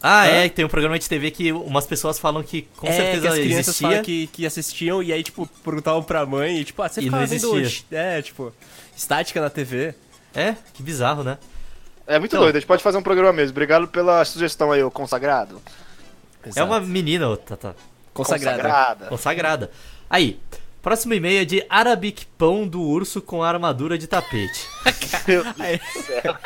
Ah, 0.05 0.27
é, 0.27 0.49
tem 0.49 0.65
um 0.65 0.67
programa 0.67 0.99
de 0.99 1.07
TV 1.07 1.31
que 1.31 1.53
umas 1.53 1.85
pessoas 1.87 2.19
falam 2.19 2.43
que 2.43 2.63
com 2.75 2.85
é, 2.87 2.89
que 2.89 2.95
certeza 2.97 3.29
as 3.29 3.35
crianças 3.35 3.67
existia. 3.69 3.87
falam 3.87 4.03
que, 4.03 4.27
que 4.27 4.45
assistiam 4.45 5.01
e 5.01 5.13
aí, 5.13 5.23
tipo, 5.23 5.47
perguntavam 5.63 6.03
pra 6.03 6.25
mãe 6.25 6.57
e, 6.59 6.65
tipo, 6.65 6.81
ah, 6.81 6.89
você 6.89 6.99
E 6.99 7.05
ficava 7.05 7.21
não 7.21 7.27
vendo. 7.29 7.71
É, 7.89 8.21
tipo, 8.21 8.53
estática 8.97 9.39
na 9.39 9.49
TV. 9.49 9.95
É, 10.35 10.55
que 10.73 10.83
bizarro, 10.83 11.23
né? 11.23 11.37
É 12.05 12.19
muito 12.19 12.31
Então. 12.31 12.41
doido, 12.41 12.57
a 12.57 12.59
gente 12.59 12.67
pode 12.67 12.83
fazer 12.83 12.97
um 12.97 13.01
programa 13.01 13.31
mesmo. 13.31 13.51
Obrigado 13.51 13.87
pela 13.87 14.25
sugestão 14.25 14.73
aí, 14.73 14.83
ô 14.83 14.91
consagrado. 14.91 15.61
É 16.53 16.61
uma 16.63 16.81
menina, 16.81 17.29
ô, 17.29 17.37
Tata. 17.37 17.73
consagrada. 18.13 19.05
Consagrada. 19.07 19.71
Aí, 20.09 20.37
próximo 20.83 21.13
e-mail 21.13 21.41
é 21.41 21.45
de 21.45 21.65
Arabic 21.69 22.25
Pão 22.37 22.67
do 22.67 22.81
Urso 22.81 23.21
com 23.21 23.41
armadura 23.41 23.97
de 23.97 24.05
tapete. 24.05 24.67
Meu 25.25 25.43
Deus 25.43 25.79
do 25.95 26.01
céu. 26.03 26.37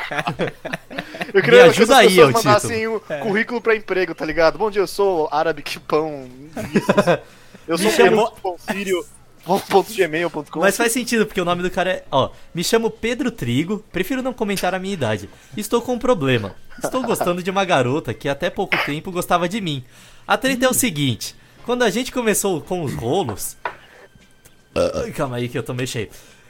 Eu 1.34 1.44
Me 1.44 1.60
ajuda 1.60 1.74
que 1.75 1.82
as 1.82 1.89
aí, 1.91 2.08
pessoas 2.10 2.27
Tito. 2.36 2.46
mandassem 2.48 2.88
o 2.88 3.01
currículo 3.24 3.60
pra 3.60 3.75
emprego, 3.75 4.13
tá 4.13 4.23
ligado? 4.23 4.60
Bom 4.60 4.69
dia, 4.69 4.82
eu 4.82 4.88
sou 4.88 5.28
Arabic 5.32 5.80
Pão. 5.80 6.30
Eu 7.67 7.78
sou 7.78 7.88
Me 7.91 7.97
chamou- 7.97 8.32
ponto 9.67 9.93
gmail.com. 9.93 10.60
Mas 10.62 10.78
faz 10.78 10.91
sentido, 10.93 11.26
porque 11.26 11.41
o 11.41 11.45
nome 11.45 11.62
do 11.62 11.69
cara 11.69 11.89
é. 11.91 12.06
Ó, 12.10 12.30
me 12.56 12.63
chamo 12.63 12.89
Pedro 12.89 13.30
Trigo, 13.30 13.84
prefiro 13.91 14.21
não 14.21 14.32
comentar 14.32 14.73
a 14.73 14.80
minha 14.80 14.93
idade. 14.93 15.30
Estou 15.56 15.82
com 15.82 15.93
um 15.95 16.00
problema. 16.00 16.56
Estou 16.82 17.02
gostando 17.04 17.43
de 17.43 17.52
uma 17.52 17.65
garota 17.65 18.13
que 18.13 18.30
até 18.30 18.50
pouco 18.50 18.78
tempo 18.86 19.12
gostava 19.12 19.50
de 19.50 19.60
mim. 19.60 19.84
A 20.26 20.38
treta 20.38 20.65
é 20.65 20.69
o 20.69 20.73
seguinte: 20.73 21.36
quando 21.65 21.84
a 21.84 21.89
gente 21.89 22.10
começou 22.12 22.62
com 22.62 22.84
os 22.84 22.93
rolos. 22.93 23.58
Ai, 25.04 25.12
calma 25.12 25.38
aí 25.38 25.48
que 25.50 25.58
eu 25.58 25.63
tô 25.63 25.74
cheio. 25.86 26.10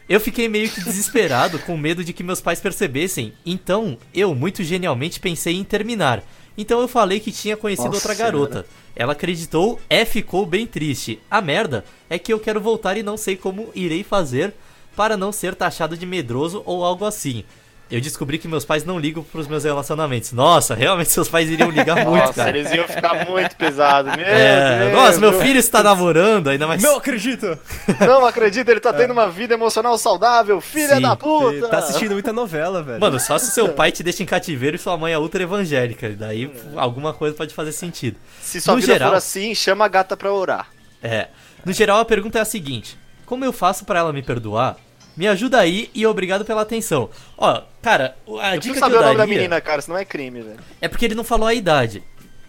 Eu 0.10 0.20
fiquei 0.20 0.48
meio 0.48 0.70
que 0.70 0.82
desesperado, 0.82 1.60
com 1.60 1.76
medo 1.76 2.04
de 2.04 2.14
que 2.14 2.24
meus 2.24 2.40
pais 2.40 2.62
percebessem. 2.62 3.34
Então, 3.46 3.98
eu, 4.14 4.34
muito 4.34 4.64
genialmente, 4.64 5.20
pensei 5.20 5.56
em 5.56 5.64
terminar. 5.64 6.24
Então 6.58 6.82
eu 6.82 6.88
falei 6.88 7.20
que 7.20 7.32
tinha 7.32 7.56
conhecido 7.56 7.88
Nossa 7.88 7.98
outra 7.98 8.16
garota. 8.16 8.66
Ela 8.96 9.12
acreditou 9.12 9.80
e 9.90 10.06
ficou 10.06 10.46
bem 10.46 10.66
triste. 10.66 11.20
A 11.30 11.40
merda 11.40 11.86
é 12.10 12.18
que 12.18 12.34
eu 12.34 12.40
quero 12.40 12.60
voltar 12.60 12.98
e 12.98 13.04
não 13.04 13.16
sei 13.16 13.36
como 13.36 13.70
irei 13.76 14.04
fazer 14.04 14.54
para 14.96 15.16
não 15.16 15.32
ser 15.32 15.54
taxado 15.54 15.96
de 15.96 16.06
medroso 16.06 16.64
ou 16.66 16.84
algo 16.84 17.06
assim. 17.06 17.44
Eu 17.90 18.02
descobri 18.02 18.38
que 18.38 18.48
meus 18.50 18.66
pais 18.66 18.84
não 18.84 19.00
ligam 19.00 19.24
pros 19.24 19.48
meus 19.48 19.64
relacionamentos. 19.64 20.34
Nossa, 20.34 20.76
realmente 20.76 21.10
seus 21.10 21.30
pais 21.30 21.50
iriam 21.50 21.70
ligar 21.70 21.96
muito, 22.06 22.26
Nossa, 22.26 22.34
cara. 22.34 22.58
eles 22.58 22.70
iam 22.74 22.86
ficar 22.86 23.26
muito 23.26 23.56
pesados. 23.56 24.14
Meu 24.16 24.26
É, 24.26 24.80
Deus, 24.80 24.94
nossa, 24.94 25.20
meu 25.20 25.32
eu 25.32 25.40
filho 25.42 25.58
está 25.58 25.82
namorando, 25.82 26.50
ainda 26.50 26.68
mais. 26.68 26.82
Não 26.84 26.98
acredito! 26.98 27.58
Não 28.06 28.26
acredito, 28.26 28.68
ele 28.70 28.82
tá 28.82 28.92
tendo 28.92 29.12
uma 29.12 29.30
vida 29.30 29.54
emocional 29.54 29.98
saudável, 29.98 30.60
filha 30.60 30.96
Sim. 30.98 31.02
da 31.02 31.16
puta! 31.16 31.70
Tá 31.70 31.78
assistindo 31.78 32.12
muita 32.12 32.34
novela, 32.34 32.84
velho. 32.84 33.00
Mano, 33.00 33.20
só 33.20 33.38
se 33.38 33.52
seu 33.52 33.70
pai 33.70 33.92
te 33.92 34.04
deixa 34.04 34.22
em 34.22 34.26
cativeiro 34.26 34.76
e 34.76 34.80
sua 34.80 34.98
mãe 34.98 35.14
é 35.14 35.18
ultra 35.18 35.42
evangélica. 35.44 36.10
Daí 36.10 36.52
alguma 36.76 37.14
coisa 37.14 37.36
pode 37.38 37.54
fazer 37.54 37.72
sentido. 37.72 38.18
Se 38.42 38.60
sua 38.60 38.76
no 38.76 38.82
vida 38.82 38.94
geral- 38.94 39.12
for 39.12 39.16
assim, 39.16 39.56
chama 39.56 39.86
a 39.86 39.88
gata 39.88 40.18
pra 40.18 40.32
orar. 40.34 40.68
É. 41.02 41.28
No 41.66 41.72
geral, 41.72 42.00
a 42.00 42.06
pergunta 42.06 42.38
é 42.38 42.42
a 42.42 42.46
seguinte: 42.46 42.98
Como 43.26 43.46
eu 43.46 43.54
faço 43.54 43.86
pra 43.86 44.00
ela 44.00 44.12
me 44.12 44.22
perdoar? 44.22 44.76
Me 45.18 45.28
ajuda 45.28 45.60
aí 45.60 45.90
e 45.96 46.06
obrigado 46.06 46.46
pela 46.46 46.62
atenção. 46.62 47.10
Ó, 47.38 47.62
cara, 47.82 48.16
a 48.40 48.56
Eu 48.56 48.60
dica 48.60 48.76
que 48.76 48.80
saber 48.80 48.96
eu 48.96 49.00
o 49.00 49.02
nome 49.04 49.16
daria 49.18 49.26
da 49.34 49.38
menina, 49.38 49.60
cara, 49.60 49.82
senão 49.82 49.98
é 49.98 50.06
crime, 50.06 50.42
velho. 50.42 50.60
é 50.80 50.88
porque 50.88 51.04
ele 51.06 51.16
não 51.16 51.24
falou 51.24 51.48
a 51.48 51.54
idade. 51.54 52.04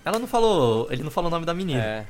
Ela 0.04 0.18
não 0.18 0.26
falou, 0.26 0.86
ele 0.90 1.02
não 1.02 1.10
falou 1.10 1.28
o 1.28 1.30
nome 1.32 1.46
da 1.46 1.54
menina. 1.54 1.82
É. 1.82 2.04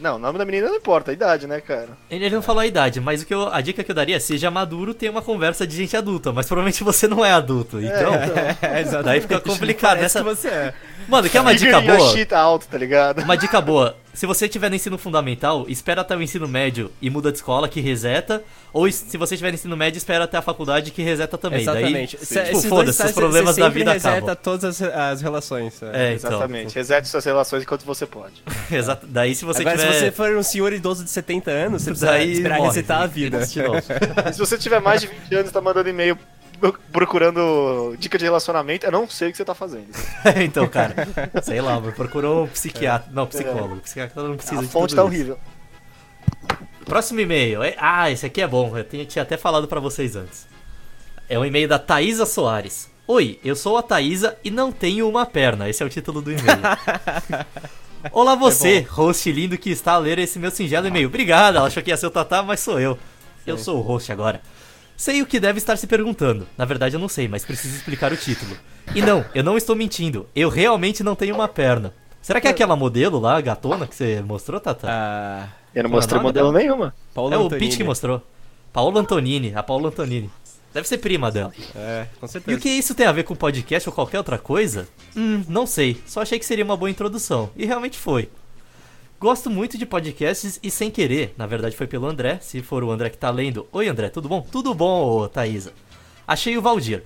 Não, 0.00 0.14
o 0.14 0.18
nome 0.18 0.38
da 0.38 0.44
menina 0.44 0.68
não 0.68 0.76
importa, 0.76 1.10
a 1.10 1.14
idade, 1.14 1.46
né, 1.46 1.60
cara? 1.60 1.88
Ele, 2.10 2.24
ele 2.24 2.34
não 2.36 2.42
falou 2.42 2.60
a 2.60 2.66
idade, 2.66 3.00
mas 3.00 3.20
o 3.22 3.26
que 3.26 3.34
eu, 3.34 3.52
a 3.52 3.60
dica 3.60 3.82
que 3.82 3.90
eu 3.90 3.94
daria 3.94 4.16
é 4.16 4.20
seja 4.20 4.50
maduro, 4.50 4.94
tenha 4.94 5.10
uma 5.10 5.22
conversa 5.22 5.66
de 5.66 5.74
gente 5.76 5.96
adulta, 5.96 6.32
mas 6.32 6.46
provavelmente 6.46 6.84
você 6.84 7.08
não 7.08 7.24
é 7.24 7.32
adulto. 7.32 7.80
Então, 7.80 8.14
É, 8.62 8.80
exatamente. 8.80 9.04
daí 9.04 9.20
fica 9.20 9.40
complicado. 9.40 9.98
Essa... 9.98 10.20
que 10.20 10.24
você 10.24 10.48
é. 10.48 10.74
Mano, 11.08 11.28
quer 11.30 11.40
uma 11.40 11.54
dica 11.54 11.80
boa? 11.80 12.42
out, 12.42 12.68
tá 12.68 12.76
ligado? 12.78 13.22
Uma 13.22 13.36
dica 13.36 13.60
boa. 13.60 13.96
Se 14.12 14.26
você 14.26 14.46
estiver 14.46 14.68
no 14.68 14.74
ensino 14.74 14.98
fundamental, 14.98 15.64
espera 15.68 16.00
até 16.00 16.16
o 16.16 16.20
ensino 16.20 16.48
médio 16.48 16.90
e 17.00 17.08
muda 17.08 17.30
de 17.30 17.38
escola, 17.38 17.68
que 17.68 17.80
reseta. 17.80 18.42
Ou 18.72 18.90
se 18.90 19.16
você 19.16 19.34
estiver 19.34 19.50
no 19.50 19.54
ensino 19.54 19.76
médio, 19.76 19.96
espera 19.96 20.24
até 20.24 20.36
a 20.36 20.42
faculdade, 20.42 20.90
que 20.90 21.02
reseta 21.02 21.38
também. 21.38 21.60
Exatamente. 21.60 22.16
Daí, 22.16 22.26
Se- 22.26 22.44
tipo, 22.44 22.62
foda-se, 22.62 23.02
os 23.04 23.12
problemas 23.12 23.56
da 23.56 23.68
vida 23.68 23.92
reseta 23.92 24.16
acabam. 24.16 24.36
todas 24.42 24.82
as, 24.82 24.82
as 24.82 25.22
relações. 25.22 25.80
É, 25.82 26.14
então. 26.14 26.30
Exatamente. 26.30 26.74
Resete 26.74 27.08
suas 27.08 27.24
relações 27.24 27.62
enquanto 27.62 27.84
você 27.84 28.06
pode. 28.06 28.42
Exato. 28.70 29.06
Daí 29.06 29.36
se 29.36 29.44
você 29.44 29.60
Agora, 29.60 29.78
tiver... 29.78 29.92
se 29.92 29.98
você 30.00 30.10
for 30.10 30.36
um 30.36 30.42
senhor 30.42 30.72
idoso 30.72 31.04
de 31.04 31.10
70 31.10 31.50
anos, 31.52 31.82
você 31.82 31.90
precisa 31.90 32.10
daí 32.10 32.32
esperar 32.32 32.56
morre, 32.58 32.68
resetar 32.70 33.02
a 33.02 33.06
vida. 33.06 33.38
nasce 33.38 33.52
de 33.54 33.62
novo. 33.62 33.80
Se 34.32 34.38
você 34.38 34.58
tiver 34.58 34.80
mais 34.80 35.00
de 35.00 35.06
20 35.06 35.34
anos 35.36 35.50
e 35.50 35.52
tá 35.52 35.60
mandando 35.60 35.88
e-mail 35.88 36.18
procurando 36.92 37.94
dica 37.98 38.18
de 38.18 38.24
relacionamento, 38.24 38.86
eu 38.86 38.92
não 38.92 39.08
sei 39.08 39.28
o 39.28 39.30
que 39.30 39.36
você 39.36 39.44
tá 39.44 39.54
fazendo. 39.54 39.88
então, 40.42 40.66
cara, 40.68 40.94
sei 41.42 41.60
lá, 41.60 41.80
procurou 41.80 42.44
um 42.44 42.48
psiquiatra. 42.48 43.10
Não, 43.12 43.26
psicólogo. 43.26 43.76
Psiquiatra 43.80 44.22
não 44.22 44.36
precisa 44.36 44.60
a 44.60 44.64
de 44.64 44.68
fonte 44.68 44.94
tá 44.94 45.02
isso. 45.02 45.06
horrível. 45.06 45.38
Próximo 46.84 47.20
e-mail. 47.20 47.62
é- 47.62 47.74
Ah, 47.78 48.10
esse 48.10 48.24
aqui 48.26 48.40
é 48.40 48.46
bom. 48.46 48.76
Eu 48.76 48.84
tinha, 48.84 49.04
tinha 49.04 49.22
até 49.22 49.36
falado 49.36 49.68
pra 49.68 49.80
vocês 49.80 50.16
antes. 50.16 50.46
É 51.28 51.38
um 51.38 51.44
e-mail 51.44 51.68
da 51.68 51.78
Thaisa 51.78 52.24
Soares. 52.24 52.90
Oi, 53.06 53.38
eu 53.44 53.54
sou 53.54 53.76
a 53.78 53.82
Thaisa 53.82 54.36
e 54.42 54.50
não 54.50 54.72
tenho 54.72 55.08
uma 55.08 55.24
perna. 55.26 55.68
Esse 55.68 55.82
é 55.82 55.86
o 55.86 55.88
título 55.90 56.20
do 56.22 56.30
e-mail. 56.32 56.58
Olá 58.12 58.34
você, 58.34 58.80
host 58.88 59.30
lindo 59.32 59.58
que 59.58 59.70
está 59.70 59.92
a 59.94 59.98
ler 59.98 60.18
esse 60.18 60.38
meu 60.38 60.50
singelo 60.50 60.86
e-mail. 60.86 61.08
Obrigado, 61.08 61.56
ela 61.56 61.66
achou 61.66 61.82
que 61.82 61.90
ia 61.90 61.96
ser 61.96 62.06
o 62.06 62.10
Tatá, 62.10 62.42
mas 62.42 62.60
sou 62.60 62.78
eu. 62.78 62.98
Eu 63.46 63.58
sou 63.58 63.78
o 63.78 63.80
host 63.80 64.12
agora. 64.12 64.40
Sei 64.98 65.22
o 65.22 65.26
que 65.26 65.38
deve 65.38 65.58
estar 65.58 65.76
se 65.76 65.86
perguntando. 65.86 66.44
Na 66.58 66.64
verdade 66.64 66.96
eu 66.96 67.00
não 67.00 67.08
sei, 67.08 67.28
mas 67.28 67.44
preciso 67.44 67.76
explicar 67.76 68.12
o 68.12 68.16
título. 68.16 68.56
E 68.96 69.00
não, 69.00 69.24
eu 69.32 69.44
não 69.44 69.56
estou 69.56 69.76
mentindo. 69.76 70.26
Eu 70.34 70.48
realmente 70.48 71.04
não 71.04 71.14
tenho 71.14 71.36
uma 71.36 71.46
perna. 71.46 71.94
Será 72.20 72.40
que 72.40 72.48
é 72.48 72.50
aquela 72.50 72.74
modelo 72.74 73.20
lá, 73.20 73.36
a 73.36 73.40
gatona, 73.40 73.86
que 73.86 73.94
você 73.94 74.20
mostrou, 74.20 74.58
Tatá? 74.60 74.88
Ah, 74.90 75.48
Eu 75.72 75.84
não 75.84 75.90
é 75.90 75.92
o 75.92 75.96
mostrei 75.96 76.20
modelo 76.20 76.50
nenhuma. 76.50 76.92
Paulo 77.14 77.32
é 77.32 77.38
o 77.38 77.42
Antonini. 77.44 77.66
Pete 77.66 77.76
que 77.76 77.84
mostrou. 77.84 78.20
Paulo 78.72 78.98
Antonini, 78.98 79.52
a 79.54 79.62
Paulo 79.62 79.86
Antonini. 79.86 80.28
Deve 80.74 80.86
ser 80.88 80.98
prima 80.98 81.30
dela. 81.30 81.52
É, 81.76 82.06
com 82.20 82.26
E 82.26 82.28
certeza. 82.28 82.58
o 82.58 82.60
que 82.60 82.68
isso 82.68 82.92
tem 82.94 83.06
a 83.06 83.12
ver 83.12 83.22
com 83.22 83.36
podcast 83.36 83.88
ou 83.88 83.94
qualquer 83.94 84.18
outra 84.18 84.36
coisa? 84.36 84.88
Hum, 85.16 85.44
não 85.48 85.64
sei. 85.64 86.02
Só 86.06 86.20
achei 86.22 86.38
que 86.40 86.44
seria 86.44 86.64
uma 86.64 86.76
boa 86.76 86.90
introdução. 86.90 87.50
E 87.56 87.64
realmente 87.64 87.96
foi. 87.96 88.28
Gosto 89.20 89.50
muito 89.50 89.76
de 89.76 89.84
podcasts 89.84 90.60
e 90.62 90.70
sem 90.70 90.90
querer, 90.92 91.34
na 91.36 91.44
verdade 91.44 91.76
foi 91.76 91.88
pelo 91.88 92.06
André, 92.06 92.38
se 92.40 92.62
for 92.62 92.84
o 92.84 92.90
André 92.90 93.10
que 93.10 93.18
tá 93.18 93.30
lendo. 93.30 93.66
Oi 93.72 93.88
André, 93.88 94.08
tudo 94.10 94.28
bom? 94.28 94.40
Tudo 94.40 94.72
bom, 94.72 95.22
ô, 95.22 95.28
Thaísa. 95.28 95.72
Achei 96.26 96.56
o 96.56 96.62
Valdir. 96.62 97.02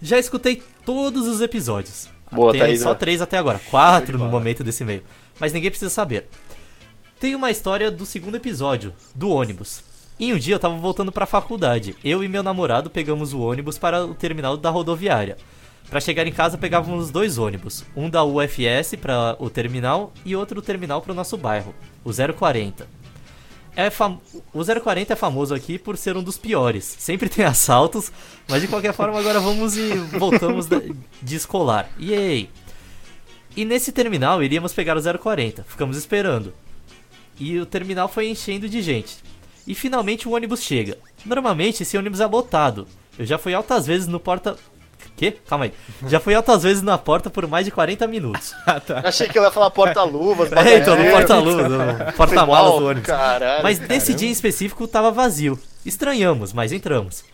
Já 0.00 0.16
escutei 0.16 0.62
todos 0.86 1.26
os 1.26 1.40
episódios. 1.40 2.08
Boa, 2.30 2.52
Tem 2.52 2.60
Thaísa. 2.60 2.84
só 2.84 2.94
três 2.94 3.20
até 3.20 3.36
agora, 3.36 3.60
quatro 3.68 4.16
no 4.16 4.28
momento 4.28 4.62
desse 4.62 4.84
e-mail. 4.84 5.02
Mas 5.40 5.52
ninguém 5.52 5.70
precisa 5.70 5.90
saber. 5.90 6.28
Tem 7.18 7.34
uma 7.34 7.50
história 7.50 7.90
do 7.90 8.06
segundo 8.06 8.36
episódio, 8.36 8.94
do 9.12 9.28
ônibus. 9.30 9.82
Em 10.20 10.32
um 10.32 10.38
dia 10.38 10.54
eu 10.54 10.58
tava 10.60 10.76
voltando 10.76 11.10
pra 11.10 11.26
faculdade. 11.26 11.96
Eu 12.04 12.22
e 12.22 12.28
meu 12.28 12.44
namorado 12.44 12.88
pegamos 12.88 13.32
o 13.32 13.40
ônibus 13.40 13.76
para 13.76 14.04
o 14.04 14.14
terminal 14.14 14.56
da 14.56 14.70
rodoviária. 14.70 15.36
Pra 15.90 16.00
chegar 16.00 16.24
em 16.26 16.32
casa 16.32 16.56
pegávamos 16.56 17.10
dois 17.10 17.36
ônibus, 17.36 17.84
um 17.96 18.08
da 18.08 18.24
UFS 18.24 18.94
para 19.00 19.36
o 19.40 19.50
terminal 19.50 20.12
e 20.24 20.36
outro 20.36 20.54
do 20.54 20.62
terminal 20.62 21.02
para 21.02 21.10
o 21.10 21.14
nosso 21.14 21.36
bairro, 21.36 21.74
o 22.04 22.10
040. 22.12 22.86
É 23.74 23.90
fam... 23.90 24.20
O 24.52 24.64
040 24.64 25.12
é 25.12 25.16
famoso 25.16 25.54
aqui 25.54 25.78
por 25.78 25.96
ser 25.96 26.16
um 26.16 26.22
dos 26.22 26.36
piores. 26.38 26.84
Sempre 26.98 27.28
tem 27.28 27.44
assaltos, 27.44 28.12
mas 28.48 28.62
de 28.62 28.68
qualquer 28.68 28.92
forma 28.92 29.18
agora 29.18 29.40
vamos 29.40 29.76
e 29.76 29.94
voltamos 30.18 30.66
de 31.22 31.36
escolar. 31.36 31.88
Yay! 31.98 32.50
E 33.56 33.64
nesse 33.64 33.90
terminal 33.90 34.42
iríamos 34.42 34.72
pegar 34.72 34.96
o 34.96 35.18
040. 35.18 35.64
Ficamos 35.64 35.96
esperando. 35.96 36.54
E 37.38 37.58
o 37.58 37.66
terminal 37.66 38.08
foi 38.08 38.28
enchendo 38.28 38.68
de 38.68 38.80
gente. 38.82 39.18
E 39.66 39.74
finalmente 39.74 40.28
o 40.28 40.32
ônibus 40.32 40.62
chega. 40.62 40.98
Normalmente 41.24 41.82
esse 41.82 41.96
ônibus 41.96 42.20
é 42.20 42.26
lotado. 42.26 42.86
Eu 43.18 43.26
já 43.26 43.38
fui 43.38 43.54
altas 43.54 43.86
vezes 43.86 44.06
no 44.06 44.20
porta. 44.20 44.56
Quê? 45.16 45.36
Calma 45.48 45.66
aí. 45.66 45.72
Já 46.06 46.18
fui 46.20 46.34
altas 46.34 46.62
vezes 46.62 46.82
na 46.82 46.96
porta 46.96 47.28
por 47.30 47.46
mais 47.46 47.64
de 47.64 47.70
40 47.70 48.06
minutos. 48.06 48.54
Achei 49.04 49.28
que 49.28 49.36
ela 49.36 49.48
ia 49.48 49.52
falar 49.52 49.70
porta-luvas. 49.70 50.50
É, 50.60 50.78
então, 50.78 50.96
no 50.96 51.10
porta-luvas, 51.10 52.14
porta-malas 52.16 52.78
do 52.78 52.86
ônibus. 52.86 53.06
Caralho. 53.06 53.62
Mas 53.62 53.78
nesse 53.80 54.12
dia 54.14 54.28
em 54.28 54.32
específico 54.32 54.86
tava 54.86 55.10
vazio. 55.10 55.58
Estranhamos, 55.84 56.52
mas 56.52 56.72
entramos. 56.72 57.24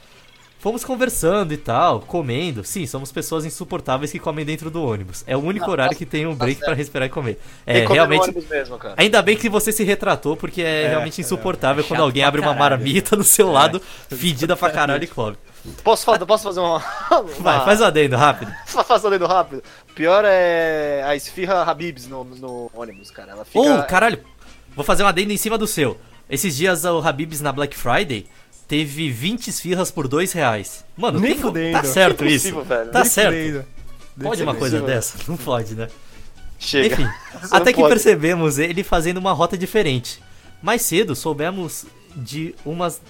Fomos 0.59 0.83
conversando 0.85 1.53
e 1.53 1.57
tal, 1.57 2.01
comendo. 2.01 2.64
Sim, 2.64 2.87
somos 2.87 3.12
pessoas 3.12 3.45
insuportáveis 3.45 4.11
que 4.11 4.19
comem 4.19 4.45
dentro 4.45 4.71
do 4.71 4.83
ônibus. 4.83 5.23
É 5.27 5.37
o 5.37 5.40
único 5.40 5.71
horário 5.71 5.97
que 5.97 6.07
tem 6.07 6.27
um 6.27 6.35
break 6.35 6.61
pra 6.61 6.73
respirar 6.75 7.07
e 7.07 7.11
comer. 7.11 7.38
Tem 7.64 7.77
É, 7.77 7.81
que 7.83 7.87
comer 7.87 8.01
no 8.01 8.07
realmente. 8.07 8.23
ônibus 8.31 8.49
mesmo, 8.49 8.79
cara. 8.79 8.95
Ainda 8.97 9.21
bem 9.23 9.37
que 9.37 9.49
você 9.49 9.71
se 9.71 9.85
retratou, 9.85 10.37
porque 10.37 10.62
é, 10.62 10.88
realmente 10.88 11.21
insuportável 11.21 11.85
quando 11.85 12.01
alguém 12.03 12.25
abre 12.25 12.40
uma 12.40 12.55
marmita 12.55 13.14
do 13.16 13.23
seu 13.23 13.53
lado, 13.53 13.81
fedida 14.11 14.57
pra 14.57 14.71
caralho 14.71 15.05
e 15.05 15.07
come. 15.07 15.37
Posso, 15.85 16.05
fa- 16.05 16.19
posso 16.25 16.45
fazer 16.45 16.61
uma. 16.61 16.79
Vai, 17.38 17.64
faz 17.64 17.81
o 17.81 17.85
adendo, 17.85 18.16
rápido. 18.16 18.53
Só 18.66 18.83
fazer 18.83 19.09
lendo 19.09 19.27
rápido. 19.27 19.62
Pior 19.95 20.25
é 20.25 21.03
a 21.05 21.14
esfirra 21.14 21.62
Habibs 21.62 22.09
no, 22.09 22.25
no 22.25 22.71
ônibus, 22.75 23.11
cara. 23.11 23.33
Ela 23.33 23.45
fica. 23.45 23.59
Ô, 23.61 23.83
caralho, 23.85 24.21
vou 24.75 24.85
fazer 24.85 25.03
um 25.05 25.07
adendo 25.07 25.33
em 25.33 25.37
cima 25.37 25.59
do 25.59 25.66
seu. 25.66 25.97
Esses 26.31 26.57
dias 26.57 26.85
o 26.85 26.99
Habibs 27.07 27.40
na 27.40 27.53
Black 27.53 27.77
Friday 27.77 28.27
teve 28.69 29.11
20 29.11 29.49
esfirras 29.49 29.91
por 29.91 30.09
2 30.09 30.33
reais. 30.33 30.85
Mano, 30.97 31.21
Nem 31.21 31.33
tem- 31.33 31.41
fudendo. 31.43 31.73
tá 31.73 31.85
certo 31.85 32.25
isso. 32.25 32.63
velho. 32.63 32.91
Tá 32.91 33.01
Nem 33.01 33.09
certo. 33.11 33.35
fudendo. 33.37 33.65
Pode 34.23 34.43
uma 34.43 34.55
coisa 34.55 34.81
dessa? 34.81 35.19
Não 35.29 35.37
pode, 35.37 35.75
né? 35.75 35.89
Chega. 36.59 36.95
Enfim, 36.95 37.09
Você 37.43 37.55
até 37.55 37.73
que 37.73 37.81
pode. 37.81 37.91
percebemos 37.91 38.59
ele 38.59 38.83
fazendo 38.83 39.19
uma 39.19 39.33
rota 39.33 39.59
diferente. 39.59 40.23
Mais 40.63 40.81
cedo 40.83 41.15
soubemos 41.15 41.85
de 42.17 42.55
umas. 42.65 43.01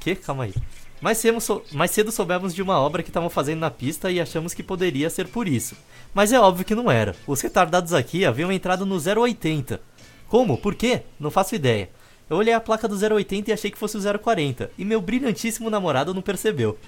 Que? 0.00 0.16
Calma 0.16 0.44
aí. 0.44 0.54
Mais 1.00 1.16
cedo, 1.18 1.40
sou... 1.40 1.64
Mais 1.70 1.92
cedo 1.92 2.10
soubemos 2.10 2.52
de 2.52 2.60
uma 2.60 2.80
obra 2.80 3.04
que 3.04 3.10
estavam 3.10 3.30
fazendo 3.30 3.60
na 3.60 3.70
pista 3.70 4.10
e 4.10 4.20
achamos 4.20 4.52
que 4.52 4.64
poderia 4.64 5.08
ser 5.08 5.28
por 5.28 5.46
isso. 5.46 5.76
Mas 6.12 6.32
é 6.32 6.40
óbvio 6.40 6.64
que 6.64 6.74
não 6.74 6.90
era. 6.90 7.14
Os 7.24 7.40
retardados 7.40 7.92
aqui 7.92 8.24
haviam 8.24 8.50
entrado 8.50 8.84
no 8.84 8.98
080. 8.98 9.80
Como? 10.26 10.58
Por 10.58 10.74
quê? 10.74 11.02
Não 11.20 11.30
faço 11.30 11.54
ideia. 11.54 11.88
Eu 12.28 12.36
olhei 12.36 12.52
a 12.52 12.60
placa 12.60 12.86
do 12.86 12.94
080 12.94 13.50
e 13.50 13.52
achei 13.52 13.70
que 13.70 13.78
fosse 13.78 13.96
o 13.96 14.18
040, 14.18 14.70
e 14.76 14.84
meu 14.84 15.00
brilhantíssimo 15.00 15.70
namorado 15.70 16.12
não 16.12 16.20
percebeu. 16.20 16.78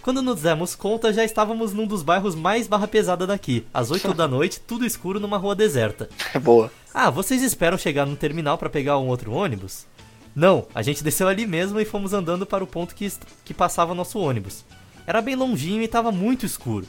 Quando 0.00 0.22
nos 0.22 0.42
demos 0.42 0.76
conta, 0.76 1.12
já 1.12 1.24
estávamos 1.24 1.72
num 1.72 1.86
dos 1.86 2.04
bairros 2.04 2.36
mais 2.36 2.68
barra 2.68 2.86
pesada 2.86 3.26
daqui, 3.26 3.66
às 3.74 3.90
8 3.90 4.14
da 4.14 4.28
noite, 4.28 4.60
tudo 4.60 4.86
escuro 4.86 5.18
numa 5.18 5.36
rua 5.36 5.56
deserta. 5.56 6.08
Boa. 6.40 6.70
Ah, 6.94 7.10
vocês 7.10 7.42
esperam 7.42 7.76
chegar 7.76 8.06
no 8.06 8.14
terminal 8.14 8.56
para 8.56 8.70
pegar 8.70 8.98
um 8.98 9.08
outro 9.08 9.32
ônibus? 9.32 9.84
Não, 10.32 10.66
a 10.72 10.82
gente 10.82 11.02
desceu 11.02 11.26
ali 11.26 11.46
mesmo 11.46 11.80
e 11.80 11.84
fomos 11.84 12.12
andando 12.12 12.46
para 12.46 12.62
o 12.62 12.66
ponto 12.68 12.94
que, 12.94 13.12
que 13.44 13.52
passava 13.52 13.94
nosso 13.94 14.20
ônibus. 14.20 14.64
Era 15.04 15.20
bem 15.20 15.34
longinho 15.34 15.82
e 15.82 15.86
estava 15.86 16.12
muito 16.12 16.46
escuro. 16.46 16.86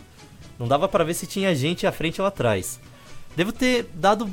Não 0.60 0.68
dava 0.68 0.88
para 0.88 1.04
ver 1.04 1.16
se 1.16 1.26
tinha 1.26 1.56
gente 1.56 1.88
à 1.88 1.92
frente 1.92 2.22
ou 2.22 2.28
atrás. 2.28 2.80
Devo 3.36 3.52
ter 3.52 3.90
dado 3.94 4.30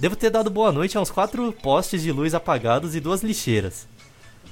devo 0.00 0.16
ter 0.16 0.30
dado 0.30 0.48
boa 0.48 0.72
noite 0.72 0.96
a 0.96 1.00
uns 1.00 1.10
quatro 1.10 1.52
postes 1.52 2.02
de 2.02 2.10
luz 2.10 2.34
apagados 2.34 2.96
e 2.96 3.00
duas 3.00 3.22
lixeiras. 3.22 3.86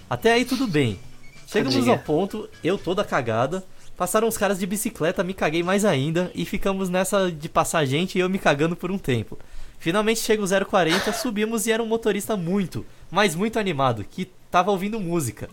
Até 0.09 0.35
aí 0.35 0.45
tudo 0.45 0.69
bem. 0.69 1.01
Chegamos 1.47 1.89
ao 1.89 1.99
ponto, 1.99 2.47
eu 2.63 2.77
toda 2.77 3.03
cagada, 3.03 3.65
passaram 3.97 4.29
os 4.29 4.37
caras 4.37 4.59
de 4.59 4.67
bicicleta, 4.67 5.25
me 5.25 5.33
caguei 5.33 5.63
mais 5.63 5.87
ainda 5.87 6.31
e 6.35 6.45
ficamos 6.45 6.91
nessa 6.91 7.33
de 7.33 7.49
passar 7.49 7.87
gente 7.87 8.19
e 8.19 8.21
eu 8.21 8.29
me 8.29 8.39
cagando 8.39 8.77
por 8.77 8.91
um 8.91 8.99
tempo. 8.99 9.39
Finalmente 9.79 10.21
chega 10.21 10.43
o 10.43 10.67
040, 10.67 11.15
subimos 11.15 11.67
e 11.67 11.73
era 11.73 11.83
um 11.83 11.87
motorista 11.87 12.37
muito, 12.37 12.85
mas 13.11 13.35
muito 13.35 13.59
animado, 13.59 14.05
que 14.05 14.31
tava 14.51 14.71
ouvindo 14.71 15.01
música. 15.01 15.49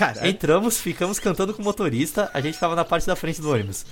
Caralho. 0.00 0.24
Entramos, 0.26 0.78
ficamos 0.80 1.18
cantando 1.18 1.52
com 1.52 1.60
o 1.60 1.64
motorista, 1.64 2.30
a 2.32 2.40
gente 2.40 2.58
tava 2.58 2.74
na 2.74 2.84
parte 2.84 3.06
da 3.06 3.14
frente 3.14 3.40
do 3.40 3.52
ônibus. 3.52 3.84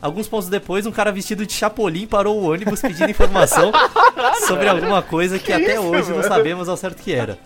Alguns 0.00 0.26
pontos 0.26 0.48
depois, 0.48 0.86
um 0.86 0.90
cara 0.90 1.12
vestido 1.12 1.44
de 1.44 1.52
chapolim 1.52 2.06
parou 2.06 2.40
o 2.40 2.50
ônibus 2.50 2.80
pedindo 2.80 3.10
informação 3.10 3.70
sobre 4.48 4.66
alguma 4.66 5.02
coisa 5.02 5.38
que 5.38 5.52
até 5.52 5.78
hoje 5.78 6.10
não 6.10 6.22
sabemos 6.22 6.70
ao 6.70 6.76
certo 6.78 7.02
que 7.02 7.12
era. 7.12 7.38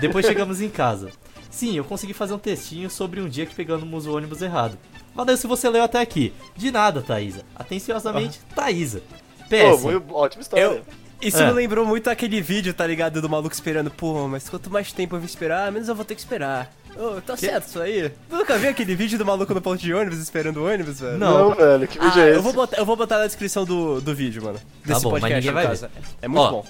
Depois 0.00 0.26
chegamos 0.26 0.60
em 0.60 0.68
casa. 0.68 1.10
Sim, 1.48 1.76
eu 1.76 1.84
consegui 1.84 2.12
fazer 2.12 2.34
um 2.34 2.38
textinho 2.38 2.90
sobre 2.90 3.20
um 3.20 3.28
dia 3.28 3.46
que 3.46 3.54
pegamos 3.54 4.06
o 4.06 4.16
ônibus 4.16 4.42
errado. 4.42 4.76
Valeu 5.14 5.36
se 5.36 5.46
você 5.46 5.68
leu 5.68 5.84
até 5.84 6.00
aqui. 6.00 6.32
De 6.56 6.72
nada, 6.72 7.00
Thaísa. 7.00 7.42
Atenciosamente, 7.54 8.40
Thaísa. 8.54 9.02
Pô, 9.48 9.76
PS. 9.76 9.82
muito 9.82 10.14
ótima 10.14 10.42
história. 10.42 10.62
Eu, 10.64 10.82
isso 11.20 11.38
É. 11.38 11.46
me 11.46 11.52
lembrou 11.52 11.84
muito 11.84 12.08
aquele 12.08 12.40
vídeo, 12.40 12.72
tá 12.72 12.86
ligado? 12.86 13.20
Do 13.20 13.28
maluco 13.28 13.54
esperando. 13.54 13.90
Pô, 13.90 14.26
mas 14.26 14.48
quanto 14.48 14.70
mais 14.70 14.92
tempo 14.92 15.16
eu 15.16 15.20
vou 15.20 15.26
esperar, 15.26 15.70
menos 15.70 15.88
eu 15.88 15.94
vou 15.94 16.04
ter 16.04 16.14
que 16.14 16.20
esperar. 16.20 16.72
Ô, 16.96 17.20
tá 17.20 17.36
certo 17.36 17.66
isso 17.68 17.80
aí? 17.80 18.10
Tu 18.28 18.36
nunca 18.36 18.58
viu 18.58 18.70
aquele 18.70 18.94
vídeo 18.94 19.18
do 19.18 19.24
maluco 19.24 19.54
no 19.54 19.60
ponto 19.62 19.80
de 19.80 19.92
ônibus 19.94 20.18
esperando 20.18 20.58
o 20.58 20.66
ônibus, 20.66 21.00
velho? 21.00 21.18
Não. 21.18 21.50
Não, 21.50 21.54
velho, 21.54 21.88
que 21.88 21.98
vídeo 21.98 22.20
Ah, 22.20 22.24
é 22.26 22.28
esse? 22.28 22.36
eu 22.38 22.42
vou, 22.42 22.52
botar, 22.52 22.76
eu 22.76 22.84
vou 22.84 22.96
botar 22.96 23.18
na 23.18 23.26
descrição 23.26 23.64
do, 23.64 24.00
do 24.00 24.14
vídeo, 24.14 24.42
mano. 24.42 24.58
Desse 24.84 25.02
bom, 25.02 25.12
mas 25.12 25.20
podcast, 25.20 25.34
ninguém 25.34 25.50
no 25.50 25.54
vai 25.54 25.66
caso. 25.66 25.88
É 26.20 26.28
muito 26.28 26.42
Ó, 26.42 26.50
bom. 26.50 26.66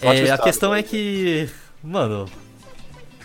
É, 0.00 0.30
a 0.30 0.38
questão 0.38 0.74
é 0.74 0.82
que. 0.82 1.48
Mano. 1.82 2.28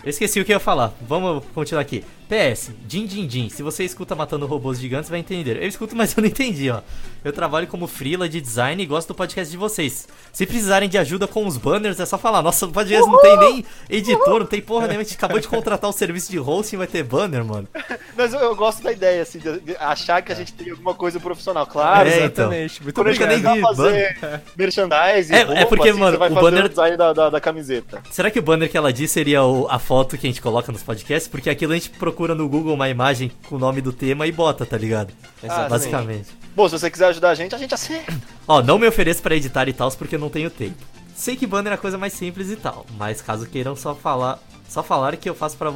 Eu 0.04 0.10
esqueci 0.10 0.40
o 0.40 0.46
que 0.46 0.52
eu 0.54 0.56
ia 0.56 0.60
falar. 0.60 0.94
Vamos 1.02 1.44
continuar 1.54 1.82
aqui. 1.82 2.04
PS, 2.30 2.72
Din 2.86 3.06
Din 3.06 3.26
Din. 3.26 3.50
Se 3.50 3.64
você 3.64 3.84
escuta 3.84 4.16
Matando 4.16 4.46
Robôs 4.46 4.80
Gigantes, 4.80 5.10
vai 5.10 5.20
entender. 5.20 5.62
Eu 5.62 5.68
escuto, 5.68 5.96
mas 5.96 6.16
eu 6.16 6.22
não 6.22 6.28
entendi, 6.30 6.70
ó. 6.70 6.82
Eu 7.24 7.32
trabalho 7.34 7.68
como 7.68 7.88
freela 7.88 8.28
de 8.30 8.40
design 8.42 8.82
e 8.82 8.86
gosto 8.86 9.10
do 9.10 9.16
podcast 9.16 9.50
de 9.52 9.58
vocês. 9.58 10.08
Se 10.32 10.46
precisarem 10.46 10.88
de 10.90 10.98
ajuda 10.98 11.28
com 11.28 11.46
os 11.46 11.58
banners, 11.58 12.00
é 12.00 12.06
só 12.06 12.18
falar. 12.18 12.42
Nossa, 12.42 12.66
o 12.66 12.72
podcast 12.72 13.10
não 13.10 13.20
tem 13.22 13.38
nem 13.38 13.66
editor, 13.90 14.40
não 14.40 14.46
tem 14.46 14.62
porra 14.62 14.88
nenhuma. 14.88 15.02
A 15.02 15.04
gente 15.06 15.16
acabou 15.16 15.40
de 15.40 15.48
contratar 15.48 15.90
o 15.90 15.94
serviço 15.94 16.30
de 16.32 16.40
hosting, 16.40 16.78
vai 16.78 16.88
ter 16.88 17.04
banner, 17.04 17.44
mano. 17.44 17.68
Mas 18.16 18.34
eu, 18.34 18.40
eu 18.40 18.56
gosto 18.56 18.82
da 18.84 18.92
ideia, 18.92 19.22
assim, 19.24 19.40
de, 19.40 19.76
achar 19.80 20.22
que 20.22 20.32
a 20.32 20.36
gente 20.36 20.54
tem 20.54 20.70
alguma 20.72 20.94
coisa 20.94 21.20
profissional. 21.20 21.66
Claro, 21.66 22.08
É, 22.10 22.26
então. 22.26 22.46
Exatamente. 22.46 22.84
Muito 22.84 22.96
Quando 22.96 23.08
a 23.08 23.14
gente 23.14 23.24
obrigado. 23.24 23.58
a 23.58 23.68
fazer 23.68 24.42
merchandising, 24.56 25.34
É- 25.34 25.40
é 25.40 25.44
roupa, 25.44 25.66
porque, 25.68 25.90
assim, 25.90 26.00
mano, 26.00 26.12
você 26.12 26.18
vai 26.18 26.30
o 26.30 26.34
fazer 26.34 26.46
banner- 26.46 26.66
o 26.66 26.70
design 26.70 26.98
da, 26.98 27.14
da, 27.14 27.30
da 27.30 27.42
camiseta. 27.42 28.02
Será 28.12 28.30
que 28.32 28.40
o 28.40 28.42
banner 28.42 28.70
que 28.70 28.78
ela 28.78 28.92
disse 28.94 29.14
seria 29.14 29.44
o- 29.44 29.68
a 29.70 29.80
foto 29.80 30.18
que 30.18 30.28
a 30.28 30.30
gente 30.30 30.42
coloca 30.42 30.72
nos 30.72 30.84
podcasts? 30.84 31.28
Porque 31.28 31.50
aquilo 31.50 31.74
a 31.74 31.76
gente 31.76 31.90
procura 31.92 32.17
no 32.36 32.50
Google 32.50 32.74
uma 32.74 32.90
imagem 32.90 33.32
com 33.48 33.56
o 33.56 33.60
nome 33.60 33.82
do 33.82 33.94
tema 33.94 34.26
e 34.26 34.32
bota, 34.32 34.66
tá 34.66 34.78
ligado? 34.78 35.14
Exatamente. 35.44 35.70
Basicamente. 35.70 36.30
Bom, 36.56 36.68
se 36.68 36.80
você 36.80 36.90
quiser 36.90 37.08
ajudar 37.08 37.30
a 37.30 37.36
gente, 37.36 37.54
a 37.54 37.58
gente 37.58 37.74
aceita. 37.74 38.14
Ó, 38.48 38.62
não 38.62 38.80
me 38.80 38.88
ofereço 38.88 39.22
pra 39.22 39.36
editar 39.36 39.68
e 39.68 39.74
tal, 39.74 39.92
porque 39.92 40.16
eu 40.16 40.20
não 40.20 40.30
tenho 40.30 40.50
tempo. 40.50 40.78
Sei 41.16 41.36
que 41.36 41.46
banner 41.46 41.74
é 41.74 41.76
a 41.76 41.78
coisa 41.78 41.98
mais 41.98 42.14
simples 42.14 42.50
e 42.50 42.56
tal, 42.56 42.86
mas 42.98 43.22
caso 43.22 43.48
queiram 43.48 43.76
só 43.76 43.94
falar, 43.94 44.40
só 44.70 44.82
falar 44.82 45.16
que 45.18 45.30
eu 45.30 45.36
faço 45.36 45.58
para 45.58 45.72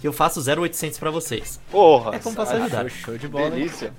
que 0.00 0.08
eu 0.08 0.12
faço 0.12 0.40
0800 0.40 0.98
pra 0.98 1.10
vocês. 1.10 1.60
Porra. 1.70 2.16
É 2.16 2.18
como 2.18 2.34
posso 2.34 2.52
ajudar. 2.52 2.88
Show, 2.88 3.04
show 3.04 3.18
de 3.18 3.28
bola, 3.28 3.46
hein? 3.46 3.50
Delícia. 3.52 3.92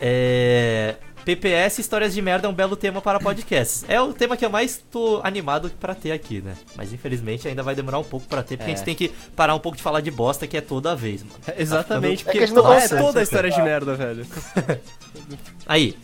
É, 0.00 0.96
PPS 1.26 1.80
Histórias 1.80 2.14
de 2.14 2.22
Merda 2.22 2.46
é 2.46 2.50
um 2.50 2.54
belo 2.54 2.76
tema 2.76 3.02
para 3.02 3.18
podcasts. 3.18 3.84
É 3.88 4.00
o 4.00 4.12
tema 4.12 4.36
que 4.36 4.44
eu 4.44 4.48
mais 4.48 4.80
tô 4.92 5.20
animado 5.24 5.68
pra 5.80 5.92
ter 5.92 6.12
aqui, 6.12 6.40
né? 6.40 6.54
Mas 6.76 6.92
infelizmente 6.92 7.48
ainda 7.48 7.64
vai 7.64 7.74
demorar 7.74 7.98
um 7.98 8.04
pouco 8.04 8.26
pra 8.28 8.44
ter, 8.44 8.56
porque 8.56 8.70
a 8.70 8.74
É. 8.74 8.76
gente 8.76 8.84
tem 8.84 8.94
que 8.94 9.08
parar 9.34 9.56
um 9.56 9.58
pouco 9.58 9.76
de 9.76 9.82
falar 9.82 10.00
de 10.00 10.10
bosta 10.12 10.46
que 10.46 10.56
é 10.56 10.60
toda 10.60 10.94
vez, 10.94 11.24
mano. 11.24 11.34
Exatamente, 11.58 12.22
É 12.22 12.24
porque 12.26 12.38
que 12.38 12.44
a 12.44 12.46
gente 12.46 12.54
não 12.56 12.62
lá 12.62 12.76
é 12.76 12.80
consegue, 12.82 13.02
toda 13.02 13.18
a 13.18 13.22
história 13.24 13.50
de 13.50 13.60
merda, 13.60 13.94
velho. 13.96 14.24
Aí. 15.66 15.96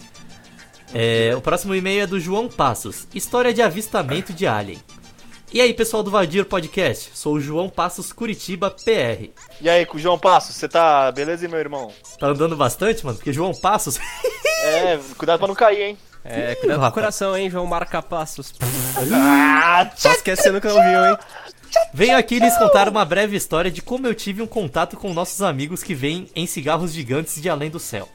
É, 0.92 1.32
o 1.36 1.40
próximo 1.40 1.72
e-mail 1.74 2.02
é 2.02 2.06
do 2.06 2.18
João 2.18 2.48
Passos. 2.48 3.06
História 3.14 3.54
de 3.54 3.62
avistamento 3.62 4.32
de 4.32 4.44
alien. 4.46 4.78
E 5.54 5.60
aí, 5.60 5.74
pessoal 5.74 6.02
do 6.02 6.10
Vadir 6.10 6.46
Podcast? 6.46 7.10
Sou 7.12 7.34
o 7.34 7.40
João 7.40 7.68
Passos 7.68 8.10
Curitiba 8.10 8.70
PR. 8.70 9.28
E 9.60 9.68
aí, 9.68 9.84
com 9.84 9.98
o 9.98 10.00
João 10.00 10.18
Passos, 10.18 10.56
você 10.56 10.66
tá 10.66 11.12
beleza, 11.12 11.46
meu 11.46 11.58
irmão? 11.58 11.92
Tá 12.18 12.28
andando 12.28 12.56
bastante, 12.56 13.04
mano? 13.04 13.18
Porque 13.18 13.32
João 13.32 13.52
Passos. 13.54 13.98
É, 14.64 14.96
cuidado 15.18 15.40
pra 15.40 15.48
não 15.48 15.56
cair, 15.56 15.82
hein? 15.82 15.98
É, 16.24 16.54
cuidado 16.54 16.78
com 16.78 16.86
o 16.86 16.92
coração, 16.92 17.36
hein, 17.36 17.50
João 17.50 17.66
Marca-Passos. 17.66 18.54
Só 19.96 20.12
esquecendo 20.12 20.60
que 20.60 20.68
não 20.68 20.80
viu, 20.80 21.04
hein? 21.04 21.18
Venho 21.92 22.16
aqui 22.16 22.38
lhes 22.38 22.56
contar 22.56 22.88
uma 22.88 23.04
breve 23.04 23.36
história 23.36 23.72
de 23.72 23.82
como 23.82 24.06
eu 24.06 24.14
tive 24.14 24.40
um 24.40 24.46
contato 24.46 24.96
com 24.96 25.12
nossos 25.12 25.42
amigos 25.42 25.82
que 25.82 25.96
vêm 25.96 26.28
em 26.36 26.46
cigarros 26.46 26.92
gigantes 26.92 27.42
de 27.42 27.50
além 27.50 27.70
do 27.70 27.80
céu. 27.80 28.08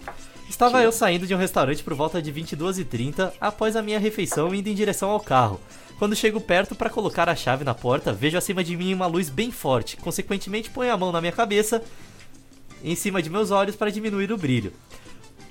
Estava 0.50 0.82
eu 0.82 0.92
saindo 0.92 1.28
de 1.28 1.36
um 1.36 1.38
restaurante 1.38 1.84
por 1.84 1.94
volta 1.94 2.22
de 2.22 2.32
22h30 2.32 3.34
após 3.40 3.76
a 3.76 3.82
minha 3.82 4.00
refeição 4.00 4.56
indo 4.56 4.70
em 4.70 4.74
direção 4.74 5.10
ao 5.10 5.20
carro. 5.20 5.60
Quando 6.00 6.16
chego 6.16 6.40
perto 6.40 6.74
para 6.74 6.90
colocar 6.90 7.28
a 7.28 7.36
chave 7.36 7.64
na 7.64 7.74
porta, 7.74 8.14
vejo 8.14 8.38
acima 8.38 8.64
de 8.64 8.76
mim 8.78 8.94
uma 8.94 9.08
luz 9.08 9.30
bem 9.30 9.52
forte. 9.52 9.98
Consequentemente, 9.98 10.70
ponho 10.70 10.92
a 10.92 10.98
mão 10.98 11.12
na 11.12 11.20
minha 11.20 11.34
cabeça, 11.34 11.84
em 12.84 12.96
cima 12.96 13.22
de 13.22 13.30
meus 13.30 13.52
olhos 13.52 13.76
para 13.76 13.92
diminuir 13.92 14.32
o 14.32 14.38
brilho. 14.38 14.72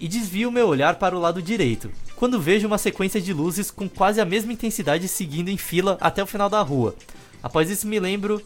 E 0.01 0.09
desvio 0.09 0.51
meu 0.51 0.67
olhar 0.67 0.97
para 0.97 1.17
o 1.17 1.21
lado 1.21 1.43
direito, 1.43 1.91
quando 2.17 2.41
vejo 2.41 2.67
uma 2.67 2.79
sequência 2.79 3.21
de 3.21 3.33
luzes 3.33 3.71
com 3.71 3.89
quase 3.89 4.21
a 4.21 4.25
mesma 4.25 4.53
intensidade 4.53 5.09
seguindo 5.09 5.49
em 5.49 5.57
fila 5.57 5.99
até 6.01 6.23
o 6.23 6.27
final 6.27 6.49
da 6.49 6.63
rua. 6.63 6.95
Após 7.43 7.71
isso, 7.71 7.87
me 7.87 8.01
lembro 8.01 8.43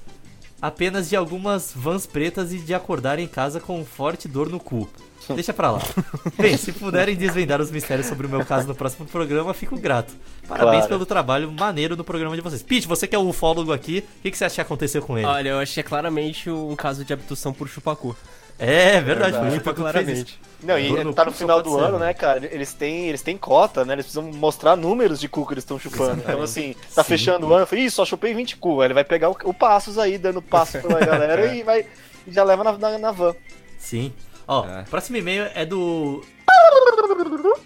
apenas 0.60 1.08
de 1.08 1.16
algumas 1.16 1.72
vans 1.74 2.06
pretas 2.06 2.52
e 2.52 2.58
de 2.58 2.74
acordar 2.74 3.18
em 3.18 3.26
casa 3.28 3.60
com 3.60 3.78
um 3.80 3.84
forte 3.84 4.28
dor 4.28 4.48
no 4.48 4.60
cu. 4.60 4.88
Deixa 5.34 5.52
pra 5.52 5.70
lá. 5.70 5.80
Bem, 6.38 6.56
se 6.56 6.72
puderem 6.72 7.14
desvendar 7.14 7.60
os 7.60 7.70
mistérios 7.70 8.06
sobre 8.06 8.26
o 8.26 8.30
meu 8.30 8.44
caso 8.44 8.66
no 8.66 8.74
próximo 8.74 9.06
programa, 9.06 9.54
fico 9.54 9.78
grato. 9.78 10.12
Parabéns 10.48 10.78
Claro. 10.80 10.88
pelo 10.88 11.06
trabalho 11.06 11.52
maneiro 11.52 11.96
no 11.96 12.02
programa 12.02 12.34
de 12.34 12.42
vocês. 12.42 12.62
Pete, 12.62 12.88
você 12.88 13.06
que 13.06 13.14
é 13.14 13.18
o 13.18 13.28
ufólogo 13.28 13.72
aqui, 13.72 14.04
o 14.18 14.22
que, 14.22 14.30
que 14.30 14.36
você 14.38 14.46
acha 14.46 14.56
que 14.56 14.60
aconteceu 14.62 15.02
com 15.02 15.16
ele? 15.16 15.26
Olha, 15.26 15.50
eu 15.50 15.58
achei 15.60 15.82
claramente 15.82 16.50
um 16.50 16.74
caso 16.74 17.04
de 17.04 17.12
abdução 17.12 17.52
por 17.52 17.68
chupacu. 17.68 18.16
é, 18.58 19.00
verdade, 19.00 19.32
foi 19.36 19.42
o 19.46 19.50
Muito 19.50 19.58
Chupacu 19.64 19.84
que 19.84 19.92
fez 19.92 20.08
isso. 20.08 20.24
claramente. 20.26 20.40
Não, 20.62 20.78
e 20.78 20.90
Bruno, 20.90 21.14
tá 21.14 21.24
no 21.24 21.32
final 21.32 21.62
do 21.62 21.78
ano, 21.78 21.98
né? 21.98 22.12
cara? 22.12 22.46
Eles 22.52 22.74
têm, 22.74 23.08
eles 23.08 23.22
têm 23.22 23.36
cota, 23.38 23.84
né? 23.84 23.94
Eles 23.94 24.04
precisam 24.06 24.30
mostrar 24.32 24.76
números 24.76 25.18
de 25.18 25.28
cu 25.28 25.46
que 25.46 25.54
eles 25.54 25.64
estão 25.64 25.78
chupando. 25.78 26.20
Então, 26.22 26.42
assim, 26.42 26.74
tá 26.94 27.02
Sim. 27.02 27.08
fechando 27.08 27.46
o 27.46 27.52
ano, 27.52 27.62
eu 27.62 27.66
falei, 27.66 27.84
ih, 27.86 27.90
só 27.90 28.04
chupei 28.04 28.34
20 28.34 28.56
cu. 28.58 28.80
Aí 28.80 28.86
ele 28.88 28.94
vai 28.94 29.04
pegar 29.04 29.30
o, 29.30 29.36
o 29.44 29.54
passos 29.54 29.98
aí, 29.98 30.18
dando 30.18 30.42
passo 30.42 30.78
pra 30.80 31.00
galera 31.04 31.54
e 31.54 31.62
vai. 31.62 31.86
E 32.26 32.32
já 32.32 32.44
leva 32.44 32.62
na, 32.62 32.72
na, 32.76 32.98
na 32.98 33.10
van. 33.10 33.34
Sim. 33.78 34.12
Ó, 34.46 34.66
É. 34.66 34.82
próximo 34.90 35.16
e-mail 35.16 35.48
é 35.54 35.64
do. 35.64 36.22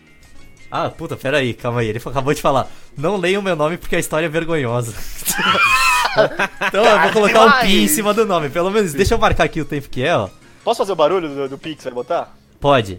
Ah, 0.70 0.90
puta, 0.90 1.16
pera 1.16 1.36
aí, 1.38 1.54
calma 1.54 1.82
aí. 1.82 1.88
Ele 1.88 2.00
acabou 2.04 2.34
de 2.34 2.42
falar. 2.42 2.68
Não 2.96 3.16
leiam 3.16 3.40
meu 3.40 3.54
nome 3.54 3.76
porque 3.76 3.94
a 3.94 3.98
história 3.98 4.26
é 4.26 4.28
vergonhosa. 4.28 4.92
então 6.66 6.84
eu 6.84 7.00
vou 7.02 7.12
colocar 7.12 7.44
um 7.46 7.60
pi 7.60 7.84
em 7.84 7.88
cima 7.88 8.12
do 8.12 8.26
nome. 8.26 8.48
Pelo 8.48 8.72
menos, 8.72 8.92
deixa 8.92 9.14
eu 9.14 9.18
marcar 9.18 9.44
aqui 9.44 9.60
o 9.60 9.64
tempo 9.64 9.88
que 9.88 10.02
é, 10.02 10.16
ó. 10.16 10.28
Posso 10.64 10.78
fazer 10.78 10.90
o 10.90 10.96
barulho 10.96 11.28
do, 11.28 11.48
do 11.50 11.58
Pix, 11.58 11.84
vai 11.84 11.92
botar? 11.92 12.34
Pode. 12.64 12.98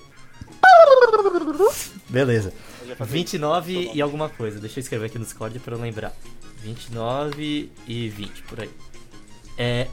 Beleza. 2.07 2.53
29 2.99 3.89
e 3.95 3.99
alguma 3.99 4.29
coisa. 4.29 4.59
Deixa 4.59 4.77
eu 4.77 4.81
escrever 4.83 5.07
aqui 5.07 5.17
no 5.17 5.25
Discord 5.25 5.57
pra 5.57 5.73
eu 5.73 5.81
lembrar. 5.81 6.13
29 6.61 7.71
e 7.87 8.09
20, 8.09 8.43
por 8.43 8.59
aí. 8.61 8.69
É. 9.57 9.87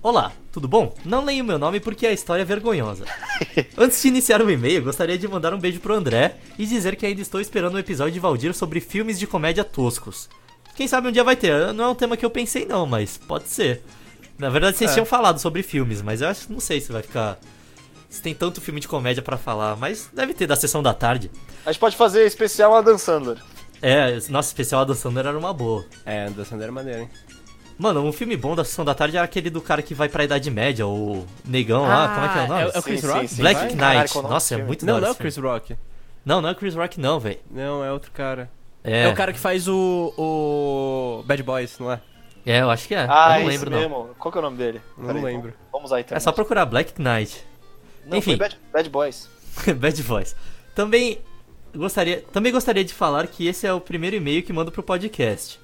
Olá, 0.00 0.30
tudo 0.52 0.68
bom? 0.68 0.94
Não 1.04 1.24
leio 1.24 1.42
meu 1.44 1.58
nome 1.58 1.80
porque 1.80 2.06
a 2.06 2.12
história 2.12 2.42
é 2.42 2.44
vergonhosa. 2.44 3.04
Antes 3.76 4.00
de 4.00 4.06
iniciar 4.06 4.40
o 4.40 4.48
e-mail, 4.48 4.84
gostaria 4.84 5.18
de 5.18 5.26
mandar 5.26 5.52
um 5.52 5.58
beijo 5.58 5.80
pro 5.80 5.94
André 5.94 6.36
e 6.56 6.64
dizer 6.64 6.94
que 6.94 7.04
ainda 7.04 7.20
estou 7.20 7.40
esperando 7.40 7.74
um 7.74 7.80
episódio 7.80 8.12
de 8.12 8.20
Valdir 8.20 8.54
sobre 8.54 8.78
filmes 8.78 9.18
de 9.18 9.26
comédia 9.26 9.64
toscos. 9.64 10.28
Quem 10.76 10.86
sabe 10.86 11.08
um 11.08 11.12
dia 11.12 11.24
vai 11.24 11.34
ter. 11.34 11.74
Não 11.74 11.82
é 11.82 11.88
um 11.88 11.96
tema 11.96 12.16
que 12.16 12.24
eu 12.24 12.30
pensei 12.30 12.64
não, 12.64 12.86
mas 12.86 13.18
pode 13.18 13.48
ser. 13.48 13.82
Na 14.38 14.50
verdade, 14.50 14.76
vocês 14.76 14.92
É. 14.92 14.94
tinham 14.94 15.04
falado 15.06 15.40
sobre 15.40 15.64
filmes, 15.64 16.00
mas 16.00 16.20
eu 16.20 16.28
acho, 16.28 16.52
não 16.52 16.60
sei 16.60 16.80
se 16.80 16.92
vai 16.92 17.02
ficar 17.02 17.40
se 18.16 18.22
tem 18.22 18.34
tanto 18.34 18.60
filme 18.60 18.80
de 18.80 18.88
comédia 18.88 19.22
pra 19.22 19.36
falar, 19.36 19.76
mas 19.76 20.10
deve 20.12 20.34
ter 20.34 20.46
da 20.46 20.56
sessão 20.56 20.82
da 20.82 20.92
tarde. 20.94 21.30
A 21.64 21.70
gente 21.72 21.80
pode 21.80 21.96
fazer 21.96 22.24
especial 22.26 22.74
Adam 22.74 22.98
Sandler. 22.98 23.38
É, 23.82 24.12
nossa, 24.30 24.48
especial 24.48 24.80
Adam 24.80 24.94
Sandler 24.94 25.26
era 25.26 25.38
uma 25.38 25.52
boa. 25.52 25.84
É, 26.04 26.28
da 26.30 26.44
Sandra 26.44 26.72
maneira, 26.72 27.02
hein? 27.02 27.10
Mano, 27.78 28.02
um 28.02 28.12
filme 28.12 28.36
bom 28.38 28.56
da 28.56 28.64
sessão 28.64 28.84
da 28.86 28.94
tarde 28.94 29.18
era 29.18 29.24
aquele 29.26 29.50
do 29.50 29.60
cara 29.60 29.82
que 29.82 29.92
vai 29.94 30.08
pra 30.08 30.24
Idade 30.24 30.50
Média, 30.50 30.86
o 30.86 31.26
negão 31.44 31.82
lá, 31.82 32.08
como 32.08 32.26
é 32.26 32.28
que 32.30 32.38
é 32.38 32.42
o 32.42 32.48
nome? 32.48 32.60
É, 32.62 32.64
é 32.74 32.78
o 32.78 32.82
Chris 32.82 33.00
Sim, 33.02 33.06
Rock? 33.06 33.20
sim, 33.28 33.34
sim. 33.36 33.42
Black 33.42 33.76
vai? 33.76 33.96
Knight. 33.98 34.16
Nome 34.16 34.28
Nossa, 34.30 34.54
é 34.54 34.58
muito 34.64 34.86
da 34.86 34.92
Não, 34.94 35.00
não 35.00 35.08
é 35.08 35.10
o. 35.10 35.14
Chris 35.14 35.36
Rock. 35.36 35.76
Não, 36.24 36.40
não 36.40 36.48
é 36.48 36.52
o 36.52 36.54
Chris 36.56 36.74
Rock 36.74 36.98
não, 36.98 37.20
velho. 37.20 37.38
Não, 37.50 37.84
é 37.84 37.92
outro 37.92 38.10
cara. 38.12 38.50
É, 38.82 39.02
É, 39.02 39.08
o 39.08 39.14
cara 39.14 39.30
que 39.32 39.38
faz 39.38 39.68
o, 39.68 40.12
o 40.16 41.22
Bad 41.26 41.42
Boys, 41.42 41.78
não 41.78 41.92
é? 41.92 42.00
é, 42.46 42.62
eu 42.62 42.70
acho 42.70 42.88
que 42.88 42.94
é. 42.94 43.06
Ah, 43.10 43.34
eu 43.38 43.42
não 43.42 43.48
lembro 43.48 43.70
não. 43.70 43.78
mesmo. 43.78 44.10
Qual 44.18 44.32
que 44.32 44.38
é 44.38 44.40
o 44.40 44.42
nome 44.44 44.56
dele? 44.56 44.80
Não 44.96 45.06
Peraí, 45.08 45.22
lembro. 45.22 45.48
Vamos, 45.50 45.66
vamos 45.72 45.92
aí, 45.92 46.00
então. 46.02 46.16
É 46.16 46.20
só 46.20 46.32
procurar 46.32 46.64
Black 46.64 46.94
Knight. 46.98 47.44
Não, 48.06 48.18
enfim. 48.18 48.30
foi 48.30 48.36
Bad, 48.36 48.58
Bad 48.72 48.88
Boys. 48.90 49.28
Bad 49.76 50.02
Voice. 50.02 50.34
Também 50.74 51.18
gostaria, 51.74 52.22
também 52.32 52.52
gostaria 52.52 52.84
de 52.84 52.94
falar 52.94 53.26
que 53.26 53.46
esse 53.46 53.66
é 53.66 53.72
o 53.72 53.80
primeiro 53.80 54.16
e-mail 54.16 54.42
que 54.42 54.52
mando 54.52 54.70
pro 54.72 54.82
podcast. 54.82 55.58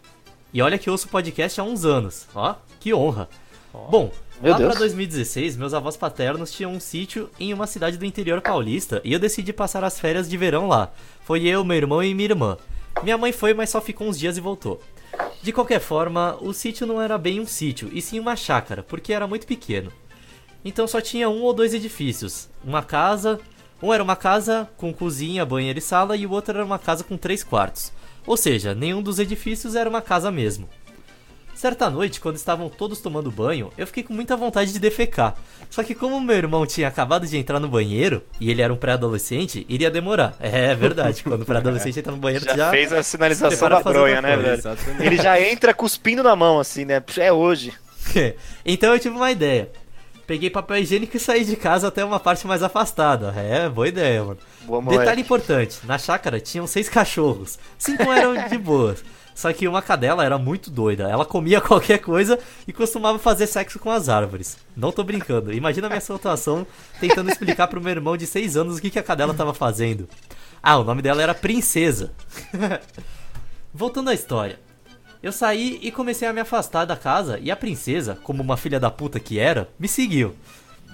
E 0.53 0.61
olha 0.61 0.79
que 0.79 0.89
eu 0.89 0.93
ouço 0.93 1.09
podcast 1.09 1.61
há 1.61 1.65
uns 1.65 1.85
anos. 1.85 2.27
Ó, 2.35 2.55
que 2.81 2.93
honra. 2.93 3.29
Bom, 3.73 4.13
Meu 4.43 4.53
lá 4.53 4.59
Deus. 4.59 4.71
pra 4.71 4.79
2016, 4.81 5.57
meus 5.57 5.73
avós 5.73 5.97
paternos 5.97 6.53
tinham 6.53 6.73
um 6.73 6.81
sítio 6.81 7.31
em 7.41 7.55
uma 7.55 7.67
cidade 7.67 7.97
do 7.97 8.05
interior 8.05 8.43
paulista 8.43 9.01
e 9.03 9.15
eu 9.15 9.19
decidi 9.19 9.51
passar 9.51 9.83
as 9.83 9.99
férias 9.99 10.29
de 10.29 10.37
verão 10.37 10.69
lá. 10.69 10.93
Foi 11.25 11.47
eu, 11.47 11.65
meu 11.65 11.77
irmão 11.77 12.03
e 12.03 12.13
minha 12.15 12.29
irmã. 12.29 12.59
Minha 13.03 13.17
mãe 13.17 13.33
foi, 13.33 13.55
mas 13.55 13.71
só 13.71 13.81
ficou 13.81 14.07
uns 14.09 14.19
dias 14.19 14.37
e 14.37 14.41
voltou. 14.43 14.83
De 15.43 15.53
qualquer 15.53 15.81
forma, 15.81 16.37
o 16.41 16.53
sítio 16.53 16.87
não 16.87 17.01
era 17.01 17.17
bem 17.17 17.41
um 17.41 17.47
sítio, 17.47 17.89
e 17.93 18.03
sim 18.03 18.21
uma 18.21 18.37
chácara, 18.37 18.83
porque 18.83 19.13
era 19.13 19.27
muito 19.27 19.47
pequeno. 19.47 19.91
Então 20.65 20.87
só 20.87 21.01
tinha 21.01 21.29
um 21.29 21.43
ou 21.43 21.53
dois 21.53 21.75
edifícios. 21.75 22.49
Uma 22.65 22.83
casa. 22.83 23.41
Um 23.83 23.93
era 23.93 24.03
uma 24.03 24.15
casa 24.15 24.69
com 24.77 24.93
cozinha, 24.93 25.45
banheiro 25.45 25.79
e 25.79 25.83
sala, 25.83 26.17
e 26.17 26.25
o 26.25 26.31
outro 26.31 26.55
era 26.55 26.65
uma 26.65 26.79
casa 26.79 27.03
com 27.03 27.17
três 27.17 27.43
quartos. 27.43 27.93
Ou 28.25 28.37
seja, 28.37 28.75
nenhum 28.75 29.03
dos 29.03 29.19
edifícios 29.19 29.75
era 29.75 29.91
uma 29.91 30.01
casa 30.01 30.31
mesmo. 30.31 30.69
Certa 31.55 31.89
noite, 31.91 32.21
quando 32.21 32.37
estavam 32.37 32.69
todos 32.69 33.01
tomando 33.01 33.31
banho, 33.31 33.71
eu 33.77 33.87
fiquei 33.87 34.03
com 34.03 34.13
muita 34.13 34.37
vontade 34.37 34.73
de 34.73 34.79
defecar. 34.81 35.37
Só 35.71 35.83
que 35.83 35.95
como 35.95 36.21
meu 36.21 36.37
irmão 36.37 36.67
tinha 36.67 36.89
acabado 36.89 37.27
de 37.27 37.37
entrar 37.37 37.61
no 37.61 37.69
banheiro, 37.69 38.23
e 38.41 38.51
ele 38.51 38.63
era 38.63 38.73
um 38.73 38.77
pré-adolescente, 38.77 39.65
iria 39.69 39.91
demorar. 39.91 40.35
É 40.41 40.75
verdade, 40.75 41.23
quando 41.23 41.43
o 41.43 41.45
pré-adolescente 41.45 41.99
entra 41.99 42.11
no 42.11 42.19
banheiro, 42.19 42.45
Já, 42.45 42.57
já... 42.57 42.71
fez 42.71 42.93
a 42.93 43.03
sinalização 43.03 43.69
da 43.69 43.81
bronha, 43.81 44.21
né, 44.21 44.37
velho? 44.37 44.63
Ele 44.99 45.17
já 45.17 45.41
entra 45.41 45.75
cuspindo 45.75 46.23
na 46.23 46.35
mão, 46.35 46.59
assim, 46.59 46.85
né? 46.85 47.03
É 47.17 47.33
hoje. 47.33 47.73
então 48.65 48.93
eu 48.93 48.99
tive 48.99 49.15
uma 49.15 49.31
ideia. 49.31 49.71
Peguei 50.33 50.49
papel 50.49 50.79
higiênico 50.79 51.15
e 51.15 51.21
saí 51.21 51.45
de 51.45 51.55
casa 51.57 51.89
até 51.89 52.03
uma 52.03 52.19
parte 52.19 52.47
mais 52.47 52.63
afastada. 52.63 53.35
É, 53.37 53.69
boa 53.69 53.87
ideia, 53.87 54.25
mano. 54.25 54.39
Boa 54.63 54.81
moleque. 54.81 55.01
Detalhe 55.01 55.21
importante, 55.21 55.81
na 55.85 55.99
chácara 55.99 56.41
tinham 56.41 56.67
seis 56.67 56.89
cachorros. 56.89 57.59
Cinco 57.77 58.11
eram 58.11 58.49
de 58.49 58.57
boas. 58.57 59.05
Só 59.35 59.53
que 59.53 59.69
uma 59.69 59.83
cadela 59.83 60.25
era 60.25 60.39
muito 60.39 60.71
doida. 60.71 61.07
Ela 61.07 61.27
comia 61.27 61.61
qualquer 61.61 61.99
coisa 61.99 62.39
e 62.67 62.73
costumava 62.73 63.19
fazer 63.19 63.47
sexo 63.47 63.79
com 63.79 63.91
as 63.91 64.09
árvores. 64.09 64.57
Não 64.75 64.91
tô 64.91 65.05
brincando. 65.05 65.53
Imagina 65.53 65.87
a 65.89 65.91
minha 65.91 66.01
situação 66.01 66.67
tentando 66.99 67.31
explicar 67.31 67.69
pro 67.69 67.83
meu 67.83 67.91
irmão 67.91 68.17
de 68.17 68.27
seis 68.27 68.57
anos 68.57 68.79
o 68.79 68.81
que, 68.81 68.89
que 68.89 68.99
a 68.99 69.03
cadela 69.03 69.35
tava 69.35 69.53
fazendo. 69.53 70.09
Ah, 70.63 70.79
o 70.79 70.85
nome 70.85 71.03
dela 71.03 71.23
era 71.23 71.35
Princesa. 71.35 72.11
Voltando 73.75 74.09
à 74.09 74.15
história. 74.15 74.59
Eu 75.23 75.31
saí 75.31 75.79
e 75.81 75.93
comecei 75.93 76.27
a 76.27 76.33
me 76.33 76.41
afastar 76.41 76.85
da 76.85 76.97
casa 76.97 77.39
e 77.41 77.49
a 77.49 77.57
princesa, 77.57 78.19
como 78.25 78.43
uma 78.43 78.57
filha 78.57 78.81
da 78.81 78.91
puta 78.91 79.21
que 79.21 79.39
era, 79.39 79.69
me 79.79 79.87
seguiu. 79.87 80.35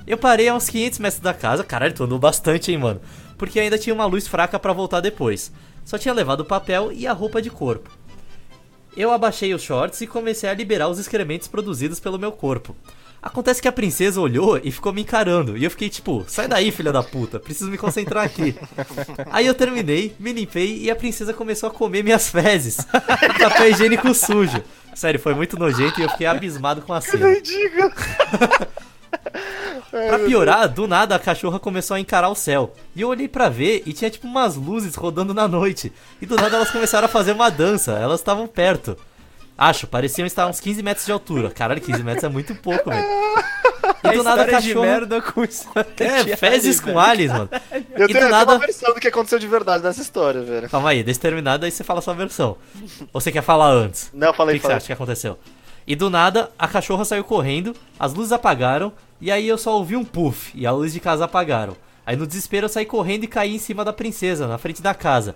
Eu 0.07 0.19
parei 0.19 0.49
a 0.49 0.55
uns 0.55 0.69
500 0.69 0.99
metros 0.99 1.23
da 1.23 1.33
casa, 1.33 1.65
caralho, 1.65 1.95
tu 1.95 2.05
andou 2.05 2.19
bastante, 2.19 2.71
hein, 2.71 2.77
mano. 2.77 3.01
Porque 3.39 3.59
ainda 3.59 3.79
tinha 3.79 3.95
uma 3.95 4.05
luz 4.05 4.29
fraca 4.29 4.59
pra 4.59 4.75
voltar 4.75 5.01
depois. 5.01 5.51
Só 5.83 5.97
tinha 5.97 6.13
levado 6.13 6.41
o 6.41 6.45
papel 6.45 6.93
e 6.93 7.07
a 7.07 7.13
roupa 7.13 7.41
de 7.41 7.49
corpo. 7.49 7.91
Eu 8.95 9.11
abaixei 9.11 9.55
os 9.55 9.63
shorts 9.63 10.01
e 10.03 10.07
comecei 10.07 10.51
a 10.51 10.55
liberar 10.55 10.89
os 10.89 10.99
excrementos 10.99 11.49
produzidos 11.49 11.99
pelo 11.99 12.19
meu 12.19 12.33
corpo. 12.33 12.77
Acontece 13.21 13.61
que 13.61 13.67
a 13.67 13.73
princesa 13.73 14.21
olhou 14.21 14.61
e 14.63 14.71
ficou 14.71 14.93
me 14.93 15.03
encarando. 15.03 15.57
E 15.57 15.65
eu 15.65 15.71
fiquei 15.71 15.89
tipo, 15.89 16.25
sai 16.29 16.47
daí, 16.47 16.71
filha 16.71 16.93
da 16.93 17.03
puta, 17.03 17.41
preciso 17.41 17.71
me 17.71 17.77
concentrar 17.77 18.25
aqui. 18.25 18.55
Aí 19.31 19.45
eu 19.45 19.55
terminei, 19.55 20.15
me 20.21 20.33
limpei 20.33 20.79
e 20.79 20.91
a 20.91 20.97
princesa 20.97 21.35
começou 21.35 21.69
a 21.69 21.73
comer 21.73 22.05
minhas 22.05 22.29
fezes. 22.29 22.79
Papel 23.39 23.71
higiênico 23.71 24.15
sujo. 24.15 24.63
Sério, 24.95 25.19
foi 25.19 25.35
muito 25.35 25.59
nojento 25.59 26.01
e 26.01 26.05
eu 26.05 26.11
fiquei 26.11 26.27
abismado 26.27 26.83
com 26.83 26.93
a 26.93 27.01
cena. 27.01 27.41
Diga. 27.41 27.93
Pra 29.91 30.19
piorar, 30.19 30.69
do 30.69 30.87
nada 30.87 31.15
a 31.15 31.19
cachorra 31.19 31.59
começou 31.59 31.95
a 31.95 32.01
encarar 32.01 32.29
o 32.29 32.35
céu. 32.35 32.75
E 32.95 33.01
eu 33.01 33.09
olhei 33.09 33.27
pra 33.27 33.49
ver 33.49 33.83
e 33.87 33.93
tinha 33.93 34.11
tipo 34.11 34.27
umas 34.27 34.55
luzes 34.55 34.95
rodando 34.95 35.33
na 35.33 35.49
noite. 35.49 35.93
E 36.21 36.27
do 36.27 36.37
nada 36.37 36.57
elas 36.57 36.71
começaram 36.71 37.07
a 37.07 37.09
fazer 37.09 37.33
uma 37.33 37.51
dança. 37.51 37.93
Elas 37.93 38.21
estavam 38.21 38.47
perto. 38.47 38.97
Acho, 39.59 39.89
pareciam 39.89 40.25
estar 40.25 40.45
a 40.45 40.47
uns 40.47 40.61
15 40.61 40.83
metros 40.85 41.05
de 41.05 41.11
altura. 41.11 41.51
Caralho, 41.51 41.81
15 41.81 42.03
metros 42.05 42.23
é 42.25 42.29
muito 42.29 42.55
pouco, 42.55 42.91
velho. 42.91 43.05
E 44.05 44.13
do 44.13 44.23
nada 44.23 44.43
a 44.43 44.45
História 44.45 44.61
de 44.63 44.69
cachorra. 44.69 44.87
merda 44.87 45.21
com 45.23 45.43
É, 45.43 46.37
fezes 46.37 46.79
com 46.79 46.99
aliens, 46.99 47.33
mano. 47.33 47.49
Eu 47.97 48.09
E 48.09 48.13
tenho, 48.13 48.27
do 48.27 48.31
nada- 48.31 48.53
uma 48.53 48.59
versão 48.61 48.95
do 48.95 49.01
que 49.01 49.09
aconteceu 49.09 49.39
de 49.41 49.47
verdade 49.49 49.83
nessa 49.83 50.01
história, 50.01 50.41
velho. 50.43 50.69
Calma 50.71 50.91
aí, 50.91 51.03
deixa 51.03 51.19
terminar, 51.21 51.57
daí 51.59 51.71
você 51.71 51.83
fala 51.83 51.99
a 51.99 52.03
sua 52.03 52.15
versão. 52.15 52.57
Ou 53.13 53.21
você 53.21 53.33
quer 53.33 53.43
falar 53.43 53.71
antes? 53.71 54.11
Não, 54.15 54.31
O 54.31 54.35
falei, 54.35 54.55
que, 54.55 54.61
que 54.61 54.67
você 54.67 54.73
acha 54.75 54.87
que 54.87 54.93
aconteceu? 54.93 55.37
E 55.87 55.97
do 55.97 56.09
nada, 56.11 56.51
a 56.59 56.69
cachorra 56.69 57.05
saiu 57.05 57.25
correndo, 57.25 57.75
as 57.99 58.15
luzes 58.15 58.31
apagaram, 58.33 58.93
e 59.21 59.33
aí 59.33 59.49
eu 59.49 59.59
só 59.59 59.75
ouvi 59.77 59.97
um 59.97 60.05
puff, 60.05 60.53
e 60.55 60.65
a 60.67 60.71
luz 60.71 60.93
de 60.93 61.01
casa 61.01 61.25
apagaram. 61.25 61.77
Aí 62.07 62.15
no 62.17 62.27
desespero 62.27 62.67
eu 62.67 62.71
saí 62.71 62.87
correndo 62.87 63.25
e 63.25 63.29
caí 63.29 63.55
em 63.57 63.59
cima 63.59 63.85
da 63.85 63.93
princesa, 63.93 64.47
na 64.47 64.59
frente 64.59 64.81
da 64.81 64.95
casa. 64.95 65.35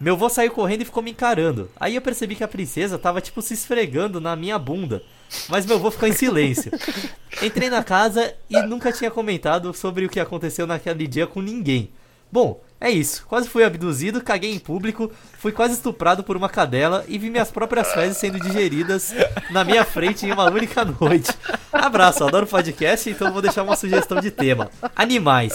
Meu 0.00 0.14
avô 0.14 0.28
saiu 0.28 0.50
correndo 0.50 0.82
e 0.82 0.84
ficou 0.84 1.02
me 1.02 1.12
encarando. 1.12 1.70
Aí 1.78 1.94
eu 1.94 2.02
percebi 2.02 2.34
que 2.34 2.44
a 2.44 2.48
princesa 2.48 2.98
tava 2.98 3.20
tipo 3.20 3.40
se 3.40 3.54
esfregando 3.54 4.20
na 4.20 4.34
minha 4.34 4.58
bunda. 4.58 5.02
Mas 5.48 5.64
meu 5.64 5.76
avô 5.76 5.90
ficou 5.90 6.08
em 6.08 6.12
silêncio. 6.12 6.72
Entrei 7.42 7.70
na 7.70 7.82
casa 7.82 8.34
e 8.50 8.60
nunca 8.62 8.92
tinha 8.92 9.10
comentado 9.10 9.72
sobre 9.72 10.04
o 10.04 10.08
que 10.08 10.20
aconteceu 10.20 10.66
naquele 10.66 11.06
dia 11.06 11.26
com 11.26 11.40
ninguém. 11.40 11.90
Bom, 12.30 12.60
é 12.82 12.90
isso. 12.90 13.24
Quase 13.26 13.48
fui 13.48 13.64
abduzido, 13.64 14.20
caguei 14.22 14.52
em 14.52 14.58
público, 14.58 15.10
fui 15.38 15.52
quase 15.52 15.74
estuprado 15.74 16.22
por 16.24 16.36
uma 16.36 16.48
cadela 16.48 17.04
e 17.08 17.16
vi 17.18 17.30
minhas 17.30 17.50
próprias 17.50 17.92
fezes 17.92 18.16
sendo 18.18 18.40
digeridas 18.40 19.14
na 19.50 19.64
minha 19.64 19.84
frente 19.84 20.26
em 20.26 20.32
uma 20.32 20.50
única 20.50 20.84
noite. 20.84 21.30
Abraço, 21.72 22.24
adoro 22.24 22.46
podcast, 22.46 23.08
então 23.08 23.32
vou 23.32 23.40
deixar 23.40 23.62
uma 23.62 23.76
sugestão 23.76 24.20
de 24.20 24.30
tema: 24.30 24.70
animais. 24.96 25.52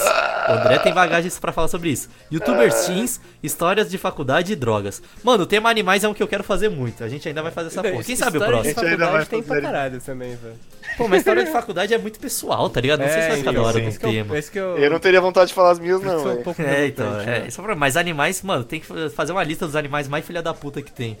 O 0.48 0.52
André 0.52 0.78
tem 0.78 0.94
bagagens 0.94 1.38
pra 1.38 1.52
falar 1.52 1.68
sobre 1.68 1.90
isso. 1.90 2.08
Youtubers 2.32 2.86
teens, 2.86 3.20
histórias 3.42 3.90
de 3.90 3.98
faculdade 3.98 4.52
e 4.52 4.56
drogas. 4.56 5.02
Mano, 5.22 5.42
o 5.44 5.46
tema 5.46 5.68
animais 5.68 6.04
é 6.04 6.08
um 6.08 6.14
que 6.14 6.22
eu 6.22 6.28
quero 6.28 6.42
fazer 6.42 6.68
muito. 6.70 7.04
A 7.04 7.08
gente 7.08 7.28
ainda 7.28 7.42
vai 7.42 7.52
fazer 7.52 7.68
essa 7.68 7.82
porra. 7.82 8.02
Quem 8.02 8.16
sabe 8.16 8.38
o 8.38 8.40
próximo? 8.40 8.62
de 8.74 8.80
A 8.80 8.90
gente 8.90 9.02
ainda 9.02 9.26
tem 9.26 9.42
pra 9.42 9.48
fazer. 9.56 9.62
caralho 9.62 10.00
também, 10.00 10.36
velho. 10.36 10.54
Pô, 10.96 11.06
mas 11.06 11.18
história 11.18 11.44
de 11.44 11.50
faculdade 11.52 11.92
é 11.94 11.98
muito 11.98 12.18
pessoal, 12.18 12.68
tá 12.70 12.80
ligado? 12.80 13.00
Não 13.00 13.08
sei 13.08 13.22
se 13.22 13.28
vai 13.28 13.36
ficar 13.38 13.52
da 13.52 13.62
hora 13.62 13.80
que 13.80 13.86
eu- 13.86 14.10
tema. 14.10 14.34
Eu... 14.36 14.78
Eu 14.78 14.90
não 14.90 14.98
teria 14.98 15.20
vontade 15.20 15.48
de 15.48 15.54
falar 15.54 15.70
as 15.72 15.78
minhas, 15.78 16.00
não, 16.02 16.24
um 16.24 16.62
É, 16.62 16.86
então, 16.86 17.17
é, 17.22 17.40
né? 17.40 17.48
isso 17.48 17.60
é 17.60 17.60
o 17.60 17.64
problema. 17.64 17.80
Mas 17.80 17.96
animais, 17.96 18.42
mano, 18.42 18.64
tem 18.64 18.80
que 18.80 19.10
fazer 19.10 19.32
uma 19.32 19.42
lista 19.42 19.66
dos 19.66 19.76
animais 19.76 20.08
mais 20.08 20.24
filha 20.24 20.42
da 20.42 20.52
puta 20.54 20.82
que 20.82 20.92
tem. 20.92 21.18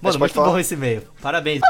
Mano, 0.00 0.18
muito 0.18 0.34
falar? 0.34 0.48
bom 0.48 0.58
esse 0.58 0.74
e-mail. 0.74 1.02
Parabéns. 1.20 1.60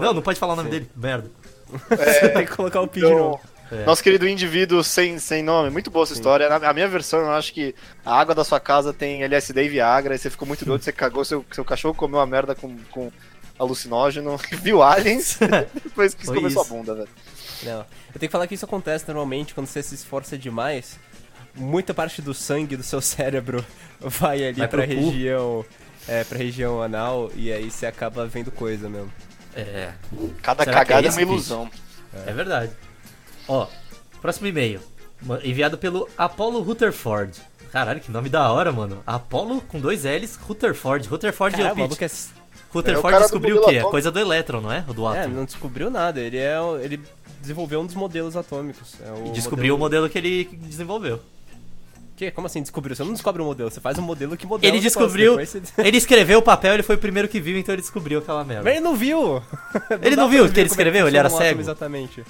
Não, 0.00 0.12
não 0.12 0.22
pode 0.22 0.38
falar 0.38 0.54
o 0.54 0.56
nome 0.56 0.70
dele. 0.70 0.90
Merda. 0.94 1.30
Tem 2.34 2.44
que 2.44 2.54
colocar 2.54 2.80
o 2.80 2.86
PIN 2.86 3.00
de 3.00 3.06
Então. 3.06 3.40
É. 3.72 3.84
Nosso 3.84 4.02
querido 4.02 4.28
indivíduo 4.28 4.84
sem, 4.84 5.18
sem 5.18 5.42
nome, 5.42 5.70
muito 5.70 5.90
boa 5.90 6.04
essa 6.04 6.12
história. 6.12 6.48
Na, 6.48 6.68
a 6.68 6.72
minha 6.72 6.86
versão, 6.86 7.20
eu 7.20 7.32
acho 7.32 7.52
que 7.52 7.74
a 8.04 8.14
água 8.18 8.34
da 8.34 8.44
sua 8.44 8.60
casa 8.60 8.92
tem 8.92 9.22
LSD 9.22 9.64
e 9.64 9.68
Viagra, 9.68 10.14
e 10.14 10.18
você 10.18 10.28
ficou 10.28 10.46
muito 10.46 10.64
doido, 10.64 10.82
você 10.82 10.92
cagou, 10.92 11.24
seu, 11.24 11.44
seu 11.50 11.64
cachorro 11.64 11.94
comeu 11.94 12.18
uma 12.18 12.26
merda 12.26 12.54
com, 12.54 12.76
com 12.90 13.10
alucinógeno, 13.58 14.38
viu 14.62 14.82
aliens, 14.82 15.38
depois 15.82 16.14
que 16.14 16.26
Foi 16.26 16.36
comeu 16.36 16.50
sua 16.50 16.64
bunda, 16.64 16.94
velho. 16.94 17.08
Não. 17.62 17.78
Eu 17.78 18.20
tenho 18.20 18.28
que 18.28 18.28
falar 18.28 18.46
que 18.46 18.54
isso 18.54 18.66
acontece 18.66 19.06
normalmente 19.06 19.54
quando 19.54 19.66
você 19.66 19.82
se 19.82 19.94
esforça 19.94 20.36
demais. 20.36 20.98
Muita 21.56 21.94
parte 21.94 22.20
do 22.20 22.34
sangue 22.34 22.76
do 22.76 22.82
seu 22.82 23.00
cérebro 23.02 23.64
vai 24.00 24.44
ali 24.44 24.58
Vai 24.58 24.68
pra 24.68 24.84
região. 24.84 25.64
É, 26.06 26.22
pra 26.24 26.36
região 26.36 26.82
anal 26.82 27.30
e 27.34 27.50
aí 27.50 27.70
você 27.70 27.86
acaba 27.86 28.26
vendo 28.26 28.50
coisa 28.50 28.88
mesmo. 28.90 29.10
É, 29.56 29.92
Cada 30.42 30.64
Será 30.64 30.80
que 30.84 30.86
cagada 30.92 31.06
é 31.06 31.10
é, 31.10 31.12
uma 31.12 31.22
ilusão. 31.22 31.70
é 32.26 32.32
verdade. 32.32 32.72
Ó, 33.48 33.66
próximo 34.20 34.46
e-mail. 34.48 34.80
Ma- 35.22 35.40
Enviado 35.42 35.78
pelo 35.78 36.08
Apollo 36.18 36.60
Rutherford. 36.60 37.40
Caralho, 37.72 38.00
que 38.00 38.10
nome 38.10 38.28
da 38.28 38.52
hora, 38.52 38.70
mano. 38.70 39.02
Apollo 39.06 39.60
com 39.62 39.80
dois 39.80 40.04
L's, 40.04 40.36
Rutherford. 40.36 41.08
Rutherford 41.08 41.54
é 41.54 41.58
Cara, 41.58 41.70
o 41.70 41.72
o 41.86 41.88
Pete. 41.88 42.04
é... 42.04 42.06
É 42.06 42.08
o 42.08 42.74
Rutherford 42.74 43.02
cara 43.12 43.18
do 43.18 43.22
descobriu 43.22 43.56
o 43.56 43.60
modelo 43.60 43.70
quê? 43.72 43.76
A 43.76 43.80
atômico. 43.80 43.90
coisa 43.92 44.10
do 44.10 44.18
elétron, 44.18 44.60
não 44.60 44.72
é? 44.72 44.80
Do 44.80 45.06
é, 45.14 45.20
átomo. 45.20 45.36
não 45.36 45.44
descobriu 45.44 45.88
nada. 45.90 46.20
Ele 46.20 46.36
é. 46.36 46.60
o- 46.60 46.76
Ele 46.78 47.00
desenvolveu 47.40 47.80
um 47.80 47.86
dos 47.86 47.94
modelos 47.94 48.36
atômicos. 48.36 48.94
É 49.00 49.10
o 49.12 49.26
E 49.28 49.30
descobriu 49.30 49.74
o 49.76 49.78
modelo 49.78 50.10
que 50.10 50.18
ele 50.18 50.44
desenvolveu. 50.64 51.20
Que? 52.16 52.30
Como 52.30 52.46
assim 52.46 52.62
descobriu? 52.62 52.94
Você 52.94 53.02
não 53.02 53.12
descobre 53.12 53.42
o 53.42 53.44
modelo, 53.44 53.70
você 53.70 53.80
faz 53.80 53.98
um 53.98 54.02
modelo 54.02 54.36
que 54.36 54.46
modela 54.46 54.70
Ele 54.72 54.78
o 54.78 54.82
descobriu. 54.82 55.34
você- 55.36 55.60
Ele 55.78 55.96
escreveu 55.96 56.38
o 56.38 56.42
papel, 56.42 56.74
ele 56.74 56.82
foi 56.84 56.94
o 56.94 56.98
primeiro 56.98 57.26
que 57.28 57.40
viu, 57.40 57.58
então 57.58 57.74
ele 57.74 57.82
descobriu 57.82 58.20
aquela 58.20 58.44
merda. 58.44 58.62
Mas 58.62 58.74
ele 58.74 58.84
não 58.84 58.94
viu! 58.94 59.42
Ele 60.00 60.14
dá 60.14 60.22
não 60.22 60.28
pra 60.28 60.36
viu 60.36 60.44
ver 60.44 60.52
que 60.52 60.60
ele 60.60 60.68
é 60.68 60.70
escreveu? 60.70 61.08
Ele 61.08 61.16
era 61.16 61.28
um 61.28 61.36
cego? 61.36 61.60
Exatamente. 61.60 62.24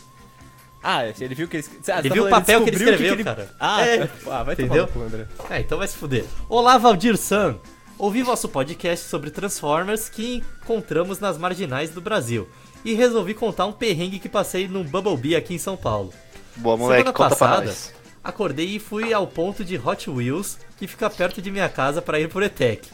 Ah, 0.82 1.06
ele 1.18 1.34
viu 1.34 1.48
que 1.48 1.56
ele. 1.58 1.64
Ah, 1.88 1.98
Ele 1.98 2.08
tá 2.08 2.14
viu 2.14 2.26
o 2.26 2.30
papel 2.30 2.62
que 2.62 2.68
ele 2.70 2.76
escreveu, 2.76 3.24
cara. 3.24 3.50
Ah, 3.58 3.86
É. 3.86 4.08
ah, 4.30 4.42
vai 4.42 4.52
Entendeu? 4.54 4.86
tomar 4.86 5.06
André. 5.06 5.26
É, 5.48 5.60
então 5.60 5.78
vai 5.78 5.88
se 5.88 5.96
fuder. 5.96 6.24
Olá, 6.48 6.76
Valdir 6.76 7.16
San. 7.16 7.56
Ouvi 7.96 8.22
vosso 8.22 8.48
podcast 8.50 9.08
sobre 9.08 9.30
Transformers 9.30 10.08
que 10.10 10.42
encontramos 10.62 11.20
nas 11.20 11.38
marginais 11.38 11.90
do 11.90 12.00
Brasil. 12.02 12.46
E 12.84 12.92
resolvi 12.92 13.32
contar 13.32 13.64
um 13.64 13.72
perrengue 13.72 14.18
que 14.18 14.28
passei 14.28 14.68
no 14.68 14.84
Bumblebee 14.84 15.36
aqui 15.36 15.54
em 15.54 15.58
São 15.58 15.74
Paulo. 15.76 16.12
Boa, 16.56 16.76
moleque, 16.76 17.02
Semana 17.02 17.16
conta 17.16 17.36
pra 17.36 17.46
passada, 17.48 17.66
nós. 17.66 17.93
Acordei 18.24 18.76
e 18.76 18.80
fui 18.80 19.12
ao 19.12 19.26
ponto 19.26 19.62
de 19.62 19.76
Hot 19.76 20.08
Wheels, 20.08 20.58
que 20.78 20.86
fica 20.86 21.10
perto 21.10 21.42
de 21.42 21.50
minha 21.50 21.68
casa 21.68 22.00
para 22.00 22.18
ir 22.18 22.28
pro 22.28 22.42
ETEC. 22.42 22.88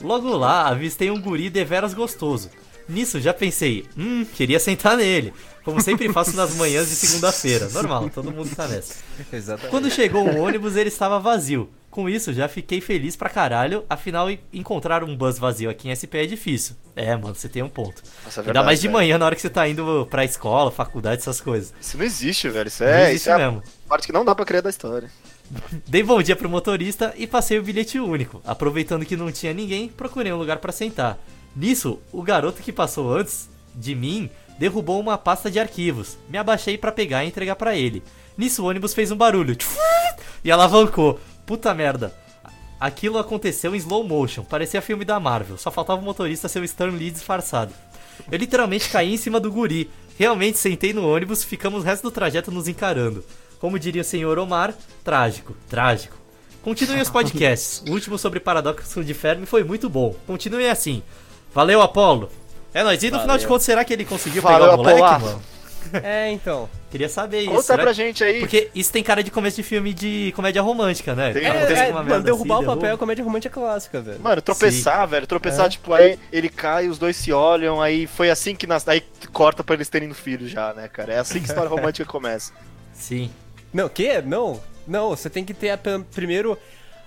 Logo 0.00 0.34
lá, 0.36 0.68
avistei 0.68 1.10
um 1.10 1.20
guri 1.20 1.50
deveras 1.50 1.92
gostoso. 1.92 2.50
Nisso 2.88 3.20
já 3.20 3.32
pensei, 3.32 3.84
hum, 3.96 4.24
queria 4.34 4.60
sentar 4.60 4.96
nele. 4.96 5.32
Como 5.64 5.80
sempre 5.80 6.12
faço 6.12 6.36
nas 6.36 6.54
manhãs 6.56 6.88
de 6.90 6.94
segunda-feira. 6.94 7.68
Normal, 7.70 8.10
todo 8.10 8.30
mundo 8.30 8.54
tá 8.54 8.68
nessa. 8.68 8.96
Exatamente. 9.32 9.70
Quando 9.70 9.90
chegou 9.90 10.26
o 10.28 10.38
ônibus, 10.42 10.76
ele 10.76 10.88
estava 10.88 11.18
vazio. 11.18 11.70
Com 11.90 12.08
isso, 12.08 12.32
já 12.32 12.48
fiquei 12.48 12.80
feliz 12.80 13.14
pra 13.16 13.30
caralho. 13.30 13.84
Afinal, 13.88 14.28
en- 14.30 14.38
encontrar 14.52 15.02
um 15.04 15.16
bus 15.16 15.38
vazio 15.38 15.70
aqui 15.70 15.88
em 15.88 15.94
SP 15.96 16.18
é 16.18 16.26
difícil. 16.26 16.74
É, 16.94 17.16
mano, 17.16 17.34
você 17.34 17.48
tem 17.48 17.62
um 17.62 17.68
ponto. 17.68 18.02
Nossa, 18.24 18.40
é 18.40 18.42
Ainda 18.42 18.42
verdade, 18.42 18.66
mais 18.66 18.80
de 18.80 18.88
velho. 18.88 18.92
manhã, 18.98 19.16
na 19.16 19.24
hora 19.26 19.34
que 19.36 19.40
você 19.40 19.48
tá 19.48 19.66
indo 19.66 20.06
pra 20.10 20.24
escola, 20.24 20.70
faculdade, 20.70 21.22
essas 21.22 21.40
coisas. 21.40 21.72
Isso 21.80 21.96
não 21.96 22.04
existe, 22.04 22.48
velho. 22.50 22.68
Isso 22.68 22.82
Não 22.82 22.90
é, 22.90 23.02
existe 23.10 23.16
isso 23.16 23.30
é 23.30 23.32
a 23.32 23.38
mesmo. 23.38 23.62
parte 23.88 24.06
que 24.06 24.12
não 24.12 24.24
dá 24.24 24.34
pra 24.34 24.44
criar 24.44 24.60
da 24.60 24.70
história. 24.70 25.08
Dei 25.86 26.02
bom 26.02 26.20
dia 26.20 26.34
pro 26.36 26.48
motorista 26.50 27.14
e 27.16 27.26
passei 27.26 27.58
o 27.58 27.62
bilhete 27.62 27.98
único. 27.98 28.42
Aproveitando 28.44 29.06
que 29.06 29.16
não 29.16 29.30
tinha 29.32 29.54
ninguém, 29.54 29.88
procurei 29.88 30.32
um 30.32 30.36
lugar 30.38 30.58
pra 30.58 30.72
sentar. 30.72 31.16
Nisso, 31.56 31.98
o 32.12 32.22
garoto 32.22 32.62
que 32.62 32.72
passou 32.72 33.12
antes 33.12 33.48
de 33.74 33.94
mim 33.94 34.30
derrubou 34.58 35.00
uma 35.00 35.18
pasta 35.18 35.50
de 35.50 35.58
arquivos. 35.58 36.16
Me 36.28 36.38
abaixei 36.38 36.76
pra 36.78 36.92
pegar 36.92 37.24
e 37.24 37.28
entregar 37.28 37.56
pra 37.56 37.76
ele. 37.76 38.02
Nisso, 38.36 38.62
o 38.62 38.66
ônibus 38.66 38.94
fez 38.94 39.10
um 39.10 39.16
barulho 39.16 39.56
e 40.44 40.50
alavancou. 40.50 41.20
Puta 41.46 41.72
merda. 41.74 42.14
Aquilo 42.80 43.18
aconteceu 43.18 43.74
em 43.74 43.78
slow 43.78 44.04
motion, 44.04 44.44
parecia 44.44 44.82
filme 44.82 45.04
da 45.04 45.18
Marvel, 45.18 45.56
só 45.56 45.70
faltava 45.70 46.00
o 46.00 46.04
motorista 46.04 46.48
ser 46.48 46.58
o 46.58 46.64
Stan 46.64 46.90
Lee 46.90 47.10
disfarçado. 47.10 47.72
Eu 48.30 48.38
literalmente 48.38 48.90
caí 48.90 49.14
em 49.14 49.16
cima 49.16 49.40
do 49.40 49.50
guri. 49.50 49.90
Realmente 50.18 50.58
sentei 50.58 50.92
no 50.92 51.08
ônibus, 51.08 51.42
ficamos 51.42 51.82
o 51.82 51.86
resto 51.86 52.04
do 52.04 52.10
trajeto 52.10 52.50
nos 52.50 52.68
encarando. 52.68 53.24
Como 53.58 53.78
diria 53.78 54.02
o 54.02 54.04
senhor 54.04 54.38
Omar, 54.38 54.74
trágico, 55.02 55.56
trágico. 55.68 56.16
Continuem 56.62 57.02
os 57.02 57.10
podcasts. 57.10 57.82
O 57.88 57.92
último 57.92 58.18
sobre 58.18 58.40
Paradoxo 58.40 59.04
de 59.04 59.14
Fermi 59.14 59.46
foi 59.46 59.64
muito 59.64 59.88
bom. 59.88 60.14
Continuem 60.26 60.68
assim. 60.68 61.02
Valeu, 61.54 61.80
Apolo. 61.80 62.30
É 62.72 62.82
nóis. 62.82 63.02
E 63.02 63.10
no 63.10 63.20
final 63.20 63.36
de 63.36 63.44
Valeu. 63.44 63.48
contas, 63.48 63.64
será 63.64 63.84
que 63.84 63.92
ele 63.92 64.04
conseguiu 64.04 64.42
Valeu, 64.42 64.60
pegar 64.60 64.74
o 64.74 64.76
moleque, 64.78 65.24
mano? 65.24 65.42
É, 66.02 66.30
então. 66.32 66.68
Queria 66.90 67.10
saber 67.10 67.42
isso. 67.42 67.50
Conta 67.50 67.62
será 67.62 67.82
pra 67.82 67.92
que- 67.92 67.96
gente 67.98 68.24
aí. 68.24 68.40
Porque 68.40 68.70
isso 68.74 68.90
tem 68.90 69.02
cara 69.02 69.22
de 69.22 69.30
começo 69.30 69.56
de 69.56 69.62
filme 69.62 69.92
de 69.92 70.32
comédia 70.34 70.62
romântica, 70.62 71.14
né? 71.14 71.32
Tem. 71.32 71.44
É, 71.44 71.88
uma 71.90 72.02
mano, 72.02 72.22
derrubar 72.24 72.56
assim, 72.56 72.64
o 72.64 72.66
papel 72.68 72.94
é 72.94 72.96
comédia 72.96 73.22
romântica 73.22 73.52
clássica, 73.60 74.00
velho. 74.00 74.18
Mano, 74.18 74.40
tropeçar, 74.40 75.06
velho, 75.06 75.26
tropeçar, 75.26 75.68
tipo, 75.68 75.92
aí 75.92 76.18
ele 76.32 76.48
cai, 76.48 76.88
os 76.88 76.98
dois 76.98 77.16
se 77.16 77.32
olham, 77.32 77.82
aí 77.82 78.06
foi 78.06 78.30
assim 78.30 78.56
que 78.56 78.66
nas... 78.66 78.88
aí 78.88 79.02
corta 79.32 79.62
pra 79.62 79.74
eles 79.74 79.88
terem 79.90 80.08
um 80.10 80.14
filho 80.14 80.48
já, 80.48 80.72
né, 80.72 80.88
cara? 80.88 81.12
É 81.12 81.18
assim 81.18 81.34
que 81.38 81.44
a 81.44 81.48
história 81.48 81.68
romântica 81.70 82.06
começa. 82.10 82.52
Sim. 82.94 83.30
Não, 83.72 83.88
que? 83.88 84.22
Não. 84.22 84.60
Não, 84.88 85.10
você 85.10 85.28
tem 85.28 85.44
que 85.44 85.52
ter 85.52 85.70
a 85.70 85.78
primeiro 86.14 86.58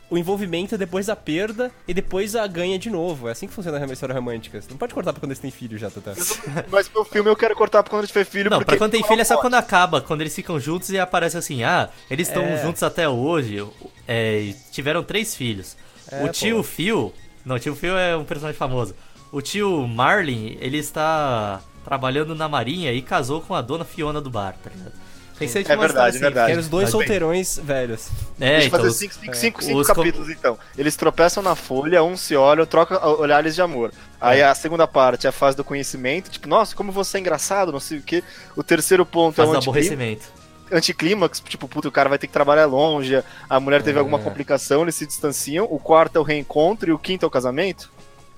o 0.10 0.17
envolvimento, 0.17 0.78
depois 0.78 1.10
a 1.10 1.15
perda 1.15 1.70
e 1.88 1.93
depois 1.93 2.36
a 2.36 2.48
ganha 2.48 2.80
de 2.80 2.89
novo. 2.89 3.28
É 3.28 3.32
assim 3.32 3.48
que 3.48 3.54
funciona 3.54 3.78
a 3.78 3.86
história 3.93 4.15
romântica. 4.15 4.62
Você 4.62 4.70
não 4.70 4.78
pode 4.78 4.93
cortar 4.93 5.12
pra 5.13 5.20
quando 5.20 5.32
eles 5.32 5.39
têm 5.39 5.52
filho 5.52 5.78
já, 5.78 5.89
Tata. 5.89 6.13
Mas 6.72 6.89
meu 6.93 7.04
filme 7.04 7.30
eu 7.30 7.36
quero 7.36 7.56
cortar 7.56 7.84
pra 7.84 7.89
quando 7.89 8.02
ele 8.04 8.08
tiver 8.08 8.24
filho, 8.26 8.50
Não, 8.50 8.60
porque... 8.60 8.72
pra 8.72 8.78
quando 8.78 8.91
tem 8.91 9.04
filho 9.04 9.22
é 9.22 9.26
só 9.26 9.38
quando 9.38 9.56
acaba, 9.56 10.00
quando 10.02 10.22
eles 10.22 10.34
ficam 10.36 10.60
juntos 10.60 10.89
e 10.91 11.00
aparece 11.00 11.38
assim, 11.38 11.63
ah, 11.63 11.89
eles 12.10 12.28
estão 12.28 12.43
É. 12.43 12.62
juntos 12.62 12.84
até 12.84 13.08
hoje, 13.10 13.65
é, 14.08 14.39
e 14.39 14.54
tiveram 14.72 15.04
três 15.04 15.36
filhos. 15.36 15.76
É, 16.10 16.24
o 16.24 16.30
tio 16.30 16.58
pô. 16.58 16.63
Phil, 16.63 17.13
não, 17.46 17.56
o 17.58 17.60
tio 17.60 17.76
Phil 17.76 17.98
é 17.98 18.15
um 18.15 18.24
personagem 18.24 18.58
famoso. 18.58 18.96
O 19.32 19.41
tio 19.41 19.86
Marlin, 19.88 20.58
ele 20.62 20.78
está 20.78 21.62
trabalhando 21.84 22.34
na 22.34 22.48
marinha 22.48 22.93
e 22.93 23.02
casou 23.02 23.41
com 23.41 23.54
a 23.54 23.62
dona 23.62 23.84
Fiona 23.84 24.22
do 24.22 24.30
bar, 24.30 24.56
tá 24.63 24.70
ligado? 24.70 24.93
Tem 25.39 25.47
É 25.47 25.52
uma 25.76 25.88
verdade, 25.88 25.88
história 25.88 26.17
é 26.17 26.19
verdade. 26.19 26.52
Era 26.52 26.60
os 26.62 26.67
dois 26.67 26.84
Mas 26.86 26.93
bem. 26.93 27.00
solteirões 27.02 27.60
velhos. 27.63 28.08
É, 28.39 28.52
Deixa 28.54 28.67
então, 28.67 28.80
fazer 28.80 28.91
cinco, 28.93 29.13
cinco, 29.13 29.36
cinco, 29.36 29.63
cinco 29.63 29.80
os 29.80 29.88
com- 29.88 29.93
capítulos, 29.93 30.30
então. 30.30 30.58
Eles 30.78 30.95
tropeçam 30.95 31.43
na 31.43 31.56
folha, 31.56 32.04
um 32.04 32.17
se 32.17 32.36
olha, 32.36 32.65
troca 32.65 33.06
olhares 33.08 33.54
de 33.56 33.62
amor. 33.62 33.91
Aí 34.19 34.41
a 34.41 34.54
segunda 34.56 34.88
parte 34.88 35.28
é 35.28 35.30
a 35.30 35.34
fase 35.34 35.56
do 35.56 35.63
conhecimento, 35.63 36.30
tipo, 36.32 36.47
nossa, 36.47 36.76
como 36.76 36.91
você 36.91 37.17
é 37.17 37.19
engraçado, 37.19 37.71
não 37.71 37.80
sei 37.80 38.00
o 38.00 38.02
quê. 38.02 38.23
O 38.56 38.64
terceiro 38.64 39.05
ponto 39.05 39.39
é 39.39 39.45
do 39.45 39.51
o 39.51 39.55
anticlímax, 39.55 39.68
aborrecimento. 39.91 40.26
anticlímax, 40.72 41.39
tipo, 41.39 41.68
puta, 41.68 41.88
o 41.88 41.91
cara 41.91 42.09
vai 42.09 42.18
ter 42.18 42.28
que 42.28 42.34
trabalhar 42.34 42.66
longe, 42.66 43.24
a 43.49 43.59
mulher 43.59 43.82
teve 43.84 43.97
É. 43.97 43.99
alguma 43.99 44.20
complicação, 44.20 44.82
eles 44.82 44.95
se 44.95 45.05
distanciam. 45.05 45.68
O 45.70 45.80
quarto 45.80 46.16
é 46.18 46.20
o 46.20 46.24
reencontro 46.24 46.89
e 46.89 46.93
o 46.93 46.99
quinto 46.99 47.26
é 47.26 47.28
o 47.28 47.32
casamento. 47.32 47.91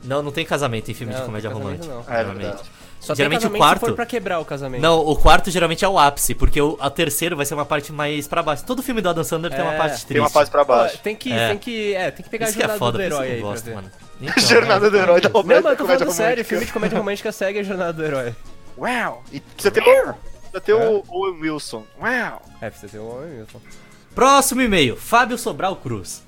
Não, 0.04 0.22
não 0.22 0.32
tem 0.32 0.46
casamento 0.46 0.90
em 0.90 0.94
filme 0.94 1.14
de 1.14 1.20
Não, 1.20 1.26
comédia 1.26 1.50
casamento 1.50 1.86
romântica. 1.88 1.94
não. 1.94 2.14
É 2.16 2.18
geralmente. 2.20 2.64
Só 3.10 3.16
Geralmente 3.16 3.48
o 3.48 3.50
quarto- 3.52 3.80
se 3.82 3.86
for 3.88 3.96
pra 3.96 4.06
quebrar 4.06 4.40
o 4.40 4.46
casamento. 4.46 4.82
Não, 4.82 5.00
o 5.00 5.16
quarto 5.16 5.50
geralmente 5.52 5.84
é 5.84 5.88
o 5.90 5.98
ápice, 5.98 6.34
porque 6.36 6.62
o 6.62 6.78
a 6.80 6.90
terceiro 6.90 7.36
vai 7.36 7.46
ser 7.46 7.54
uma 7.56 7.66
parte 7.66 7.92
mais 7.92 8.28
pra 8.28 8.42
baixo. 8.44 8.64
Todo 8.66 8.84
filme 8.84 9.02
do 9.02 9.10
Adam 9.10 9.24
Sandler 9.24 9.52
tem 9.52 9.62
uma 9.62 9.74
É, 9.74 9.78
parte 9.78 9.92
triste. 9.94 10.08
Tem 10.08 10.20
uma 10.20 10.30
fase 10.30 10.52
pra 10.52 10.64
baixo. 10.64 10.98
tem 11.00 11.16
que, 11.16 11.32
É. 11.34 11.50
tem 11.50 11.58
que, 11.58 11.94
é, 11.96 12.12
tem 12.12 12.24
que 12.24 12.30
pegar 12.30 12.48
Isso 12.50 12.54
a 12.54 12.58
é 12.58 12.62
jornada 12.62 12.80
foda, 12.80 12.92
do 12.92 12.98
por 12.98 13.08
isso 13.08 13.18
que 13.18 13.24
herói 13.24 13.32
aí 13.36 13.40
pra 13.42 13.50
gosto, 13.50 13.70
mano. 13.72 13.92
Então, 14.22 14.44
Jornada 14.44 14.92
do 14.92 14.98
Herói 14.98 15.22
da 15.22 15.30
Não, 15.30 15.34
Roberta. 15.42 15.62
mas 15.64 15.72
eu 15.72 15.78
tô 15.78 15.84
comédia 15.86 16.06
falando 16.06 16.16
sério, 16.18 16.30
romântica. 16.36 16.50
filme 16.50 16.66
de 16.66 16.72
comédia 16.74 16.98
romântica 16.98 17.32
segue 17.32 17.60
a 17.60 17.64
jornada 17.64 17.94
do 17.94 18.04
herói. 18.06 18.36
Uau! 18.78 19.24
E 19.32 19.40
precisa 19.40 19.72
ter, 19.72 19.82
precisa 19.82 20.62
ter 20.62 20.74
o 20.74 21.04
Owen 21.08 21.40
Wilson. 21.42 21.84
Uau! 22.02 22.42
É, 22.62 22.70
precisa 22.70 22.92
ter 22.92 23.00
um 23.00 23.10
homem 23.16 23.30
mesmo. 23.30 23.62
Próximo 24.14 24.62
e-mail, 24.62 24.98
Fábio 24.98 25.38
Sobral 25.38 25.76
Cruz. 25.78 26.22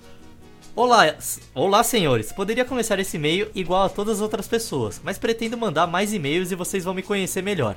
Olá, 0.76 1.14
olá 1.54 1.84
senhores. 1.84 2.32
Poderia 2.32 2.64
começar 2.64 2.98
esse 3.00 3.18
e-mail 3.18 3.52
igual 3.54 3.84
a 3.84 3.90
todas 3.90 4.18
as 4.18 4.22
outras 4.22 4.48
pessoas, 4.48 5.02
mas 5.04 5.18
pretendo 5.18 5.58
mandar 5.58 5.86
mais 5.86 6.14
e-mails 6.14 6.52
e 6.52 6.56
vocês 6.56 6.84
vão 6.84 6.94
me 6.94 7.02
conhecer 7.02 7.44
melhor. 7.44 7.76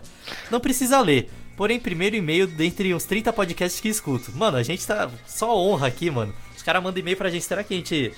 Não 0.51 0.61
precisa 0.61 1.01
ler, 1.01 1.29
porém 1.57 1.81
primeiro 1.81 2.15
e-mail 2.17 2.47
dentre 2.47 2.95
uns 2.95 3.05
30 3.05 3.33
podcasts 3.33 3.81
que 3.81 3.89
escuto. 3.89 4.31
Mano, 4.37 4.57
a 4.57 4.63
gente 4.63 4.87
tá 4.87 5.11
só 5.27 5.57
honra 5.57 5.89
aqui, 5.89 6.09
mano. 6.11 6.33
Os 6.57 6.63
caras 6.63 6.83
mandam 6.83 7.01
e-mail 7.01 7.17
pra 7.17 7.31
gente, 7.31 7.45
será 7.45 7.65
que 7.65 7.75
a 7.75 7.77
gente 7.77 8.13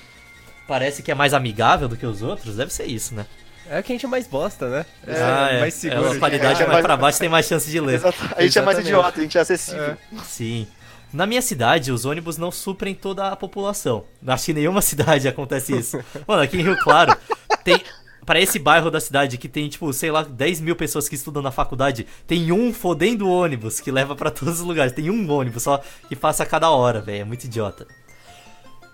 parece 0.69 1.03
que 1.03 1.11
é 1.11 1.15
mais 1.15 1.33
amigável 1.33 1.89
do 1.89 1.97
que 1.97 2.05
os 2.07 2.23
outros? 2.23 2.57
Deve 2.57 2.73
ser 2.73 2.85
isso, 2.87 3.15
né? 3.15 3.27
É 3.69 3.81
o 3.81 3.83
que 3.83 3.93
a 3.93 3.95
gente 3.97 4.05
é 4.07 4.09
mais 4.09 4.29
bosta, 4.29 4.69
né? 4.69 4.87
É, 5.05 5.21
ah, 5.21 5.49
é. 5.53 5.61
mais 5.61 5.75
é, 5.75 5.91
seguro. 5.91 6.13
a 6.13 6.19
qualidade 6.21 6.63
É, 6.63 6.67
mais 6.67 6.77
mas- 6.79 6.87
pra 6.87 6.97
baixo 6.97 7.19
tem 7.19 7.29
mais 7.29 7.47
chance 7.47 7.69
de 7.69 7.81
ler. 7.81 7.95
Exato. 7.97 8.17
A 8.37 8.43
gente 8.43 8.59
é 8.59 8.63
mais 8.63 8.79
Exatamente. 8.79 8.87
idiota, 8.89 9.19
a 9.19 9.23
gente 9.23 9.39
é 9.39 9.41
acessível. 9.41 9.97
Sim. 10.25 10.69
Na 11.13 11.27
minha 11.27 11.41
cidade, 11.41 11.93
os 11.93 12.05
ônibus 12.05 12.37
não 12.37 12.51
suprem 12.51 12.95
toda 12.95 13.29
a 13.29 13.37
população. 13.37 14.05
Acho 14.27 14.47
que 14.47 14.53
nenhuma 14.53 14.83
cidade 14.83 15.29
acontece 15.29 15.77
isso. 15.77 15.99
Mano, 16.27 16.43
aqui 16.43 16.59
em 16.59 16.63
Rio 16.63 16.79
Claro, 16.79 17.17
tem. 17.65 17.81
Pra 18.25 18.41
esse 18.41 18.59
bairro 18.59 18.91
da 18.91 18.99
cidade 18.99 19.39
que 19.39 19.49
tem, 19.49 19.69
tipo, 19.69 19.93
sei 19.93 20.11
lá, 20.11 20.25
10 20.25 20.61
mil 20.61 20.75
pessoas 20.75 21.09
que 21.09 21.15
estudam 21.15 21.41
na 21.41 21.53
faculdade, 21.53 22.09
tem 22.27 22.51
um 22.51 22.75
fodendo 22.75 23.31
ônibus 23.31 23.79
que 23.79 23.93
leva 23.93 24.17
pra 24.17 24.31
todos 24.33 24.61
os 24.61 24.67
lugares. 24.67 24.93
Tem 24.93 25.09
um 25.09 25.31
ônibus 25.31 25.63
só 25.63 25.81
que 26.09 26.17
passa 26.17 26.43
a 26.43 26.47
cada 26.47 26.69
hora, 26.71 27.01
velho. 27.01 27.21
É 27.21 27.25
muito 27.25 27.45
idiota. 27.45 27.87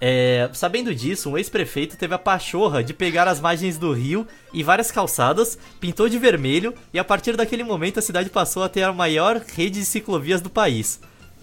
É, 0.04 0.50
sabendo 0.52 0.92
disso, 0.94 1.30
um 1.30 1.38
ex-prefeito 1.38 1.96
teve 1.96 2.12
a 2.12 2.18
pachorra 2.18 2.82
de 2.82 2.92
pegar 2.92 3.28
as 3.28 3.40
margens 3.40 3.78
do 3.78 3.92
rio 3.92 4.26
e 4.52 4.60
várias 4.62 4.90
calçadas, 4.90 5.56
pintou 5.80 6.08
de 6.08 6.18
vermelho 6.18 6.74
e 6.92 6.98
a 6.98 7.04
partir 7.04 7.36
daquele 7.36 7.62
momento 7.62 8.00
a 8.00 8.02
cidade 8.02 8.28
passou 8.28 8.64
a 8.64 8.68
ter 8.68 8.82
a 8.82 8.92
maior 8.92 9.40
rede 9.54 9.78
de 9.78 9.86
ciclovias 9.86 10.40
do 10.40 10.50
país. 10.50 11.00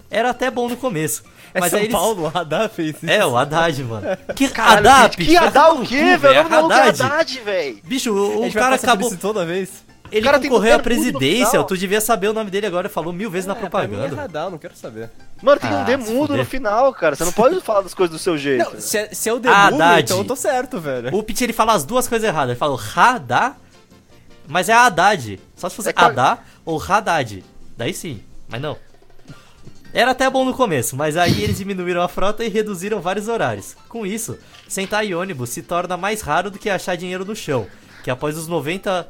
Era 0.09 0.29
até 0.31 0.49
bom 0.49 0.67
no 0.69 0.75
começo. 0.77 1.23
É 1.53 1.59
mas 1.59 1.71
São 1.71 1.79
aí 1.79 1.85
eles... 1.85 1.95
Paulo, 1.95 2.23
o 2.23 2.37
Haddad 2.37 2.73
fez 2.73 2.95
isso. 2.95 3.09
É, 3.09 3.25
o 3.25 3.35
Haddad, 3.37 3.83
mano. 3.83 4.05
Que 4.35 4.47
Caralho, 4.49 4.87
Haddad, 4.87 5.17
que 5.17 5.35
Haddad 5.37 5.53
tomar 5.53 5.69
o 5.81 5.85
quê, 5.85 6.17
velho? 6.17 6.35
é 6.35 6.41
O 6.45 6.49
nome 6.49 6.73
é 6.75 6.79
Haddad. 6.79 7.01
Haddad, 7.03 7.39
velho. 7.41 7.77
Bicho, 7.83 8.11
o, 8.13 8.47
o 8.47 8.53
cara 8.53 8.75
acabou... 8.75 9.15
toda 9.17 9.45
vez. 9.45 9.87
Ele 10.11 10.25
cara 10.25 10.39
tem 10.39 10.49
concorreu 10.49 10.75
à 10.75 10.79
presidência, 10.79 11.63
tu 11.63 11.77
devia 11.77 12.01
saber 12.01 12.29
o 12.29 12.33
nome 12.33 12.49
dele 12.49 12.65
agora, 12.65 12.89
falou 12.89 13.13
mil 13.13 13.29
vezes 13.29 13.45
na 13.45 13.53
É, 13.53 13.55
pra 13.57 13.87
mim 13.87 13.93
é 13.93 13.97
propaganda. 13.99 14.23
Haddad, 14.23 14.51
não 14.51 14.57
quero 14.57 14.75
saber. 14.75 15.11
Mano, 15.41 15.59
tem 15.61 15.69
Ah, 15.71 15.81
um 15.81 15.85
demudo 15.85 16.35
no 16.35 16.43
final, 16.45 16.91
cara. 16.93 17.15
Você 17.15 17.25
não 17.25 17.31
pode 17.31 17.59
falar 17.61 17.81
das 17.81 17.93
coisas 17.93 18.15
do 18.15 18.19
seu 18.19 18.35
jeito. 18.35 18.73
Não, 18.73 18.81
se 18.81 18.97
é, 18.97 19.09
se 19.13 19.29
é 19.29 19.33
o 19.33 19.39
Demudo, 19.39 19.55
Haddad. 19.75 20.01
então 20.03 20.17
eu 20.17 20.25
tô 20.25 20.35
certo, 20.35 20.79
velho. 20.79 21.15
O 21.15 21.21
Pete 21.21 21.43
ele 21.43 21.53
fala 21.53 21.73
as 21.73 21.83
duas 21.83 22.07
coisas 22.07 22.27
erradas. 22.27 22.49
Ele 22.51 22.59
fala 22.59 22.75
Haddad, 22.95 23.55
mas 24.47 24.67
é 24.67 24.73
Haddad. 24.73 25.39
Só 25.55 25.69
se 25.69 25.75
fosse 25.75 25.89
É 25.89 25.93
qual- 25.93 26.09
Haddad 26.09 26.41
ou 26.65 26.81
Haddad. 26.81 27.43
Daí 27.77 27.93
sim, 27.93 28.21
mas 28.47 28.59
não. 28.61 28.77
Era 29.91 30.11
até 30.11 30.29
bom 30.29 30.45
no 30.45 30.53
começo, 30.53 30.95
mas 30.95 31.17
aí 31.17 31.41
eles 31.41 31.57
diminuíram 31.57 32.01
a 32.01 32.07
frota 32.07 32.45
e 32.45 32.49
reduziram 32.49 33.01
vários 33.01 33.27
horários. 33.27 33.75
Com 33.87 34.05
isso, 34.05 34.37
sentar 34.67 35.03
em 35.03 35.15
ônibus 35.15 35.49
se 35.49 35.63
torna 35.63 35.97
mais 35.97 36.21
raro 36.21 36.51
do 36.51 36.59
que 36.59 36.69
achar 36.69 36.95
dinheiro 36.95 37.25
no 37.25 37.35
chão. 37.35 37.65
Que 38.03 38.11
após 38.11 38.37
os 38.37 38.47
90. 38.47 39.07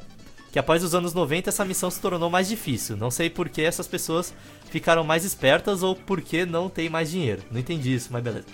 Que 0.51 0.57
após 0.57 0.83
os 0.83 0.95
anos 0.95 1.13
90 1.13 1.49
essa 1.49 1.65
missão 1.65 1.91
se 1.91 1.99
tornou 1.99 2.29
mais 2.29 2.47
difícil. 2.47 2.97
Não 2.97 3.11
sei 3.11 3.29
por 3.29 3.49
que 3.49 3.61
essas 3.61 3.87
pessoas 3.87 4.33
ficaram 4.71 5.03
mais 5.03 5.25
espertas 5.25 5.83
ou 5.83 5.95
por 5.95 6.21
que 6.21 6.45
não 6.45 6.69
tem 6.69 6.89
mais 6.89 7.11
dinheiro. 7.11 7.43
Não 7.51 7.59
entendi 7.59 7.93
isso, 7.93 8.09
mas 8.11 8.23
beleza. 8.23 8.45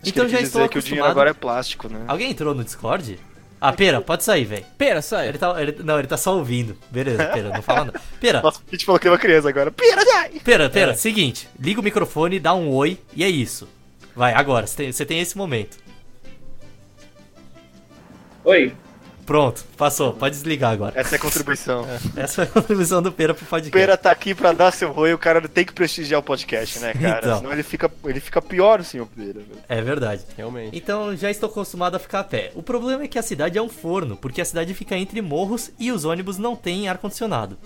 Acho 0.00 0.08
então 0.08 0.28
já 0.28 0.40
estou 0.40 0.62
dizer 0.62 0.70
que 0.70 0.78
o 0.78 0.82
dinheiro 0.82 1.04
acostumado. 1.04 1.10
agora 1.10 1.30
é 1.30 1.34
plástico, 1.34 1.88
né? 1.88 2.04
Alguém 2.08 2.30
entrou 2.30 2.54
no 2.54 2.64
Discord? 2.64 3.18
Ah, 3.64 3.72
Pera, 3.72 4.00
pode 4.00 4.24
sair, 4.24 4.44
velho. 4.44 4.64
Pera, 4.76 5.00
sai. 5.00 5.28
Ele 5.28 5.38
tá, 5.38 5.62
ele- 5.62 5.76
não, 5.84 5.96
ele 5.96 6.08
tá 6.08 6.16
só 6.16 6.36
ouvindo. 6.36 6.76
Beleza, 6.90 7.24
Pera, 7.26 7.48
não 7.50 7.62
fala 7.62 7.84
nada. 7.84 8.00
Pera, 8.20 8.40
Nossa, 8.42 8.60
a 8.66 8.70
gente 8.72 8.84
falou 8.84 8.98
que 8.98 9.06
é 9.06 9.10
uma 9.12 9.18
criança 9.18 9.48
agora. 9.48 9.70
Pira, 9.70 10.04
dai! 10.04 10.30
Pera, 10.42 10.68
Pera, 10.68 10.90
É. 10.90 10.94
seguinte. 10.94 11.48
Liga 11.60 11.80
o 11.80 11.84
microfone, 11.84 12.40
dá 12.40 12.52
um 12.54 12.68
oi 12.70 12.98
e 13.14 13.22
é 13.22 13.28
isso. 13.28 13.68
Vai, 14.16 14.34
agora, 14.34 14.66
você 14.66 14.76
tem, 14.76 14.90
você 14.92 15.06
tem 15.06 15.20
esse 15.20 15.38
momento. 15.38 15.78
Oi. 18.44 18.74
Pronto, 19.24 19.64
passou, 19.76 20.12
pode 20.12 20.34
desligar 20.34 20.72
agora. 20.72 20.98
Essa 20.98 21.14
é 21.14 21.18
a 21.18 21.20
contribuição. 21.20 21.86
Essa 22.16 22.34
foi 22.34 22.44
a 22.44 22.46
contribuição 22.48 23.00
do 23.00 23.12
Pera 23.12 23.32
pro 23.32 23.44
O 23.44 23.48
podcast. 23.48 23.72
Pera 23.72 23.96
tá 23.96 24.10
aqui 24.10 24.34
pra 24.34 24.52
dar 24.52 24.72
seu 24.72 24.92
oi, 24.96 25.14
o 25.14 25.18
cara 25.18 25.46
tem 25.48 25.64
que 25.64 25.72
prestigiar 25.72 26.20
o 26.20 26.22
podcast, 26.22 26.80
né, 26.80 26.92
cara? 26.92 27.18
Então. 27.18 27.38
Senão 27.38 27.52
ele 27.52 27.62
fica, 27.62 27.90
ele 28.04 28.20
fica 28.20 28.42
pior, 28.42 28.80
o 28.80 28.84
senhor 28.84 29.06
Pera. 29.06 29.40
É 29.68 29.80
verdade. 29.80 30.22
Realmente. 30.36 30.76
Então 30.76 31.16
já 31.16 31.30
estou 31.30 31.48
acostumado 31.48 31.94
a 31.94 31.98
ficar 31.98 32.20
a 32.20 32.24
pé. 32.24 32.52
O 32.54 32.62
problema 32.62 33.04
é 33.04 33.08
que 33.08 33.18
a 33.18 33.22
cidade 33.22 33.56
é 33.56 33.62
um 33.62 33.68
forno, 33.68 34.16
porque 34.16 34.40
a 34.40 34.44
cidade 34.44 34.74
fica 34.74 34.96
entre 34.96 35.22
morros 35.22 35.70
e 35.78 35.92
os 35.92 36.04
ônibus 36.04 36.38
não 36.38 36.56
têm 36.56 36.88
ar-condicionado. 36.88 37.56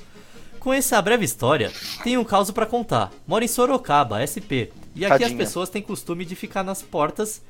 Com 0.60 0.72
essa 0.72 1.00
breve 1.00 1.24
história, 1.24 1.70
tenho 2.02 2.20
um 2.20 2.24
caso 2.24 2.52
pra 2.52 2.66
contar. 2.66 3.12
Moro 3.26 3.44
em 3.44 3.48
Sorocaba, 3.48 4.18
SP, 4.26 4.74
e 4.96 5.04
aqui 5.04 5.14
as 5.14 5.20
Tadinha. 5.20 5.38
pessoas 5.38 5.68
têm 5.70 5.80
costume 5.80 6.24
de 6.24 6.34
ficar 6.34 6.64
nas 6.64 6.82
portas. 6.82 7.40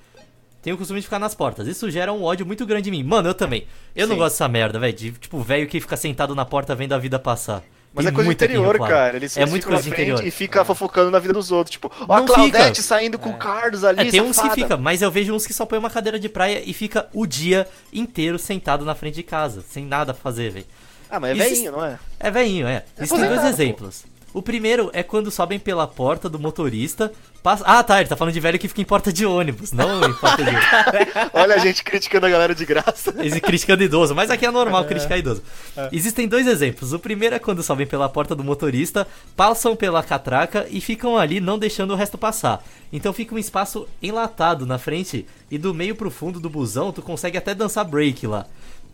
Tem 0.66 0.72
o 0.72 0.76
costume 0.76 0.98
de 0.98 1.06
ficar 1.06 1.20
nas 1.20 1.32
portas. 1.32 1.68
Isso 1.68 1.88
gera 1.92 2.12
um 2.12 2.24
ódio 2.24 2.44
muito 2.44 2.66
grande 2.66 2.88
em 2.88 2.90
mim. 2.90 3.04
Mano, 3.04 3.28
eu 3.28 3.34
também. 3.34 3.68
Eu 3.94 4.08
não 4.08 4.16
Sim. 4.16 4.22
gosto 4.22 4.34
dessa 4.34 4.48
merda, 4.48 4.80
velho. 4.80 4.92
De 4.92 5.12
tipo, 5.12 5.40
velho 5.40 5.64
que 5.68 5.80
fica 5.80 5.96
sentado 5.96 6.34
na 6.34 6.44
porta 6.44 6.74
vendo 6.74 6.92
a 6.92 6.98
vida 6.98 7.20
passar. 7.20 7.62
Mas 7.94 8.04
Tem 8.04 8.10
é 8.12 8.14
coisa 8.16 8.32
aqui 8.32 8.44
interior, 8.44 8.76
cara. 8.80 9.14
Eles, 9.16 9.36
é 9.36 9.42
eles 9.42 9.50
muito 9.52 9.64
coisa 9.64 9.88
interior. 9.88 10.26
e 10.26 10.30
fica 10.32 10.64
fofocando 10.64 11.08
na 11.08 11.20
vida 11.20 11.32
dos 11.34 11.52
outros. 11.52 11.70
Tipo, 11.70 11.88
ó, 12.08 12.14
a 12.14 12.18
Não 12.18 12.26
Claudete 12.26 12.64
fica. 12.70 12.82
saindo 12.82 13.16
com 13.16 13.30
o 13.30 13.34
Carlos 13.38 13.84
ali. 13.84 14.08
É, 14.08 14.10
tem 14.10 14.20
uns 14.20 14.30
que 14.30 14.34
safada. 14.42 14.54
fica, 14.56 14.76
mas 14.76 15.02
eu 15.02 15.10
vejo 15.12 15.32
uns 15.32 15.46
que 15.46 15.54
só 15.54 15.64
põe 15.64 15.78
uma 15.78 15.88
cadeira 15.88 16.18
de 16.18 16.28
praia 16.28 16.60
e 16.66 16.74
fica 16.74 17.08
o 17.14 17.24
dia 17.28 17.68
inteiro 17.92 18.36
sentado 18.36 18.84
na 18.84 18.96
frente 18.96 19.14
de 19.14 19.22
casa, 19.22 19.62
sem 19.70 19.86
nada 19.86 20.10
a 20.10 20.14
fazer, 20.16 20.50
velho. 20.50 20.66
Ah, 21.08 21.20
mas 21.20 21.30
é 21.30 21.34
Isso- 21.44 21.48
velhinho, 21.50 21.70
não 21.70 21.84
é? 21.84 21.96
É 22.18 22.28
velhinho, 22.28 22.66
é. 22.66 22.84
Existem 22.98 23.20
dois 23.20 23.38
aposentado, 23.38 23.74
pô. 23.92 24.15
O 24.36 24.42
primeiro 24.42 24.90
é 24.92 25.02
quando 25.02 25.30
sobem 25.30 25.58
pela 25.58 25.86
porta 25.86 26.28
do 26.28 26.38
motorista. 26.38 27.10
Passa... 27.42 27.64
Ah, 27.66 27.82
tá, 27.82 28.00
ele 28.00 28.08
tá 28.10 28.16
falando 28.18 28.34
de 28.34 28.40
velho 28.40 28.58
que 28.58 28.68
fica 28.68 28.82
em 28.82 28.84
porta 28.84 29.10
de 29.10 29.24
ônibus, 29.24 29.72
não 29.72 30.04
em 30.04 30.12
porta 30.12 30.44
de. 30.44 30.50
Olha 31.32 31.54
a 31.54 31.58
gente 31.58 31.82
criticando 31.82 32.26
a 32.26 32.28
galera 32.28 32.54
de 32.54 32.66
graça. 32.66 33.14
Esse 33.24 33.40
criticando 33.40 33.82
idoso, 33.82 34.14
mas 34.14 34.30
aqui 34.30 34.44
é 34.44 34.50
normal 34.50 34.84
criticar 34.84 35.18
idoso. 35.18 35.42
Existem 35.90 36.28
dois 36.28 36.46
exemplos. 36.46 36.92
O 36.92 36.98
primeiro 36.98 37.34
é 37.34 37.38
quando 37.38 37.62
sobem 37.62 37.86
pela 37.86 38.10
porta 38.10 38.34
do 38.34 38.44
motorista, 38.44 39.08
passam 39.34 39.74
pela 39.74 40.02
catraca 40.02 40.66
e 40.68 40.82
ficam 40.82 41.16
ali 41.16 41.40
não 41.40 41.58
deixando 41.58 41.94
o 41.94 41.96
resto 41.96 42.18
passar. 42.18 42.62
Então 42.92 43.14
fica 43.14 43.34
um 43.34 43.38
espaço 43.38 43.88
enlatado 44.02 44.66
na 44.66 44.76
frente 44.76 45.26
e 45.50 45.56
do 45.56 45.72
meio 45.72 45.96
pro 45.96 46.10
fundo 46.10 46.38
do 46.38 46.50
busão 46.50 46.92
tu 46.92 47.00
consegue 47.00 47.38
até 47.38 47.54
dançar 47.54 47.86
break 47.86 48.26
lá. 48.26 48.44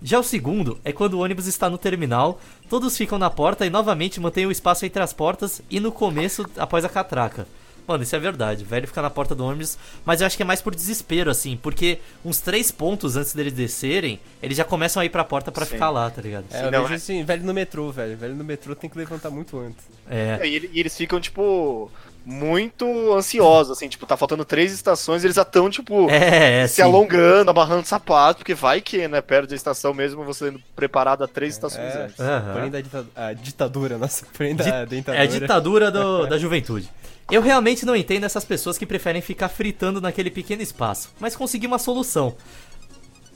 Já 0.03 0.19
o 0.19 0.23
segundo 0.25 0.79
é 0.85 0.93
quando 0.93 1.15
o 1.15 1.21
ônibus 1.21 1.47
está 1.47 1.71
no 1.71 1.79
terminal, 1.79 2.41
todos 2.69 2.97
ficam 2.97 3.19
na 3.19 3.31
porta 3.31 3.65
e 3.65 3.71
novamente 3.71 4.19
mantém 4.21 4.47
o 4.47 4.51
espaço 4.51 4.85
entre 4.85 5.03
as 5.03 5.13
portas 5.13 5.63
e 5.71 5.79
no 5.79 5.93
começo 5.93 6.45
após 6.57 6.85
a 6.85 6.89
catraca. 6.89 7.47
Mano, 7.87 8.05
isso 8.05 8.15
é 8.15 8.19
verdade. 8.19 8.63
O 8.63 8.67
velho 8.67 8.87
fica 8.87 9.03
na 9.03 9.11
porta 9.11 9.35
do 9.35 9.45
ônibus, 9.45 9.77
mas 10.05 10.21
eu 10.21 10.27
acho 10.27 10.37
que 10.37 10.43
é 10.43 10.47
mais 10.47 10.63
por 10.63 10.73
desespero, 10.73 11.29
assim, 11.31 11.57
porque 11.61 11.99
uns 12.25 12.41
três 12.41 12.71
pontos 12.71 13.17
antes 13.17 13.35
deles 13.35 13.53
descerem, 13.53 14.21
eles 14.41 14.57
já 14.57 14.65
começam 14.65 15.03
a 15.03 15.05
ir 15.05 15.09
pra 15.09 15.25
porta 15.25 15.51
pra 15.51 15.65
Sim. 15.67 15.73
ficar 15.73 15.91
lá, 15.91 16.09
tá 16.09 16.23
ligado? 16.23 16.45
É, 16.53 16.67
eu 16.67 16.71
não, 16.71 16.83
vejo 16.83 16.93
é. 16.93 16.97
assim, 16.97 17.25
velho 17.25 17.45
no 17.45 17.53
metrô, 17.53 17.91
velho. 17.91 18.17
Velho 18.17 18.37
no 18.37 18.45
metrô 18.45 18.77
tem 18.77 18.89
que 18.89 18.97
levantar 18.97 19.31
muito 19.31 19.59
antes. 19.59 19.85
É. 20.09 20.39
E, 20.47 20.55
ele- 20.55 20.71
e 20.73 20.79
eles 20.79 20.97
ficam, 20.97 21.21
tipo, 21.21 21.91
muito 22.25 23.13
ansiosos, 23.15 23.77
assim, 23.77 23.89
tipo, 23.89 24.07
tá 24.07 24.17
faltando 24.17 24.45
três 24.45 24.73
estações, 24.73 25.25
eles 25.25 25.35
já 25.37 25.43
estão, 25.43 25.69
tipo, 25.69 26.09
É, 26.09 26.63
é, 26.63 26.67
se 26.69 26.77
sim. 26.77 26.83
alongando, 26.83 27.51
abarrando 27.51 27.87
sapato, 27.87 28.39
porque 28.39 28.55
vai 28.55 28.81
que, 28.81 29.09
né, 29.09 29.21
perto 29.21 29.51
da 29.51 29.57
estação 29.57 29.93
mesmo, 29.93 30.23
você 30.25 30.49
indo 30.49 30.61
preparado 30.77 31.25
a 31.25 31.29
três 31.29 31.55
estações 31.55 31.95
É, 31.95 32.05
antes. 32.05 32.21
Aham. 32.21 32.53
porém 32.53 32.71
da 32.71 32.81
dita- 32.81 33.07
a 33.17 33.33
ditadura, 33.33 33.99
nossa, 33.99 34.25
porém 34.33 34.55
da 34.55 34.85
Di- 34.85 34.91
dentadura. 34.91 35.23
É 35.25 35.27
a 35.27 35.27
ditadura 35.27 35.91
do- 35.91 36.27
da 36.29 36.39
juventude. 36.39 36.89
Eu 37.31 37.41
realmente 37.43 37.85
não 37.87 37.97
entendo 37.97 38.25
essas 38.25 38.45
pessoas 38.45 38.77
que 38.79 38.85
preferem 38.87 39.23
ficar 39.23 39.49
fritando 39.49 40.01
naquele 40.01 40.31
pequeno 40.31 40.63
espaço, 40.63 41.11
mas 41.19 41.35
consegui 41.35 41.67
uma 41.67 41.79
solução. 41.79 42.35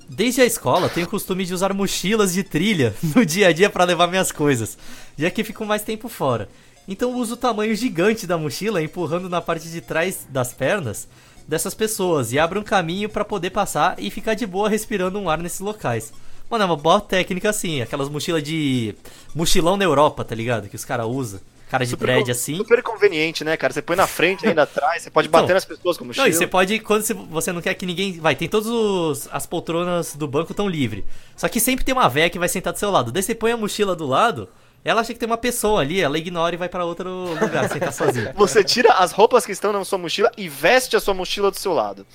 Desde 0.08 0.40
a 0.40 0.44
escola, 0.44 0.88
tenho 0.88 1.06
o 1.06 1.10
costume 1.10 1.44
de 1.44 1.52
usar 1.52 1.72
mochilas 1.72 2.32
de 2.32 2.44
trilha 2.44 2.94
no 3.16 3.26
dia 3.26 3.48
a 3.48 3.52
dia 3.52 3.68
para 3.68 3.82
levar 3.84 4.06
minhas 4.06 4.30
coisas, 4.30 4.78
já 5.18 5.28
que 5.30 5.42
fico 5.42 5.64
mais 5.64 5.82
tempo 5.82 6.08
fora. 6.08 6.48
Então 6.88 7.14
uso 7.14 7.34
o 7.34 7.36
tamanho 7.36 7.74
gigante 7.74 8.26
da 8.26 8.38
mochila 8.38 8.82
empurrando 8.82 9.28
na 9.28 9.40
parte 9.40 9.68
de 9.68 9.80
trás 9.80 10.26
das 10.28 10.52
pernas 10.52 11.08
dessas 11.48 11.74
pessoas 11.74 12.32
e 12.32 12.38
abro 12.38 12.60
um 12.60 12.64
caminho 12.64 13.08
para 13.08 13.24
poder 13.24 13.50
passar 13.50 13.94
e 13.98 14.10
ficar 14.10 14.34
de 14.34 14.46
boa 14.46 14.68
respirando 14.68 15.18
um 15.18 15.28
ar 15.30 15.38
nesses 15.38 15.60
locais. 15.60 16.12
Mano, 16.50 16.62
é 16.62 16.66
uma 16.66 16.76
boa 16.76 17.00
técnica 17.00 17.50
assim, 17.50 17.80
aquelas 17.82 18.08
mochilas 18.08 18.42
de 18.42 18.94
mochilão 19.34 19.76
na 19.76 19.84
Europa, 19.84 20.24
tá 20.24 20.34
ligado? 20.34 20.68
Que 20.68 20.76
os 20.76 20.84
caras 20.84 21.06
usam. 21.06 21.40
Cara 21.68 21.82
de 21.82 21.90
Super 21.90 22.06
dread 22.06 22.24
con- 22.26 22.30
assim. 22.30 22.56
Super 22.56 22.80
conveniente, 22.80 23.42
né, 23.42 23.56
cara? 23.56 23.72
Você 23.72 23.82
põe 23.82 23.96
na 23.96 24.06
frente, 24.06 24.46
ainda 24.46 24.62
atrás, 24.62 25.02
você 25.02 25.10
pode 25.10 25.26
Então, 25.26 25.40
bater 25.40 25.54
nas 25.54 25.64
pessoas 25.64 25.96
com 25.96 26.04
mochila. 26.04 26.24
Não, 26.24 26.30
e 26.30 26.32
você 26.36 26.46
pode, 26.46 26.78
quando 26.78 27.02
você- 27.02 27.14
você 27.14 27.50
não 27.52 27.60
quer 27.60 27.74
que 27.74 27.84
ninguém. 27.84 28.20
Vai, 28.20 28.36
tem 28.36 28.48
todas 28.48 29.28
as 29.32 29.46
poltronas 29.46 30.14
do 30.14 30.28
banco 30.28 30.54
tão 30.54 30.68
livre. 30.68 31.04
Só 31.36 31.48
que 31.48 31.58
sempre 31.58 31.84
tem 31.84 31.92
uma 31.92 32.08
véia 32.08 32.30
que 32.30 32.38
vai 32.38 32.48
sentar 32.48 32.72
do 32.72 32.78
seu 32.78 32.88
lado. 32.92 33.10
Daí 33.10 33.20
você 33.20 33.34
põe 33.34 33.50
a 33.50 33.56
mochila 33.56 33.96
do 33.96 34.06
lado, 34.06 34.48
ela 34.86 35.00
acha 35.00 35.12
que 35.12 35.18
tem 35.18 35.26
uma 35.26 35.36
pessoa 35.36 35.80
ali, 35.80 36.00
ela 36.00 36.16
ignora 36.16 36.54
e 36.54 36.58
vai 36.58 36.68
pra 36.68 36.84
outro 36.84 37.34
lugar, 37.40 37.68
sentar 37.68 37.92
sozinha. 37.92 38.32
Você 38.38 38.62
tira 38.62 38.92
as 38.92 39.10
roupas 39.10 39.44
que 39.44 39.50
estão 39.50 39.72
na 39.72 39.84
sua 39.84 39.98
mochila 39.98 40.30
e 40.36 40.48
veste 40.48 40.94
a 40.94 41.00
sua 41.00 41.12
mochila 41.12 41.50
do 41.50 41.58
seu 41.58 41.72
lado. 41.72 42.06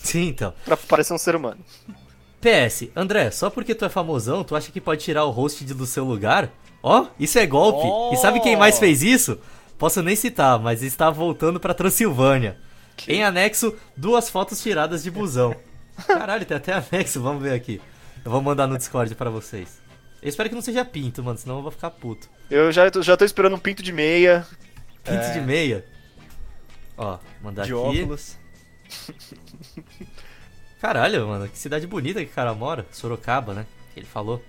Sim, 0.00 0.28
então. 0.28 0.54
Pra 0.64 0.76
parecer 0.76 1.12
um 1.12 1.18
ser 1.18 1.34
humano. 1.34 1.58
PS, 2.40 2.88
André, 2.94 3.32
só 3.32 3.50
porque 3.50 3.74
tu 3.74 3.84
é 3.84 3.88
famosão, 3.88 4.44
tu 4.44 4.54
acha 4.54 4.70
que 4.70 4.80
pode 4.80 5.02
tirar 5.02 5.24
o 5.24 5.30
host 5.30 5.64
do 5.64 5.86
seu 5.86 6.04
lugar? 6.04 6.50
Ó, 6.82 7.06
isso 7.18 7.36
é 7.36 7.44
golpe. 7.46 7.86
Oh. 7.86 8.14
E 8.14 8.16
sabe 8.16 8.38
quem 8.38 8.56
mais 8.56 8.78
fez 8.78 9.02
isso? 9.02 9.38
Posso 9.76 10.00
nem 10.00 10.14
citar, 10.14 10.58
mas 10.60 10.84
está 10.84 11.10
voltando 11.10 11.58
pra 11.58 11.74
Transilvânia. 11.74 12.58
Em 13.08 13.24
anexo, 13.24 13.74
duas 13.96 14.30
fotos 14.30 14.62
tiradas 14.62 15.02
de 15.02 15.10
busão. 15.10 15.52
Caralho, 16.06 16.46
tem 16.46 16.56
até 16.56 16.74
anexo, 16.74 17.20
vamos 17.20 17.42
ver 17.42 17.54
aqui. 17.54 17.80
Eu 18.24 18.30
vou 18.30 18.40
mandar 18.40 18.68
no 18.68 18.78
Discord 18.78 19.14
pra 19.16 19.30
vocês. 19.30 19.79
Eu 20.22 20.28
espero 20.28 20.48
que 20.48 20.54
não 20.54 20.62
seja 20.62 20.84
pinto, 20.84 21.22
mano, 21.22 21.38
senão 21.38 21.56
eu 21.56 21.62
vou 21.62 21.70
ficar 21.70 21.90
puto. 21.90 22.28
Eu 22.50 22.70
já, 22.72 22.90
tô- 22.90 23.00
já 23.02 23.16
tô 23.16 23.24
esperando 23.24 23.56
um 23.56 23.58
pinto 23.58 23.82
de 23.82 23.92
meia. 23.92 24.46
Pinto 25.02 25.18
É. 25.24 25.32
de 25.32 25.40
meia. 25.40 25.84
Ó, 26.96 27.18
mandar 27.42 27.64
De 27.64 27.72
aqui. 27.72 27.80
óculos. 28.02 28.36
Caralho, 30.80 31.26
mano, 31.28 31.48
que 31.48 31.58
cidade 31.58 31.86
bonita 31.86 32.20
que 32.24 32.30
o 32.30 32.34
cara 32.34 32.54
mora. 32.54 32.86
Sorocaba, 32.90 33.52
né? 33.54 33.66
Que 33.94 34.00
ele 34.00 34.06
falou. 34.06 34.42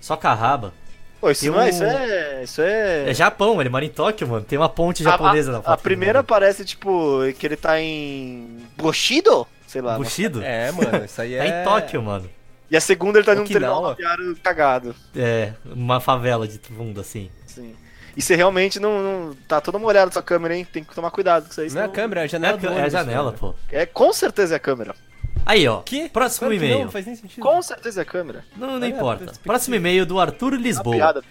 Só 0.00 0.16
Carraba. 0.16 0.72
Pô, 1.20 1.30
isso 1.30 1.42
Tem 1.42 1.50
não 1.50 1.60
é, 1.60 1.64
um- 1.64 1.68
isso 1.68 1.84
é. 1.84 2.42
Isso 2.44 2.62
é. 2.62 3.10
É 3.10 3.14
Japão, 3.14 3.60
ele 3.60 3.68
mora 3.68 3.84
em 3.84 3.90
Tóquio, 3.90 4.26
mano. 4.26 4.44
Tem 4.44 4.58
uma 4.58 4.70
ponte 4.70 5.06
A- 5.06 5.10
japonesa 5.10 5.50
a, 5.50 5.52
na 5.52 5.58
a, 5.58 5.62
foto. 5.62 5.82
primeira 5.82 6.22
parece, 6.24 6.64
tipo, 6.64 7.20
que 7.38 7.46
ele 7.46 7.56
tá 7.56 7.78
em. 7.78 8.58
Bushido? 8.76 9.46
Sei 9.66 9.82
lá. 9.82 9.96
Bushido? 9.98 10.42
É, 10.42 10.72
mano, 10.72 11.04
isso 11.04 11.20
aí 11.20 11.36
Tá 11.36 11.44
é. 11.44 11.60
em 11.60 11.64
Tóquio, 11.64 12.02
mano. 12.02 12.28
E 12.70 12.76
a 12.76 12.80
segunda 12.80 13.18
ele 13.18 13.26
tá 13.26 13.34
num 13.34 13.44
terminal 13.44 13.82
rodoviário 13.82 14.36
cagado. 14.42 14.94
É, 15.16 15.52
uma 15.66 16.00
favela 16.00 16.46
de 16.46 16.58
fundo, 16.58 17.00
assim. 17.00 17.30
Assim. 17.44 17.74
E 18.16 18.22
você 18.22 18.34
realmente 18.36 18.78
não, 18.78 19.02
não- 19.02 19.34
Tá 19.48 19.60
toda 19.60 19.78
molhada 19.78 20.10
sua 20.12 20.22
câmera, 20.22 20.54
hein? 20.56 20.64
Tem 20.70 20.84
que 20.84 20.94
tomar 20.94 21.10
cuidado 21.10 21.44
com 21.44 21.50
isso 21.50 21.60
aí. 21.60 21.70
Não 21.70 21.82
é 21.82 21.84
a 21.84 21.88
câmera, 21.88 22.20
é 22.20 22.22
a 22.22 22.24
É 22.26 22.28
janela 22.28 22.54
a, 22.54 22.56
do 22.60 22.66
é 22.68 22.82
a 22.82 22.88
janela, 22.88 23.24
mano. 23.26 23.38
pô. 23.38 23.54
É, 23.70 23.86
com 23.86 24.12
certeza 24.12 24.54
é 24.54 24.56
a 24.56 24.60
câmera. 24.60 24.94
Aí, 25.46 25.66
ó. 25.66 25.80
Que? 25.82 26.08
Próximo 26.08 26.40
Claro 26.48 26.54
e-mail. 26.54 26.74
Não, 26.78 26.84
não 26.84 26.90
faz 26.92 27.06
nem 27.06 27.16
sentido. 27.16 27.42
Com 27.42 27.62
certeza 27.62 28.00
é 28.00 28.02
a 28.02 28.04
câmera. 28.04 28.44
Não, 28.56 28.78
não 28.78 28.86
É, 28.86 28.90
importa. 28.90 29.32
Próximo 29.42 29.74
e-mail 29.74 30.04
do 30.06 30.20
Arthur 30.20 30.54
Lisboa. 30.54 30.94
piada. 30.96 31.22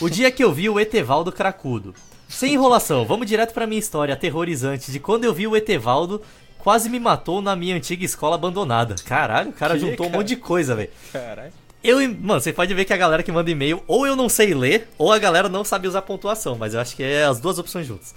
O 0.00 0.08
dia 0.08 0.30
que 0.30 0.42
eu 0.42 0.52
vi 0.52 0.68
o 0.70 0.80
Etevaldo 0.80 1.30
cracudo. 1.30 1.94
Sem 2.28 2.54
enrolação, 2.54 3.04
vamos 3.04 3.26
direto 3.26 3.52
pra 3.52 3.66
minha 3.66 3.78
história 3.78 4.14
aterrorizante 4.14 4.90
de 4.90 4.98
quando 4.98 5.24
eu 5.24 5.34
vi 5.34 5.46
o 5.46 5.54
Etevaldo 5.54 6.22
quase 6.62 6.88
me 6.88 7.00
matou 7.00 7.42
na 7.42 7.56
minha 7.56 7.74
antiga 7.76 8.04
escola 8.04 8.36
abandonada. 8.36 8.94
Caralho, 9.04 9.50
o 9.50 9.52
cara 9.52 9.74
Que, 9.74 9.80
juntou 9.80 10.06
um 10.06 10.10
cara? 10.10 10.18
monte 10.20 10.28
de 10.28 10.36
coisa, 10.36 10.74
velho. 10.74 10.90
Caralho. 11.12 11.52
Eu, 11.82 11.98
mano, 11.98 12.40
você 12.40 12.52
pode 12.52 12.72
ver 12.74 12.84
que 12.84 12.92
a 12.92 12.96
galera 12.96 13.22
que 13.24 13.32
manda 13.32 13.50
e-mail, 13.50 13.82
ou 13.88 14.06
eu 14.06 14.14
não 14.14 14.28
sei 14.28 14.54
ler, 14.54 14.88
ou 14.96 15.10
a 15.12 15.18
galera 15.18 15.48
não 15.48 15.64
sabe 15.64 15.88
usar 15.88 16.02
pontuação, 16.02 16.56
mas 16.56 16.74
eu 16.74 16.80
acho 16.80 16.94
que 16.94 17.02
é 17.02 17.24
as 17.24 17.40
duas 17.40 17.58
opções 17.58 17.86
juntas. 17.86 18.14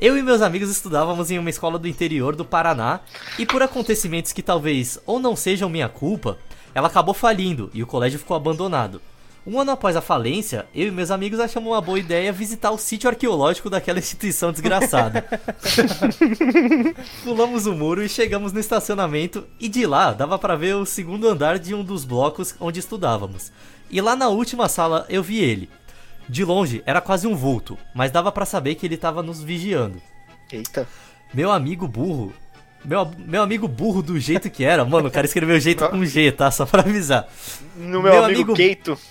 Eu 0.00 0.16
e 0.16 0.22
meus 0.22 0.40
amigos 0.40 0.70
estudávamos 0.70 1.28
em 1.28 1.38
uma 1.40 1.50
escola 1.50 1.76
do 1.80 1.88
interior 1.88 2.36
do 2.36 2.44
Paraná, 2.44 3.00
e 3.36 3.44
por 3.44 3.60
acontecimentos 3.60 4.32
que 4.32 4.40
talvez 4.42 5.00
ou 5.04 5.18
não 5.18 5.34
sejam 5.34 5.68
minha 5.68 5.88
culpa, 5.88 6.38
ela 6.72 6.86
acabou 6.86 7.12
falindo 7.12 7.68
e 7.74 7.82
o 7.82 7.86
colégio 7.88 8.20
ficou 8.20 8.36
abandonado. 8.36 9.02
Um 9.48 9.58
ano 9.58 9.70
após 9.70 9.96
a 9.96 10.02
falência, 10.02 10.66
eu 10.74 10.88
e 10.88 10.90
meus 10.90 11.10
amigos 11.10 11.40
achamos 11.40 11.72
uma 11.72 11.80
boa 11.80 11.98
ideia 11.98 12.30
visitar 12.30 12.70
o 12.70 12.76
sítio 12.76 13.08
arqueológico 13.08 13.70
daquela 13.70 13.98
instituição 13.98 14.52
desgraçada. 14.52 15.24
Pulamos 17.24 17.64
o 17.64 17.74
muro 17.74 18.04
e 18.04 18.10
chegamos 18.10 18.52
no 18.52 18.60
estacionamento 18.60 19.46
e 19.58 19.66
de 19.66 19.86
lá 19.86 20.12
dava 20.12 20.38
pra 20.38 20.54
ver 20.54 20.74
o 20.74 20.84
segundo 20.84 21.26
andar 21.26 21.58
de 21.58 21.74
um 21.74 21.82
dos 21.82 22.04
blocos 22.04 22.54
onde 22.60 22.78
estudávamos. 22.78 23.50
E 23.90 24.02
lá 24.02 24.14
na 24.14 24.28
última 24.28 24.68
sala 24.68 25.06
eu 25.08 25.22
vi 25.22 25.38
ele. 25.38 25.70
De 26.28 26.44
longe 26.44 26.82
era 26.84 27.00
quase 27.00 27.26
um 27.26 27.34
vulto, 27.34 27.78
mas 27.94 28.10
dava 28.10 28.30
pra 28.30 28.44
saber 28.44 28.74
que 28.74 28.84
ele 28.84 28.98
tava 28.98 29.22
nos 29.22 29.42
vigiando. 29.42 29.98
Eita. 30.52 30.86
Meu 31.32 31.50
amigo 31.50 31.88
burro, 31.88 32.34
meu, 32.84 33.10
meu 33.18 33.42
amigo 33.42 33.66
burro 33.68 34.02
do 34.02 34.18
jeito 34.18 34.48
que 34.50 34.64
era, 34.64 34.84
mano, 34.84 35.08
o 35.08 35.10
cara 35.10 35.26
escreveu 35.26 35.58
jeito 35.60 35.86
com 35.88 36.04
G, 36.04 36.32
tá? 36.32 36.50
Só 36.50 36.64
pra 36.66 36.82
avisar. 36.82 37.28
No 37.76 38.02
meu, 38.02 38.12
Meu 38.12 38.24
amigo, 38.24 38.40
amigo- 38.40 38.54
Keito. 38.54 38.98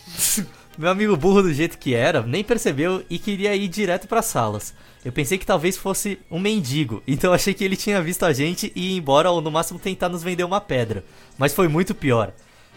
Meu 0.78 0.91
amigo 0.91 1.18
burro 1.18 1.41
do 1.41 1.51
jeito 1.51 1.76
que 1.76 1.95
era, 1.95 2.22
nem 2.22 2.43
percebeu 2.43 3.03
e 3.09 3.18
queria 3.18 3.55
ir 3.55 3.68
direto 3.68 4.07
pras 4.07 4.26
salas. 4.26 4.76
Eu 5.03 5.11
pensei 5.11 5.36
que 5.36 5.45
talvez 5.45 5.76
fosse 5.76 6.20
um 6.30 6.38
mendigo, 6.39 7.01
então 7.07 7.34
achei 7.34 7.51
que 7.51 7.63
ele 7.63 7.76
tinha 7.76 7.99
visto 7.99 8.24
a 8.24 8.32
gente 8.32 8.72
e 8.76 8.93
ir 8.93 8.97
embora 8.97 9.32
ou 9.32 9.41
no 9.41 9.49
máximo 9.49 9.80
tentar 9.80 10.07
nos 10.07 10.22
vender 10.22 10.43
uma 10.43 10.61
pedra. 10.61 11.03
Mas 11.36 11.51
foi 11.51 11.68
muito 11.68 11.95
pior. 11.95 12.32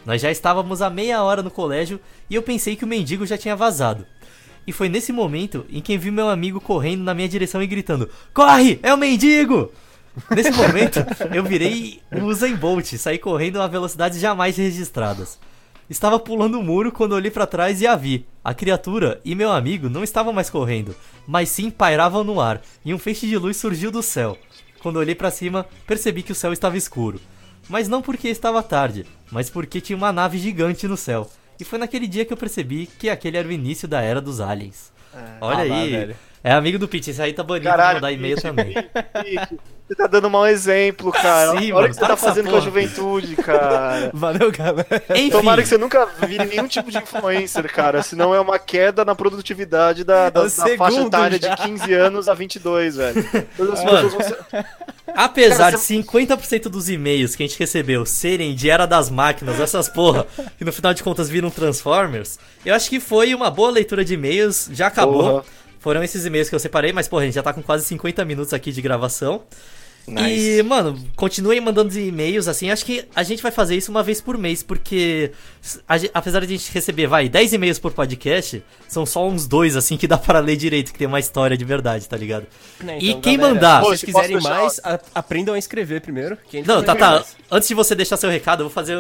Nós 0.07 0.23
já 0.23 0.31
estávamos 0.31 0.81
há 0.81 0.89
meia 0.89 1.23
hora 1.23 1.43
no 1.43 1.51
colégio 1.51 2.01
e 2.31 2.35
eu 2.35 2.43
pensei 2.43 2.75
que 2.75 2.85
o 2.87 2.89
mendigo 2.89 3.27
já 3.27 3.37
tinha 3.37 3.55
vazado. 3.55 4.07
E 4.67 4.73
foi 4.73 4.89
nesse 4.89 5.13
momento 5.13 5.67
em 5.69 5.83
que 5.83 5.99
vi 5.99 6.11
meu 6.11 6.31
amigo 6.31 6.59
correndo 6.59 7.03
na 7.05 7.13
minha 7.13 7.29
direção 7.29 7.63
e 7.63 7.67
gritando: 7.67 8.09
Corre! 8.33 8.81
É 8.83 8.95
o 8.95 8.97
mendigo! 8.97 9.71
Nesse 10.31 10.51
momento, 10.51 10.99
eu 11.35 11.43
virei 11.45 12.01
o 12.13 12.25
Usain 12.25 12.57
Bolt, 12.57 12.95
saí 12.97 13.19
correndo 13.19 13.61
a 13.61 13.67
velocidades 13.67 14.21
jamais 14.21 14.57
registradas. 14.57 15.39
Estava 15.89 16.21
pulando 16.21 16.59
o 16.59 16.63
muro 16.63 16.93
quando 16.93 17.13
olhei 17.13 17.31
pra 17.31 17.47
trás 17.47 17.81
e 17.81 17.87
a 17.87 17.97
vi. 17.97 18.27
A 18.45 18.55
criatura 18.55 19.21
e 19.25 19.35
meu 19.35 19.51
amigo 19.51 19.89
não 19.89 20.05
estavam 20.05 20.33
mais 20.33 20.49
correndo, 20.49 20.95
mas 21.27 21.49
sim 21.49 21.69
pairavam 21.71 22.23
no 22.23 22.41
ar, 22.41 22.63
e 22.85 22.95
um 22.95 22.99
feixe 22.99 23.27
de 23.27 23.37
luz 23.37 23.57
surgiu 23.57 23.91
do 23.91 24.03
céu. 24.03 24.39
Quando 24.83 24.97
olhei 24.97 25.15
pra 25.15 25.31
cima, 25.31 25.67
percebi 25.87 26.23
que 26.23 26.33
o 26.33 26.35
céu 26.35 26.53
estava 26.53 26.77
escuro. 26.77 27.21
Mas 27.69 27.89
não 27.89 28.01
porque 28.01 28.29
estava 28.29 28.63
tarde, 28.63 29.05
mas 29.31 29.51
porque 29.51 29.81
tinha 29.81 29.97
uma 29.97 30.13
nave 30.13 30.39
gigante 30.39 30.87
no 30.89 30.97
céu. 30.97 31.29
E 31.59 31.65
foi 31.65 31.79
naquele 31.79 32.07
dia 32.07 32.25
que 32.25 32.33
eu 32.33 32.37
percebi 32.37 32.87
que 32.87 33.11
aquele 33.11 33.37
era 33.37 33.47
o 33.47 33.53
início 33.53 33.87
da 33.87 34.01
era 34.01 34.21
dos 34.21 34.41
aliens. 34.41 34.91
Olha 35.41 35.65
Ah 35.65 35.65
lá, 35.65 35.81
aí. 35.81 35.91
velho. 35.91 36.17
É 36.43 36.53
amigo 36.53 36.79
do 36.79 36.89
Pete, 36.89 37.11
esse 37.11 37.21
aí 37.23 37.33
tá 37.33 37.43
banido 37.43 37.65
de 37.65 37.71
Caralho, 37.71 37.95
mandar 37.97 38.13
e-mail 38.13 38.37
Pete, 38.37 38.43
também. 38.43 38.73
Pete, 38.75 39.61
Você 39.87 39.95
tá 39.97 40.07
dando 40.07 40.31
mau 40.31 40.47
exemplo, 40.47 41.11
cara. 41.11 41.51
Sim, 41.59 41.73
Olha 41.73 41.75
mano, 41.75 41.87
o 41.87 41.89
que 41.89 41.95
você 41.97 42.07
tá 42.07 42.17
fazendo 42.17 42.45
com 42.49 42.57
a 42.57 42.61
porra. 42.61 42.65
juventude, 42.65 43.37
cara. 43.37 44.11
Valeu, 44.15 44.53
galera. 44.53 45.03
Enfim, 45.11 45.31
Tomara 45.31 45.63
que 45.63 45.69
você 45.69 45.77
nunca 45.77 46.07
vire 46.07 46.45
nenhum 46.45 46.69
tipo 46.69 46.91
de 46.93 46.99
influencer, 46.99 47.73
cara. 47.73 48.01
Senão 48.03 48.33
é 48.33 48.41
uma 48.41 48.59
queda 48.59 49.05
na 49.05 49.17
produtividade 49.17 50.05
da, 50.05 50.31
da, 50.31 50.43
É 50.43 50.45
da 50.45 50.77
faixa 50.77 51.01
etária 51.01 51.41
já. 51.41 51.55
de 51.57 51.63
15 51.63 51.93
anos 51.93 52.29
a 52.29 52.35
22, 52.35 52.97
velho. 52.97 53.47
Todas 53.57 53.81
as 53.81 53.85
Mano. 53.85 54.11
Apesar 55.13 55.73
Cara, 55.73 55.77
de 55.77 55.83
50% 55.83 56.69
dos 56.69 56.89
e-mails 56.89 57.35
que 57.35 57.43
a 57.43 57.47
gente 57.47 57.59
recebeu 57.59 58.07
serem 58.07 58.55
de 58.55 58.71
Era 58.71 58.87
das 58.87 59.11
Máquinas, 59.11 59.59
essas 59.59 59.89
porra, 59.89 60.25
que 60.57 60.65
no 60.65 60.73
final 60.73 60.95
de 60.95 61.03
contas 61.03 61.29
viram 61.29 61.51
Transformers, 61.51 62.39
eu 62.65 62.75
acho 62.77 62.89
que 62.89 63.01
foi 63.01 63.35
uma 63.35 63.51
boa 63.51 63.71
leitura 63.73 64.05
de 64.05 64.15
e-mails, 64.15 64.69
já 64.73 64.87
acabou. 64.87 65.23
Porra. 65.43 65.45
Foram 65.81 66.03
esses 66.05 66.25
e-mails 66.25 66.49
que 66.49 66.55
eu 66.55 66.59
separei, 66.61 66.93
mas 66.93 67.09
porra, 67.09 67.23
a 67.23 67.27
gente 67.27 67.35
já 67.35 67.43
tá 67.43 67.53
com 67.53 67.63
quase 67.63 67.85
50 67.87 68.25
minutos 68.25 68.53
aqui 68.55 68.71
de 68.71 68.81
gravação. 68.81 69.43
Nice. 70.09 70.59
E, 70.59 70.63
mano, 70.63 70.99
continuem 71.15 71.61
mandando 71.61 71.97
e-mails, 71.97 72.49
assim, 72.49 72.71
acho 72.71 72.85
que 72.87 73.05
a 73.15 73.23
gente 73.23 73.43
vai 73.43 73.53
fazer 73.53 73.77
isso 73.77 73.91
uma 73.91 74.03
vez 74.03 74.21
por 74.21 74.37
mês, 74.39 74.63
porque 74.63 75.31
a 75.87 75.97
apesar 76.15 76.41
de 76.41 76.47
a 76.47 76.57
gente 76.57 76.73
receber, 76.73 77.07
vai, 77.07 77.29
10 77.29 77.53
e-mails 77.53 77.79
por 77.79 77.93
podcast, 77.93 78.63
são 78.89 79.05
só 79.05 79.29
uns 79.29 79.47
dois, 79.47 79.77
assim, 79.77 79.97
que 79.99 80.09
dá 80.09 80.17
para 80.19 80.41
ler 80.41 80.57
direito, 80.57 80.91
que 80.93 80.99
tem 80.99 81.07
uma 81.07 81.21
história 81.21 81.57
de 81.57 81.65
verdade, 81.67 82.09
tá 82.09 82.17
ligado? 82.17 82.47
Né, 82.83 82.99
E 83.01 83.11
então, 83.11 83.21
quem 83.21 83.37
galera, 83.37 83.55
mandar? 83.55 83.77
Se 83.77 83.83
Pô, 83.83 83.89
vocês 83.89 84.01
se 84.01 84.07
quiserem 84.07 84.41
mais, 84.41 84.81
a- 84.83 85.01
aprendam 85.15 85.55
a 85.55 85.59
escrever 85.59 86.01
primeiro. 86.01 86.37
que 86.49 86.57
a 86.57 86.61
gente 86.61 86.67
Não, 86.69 86.83
tá, 86.83 86.97
tá. 86.97 87.11
mais. 87.13 87.37
Antes 87.51 87.69
de 87.69 87.75
você 87.75 87.95
deixar 87.95 88.17
seu 88.17 88.31
recado, 88.31 88.61
eu 88.63 88.69
vou 88.69 88.75
fazer. 88.75 88.97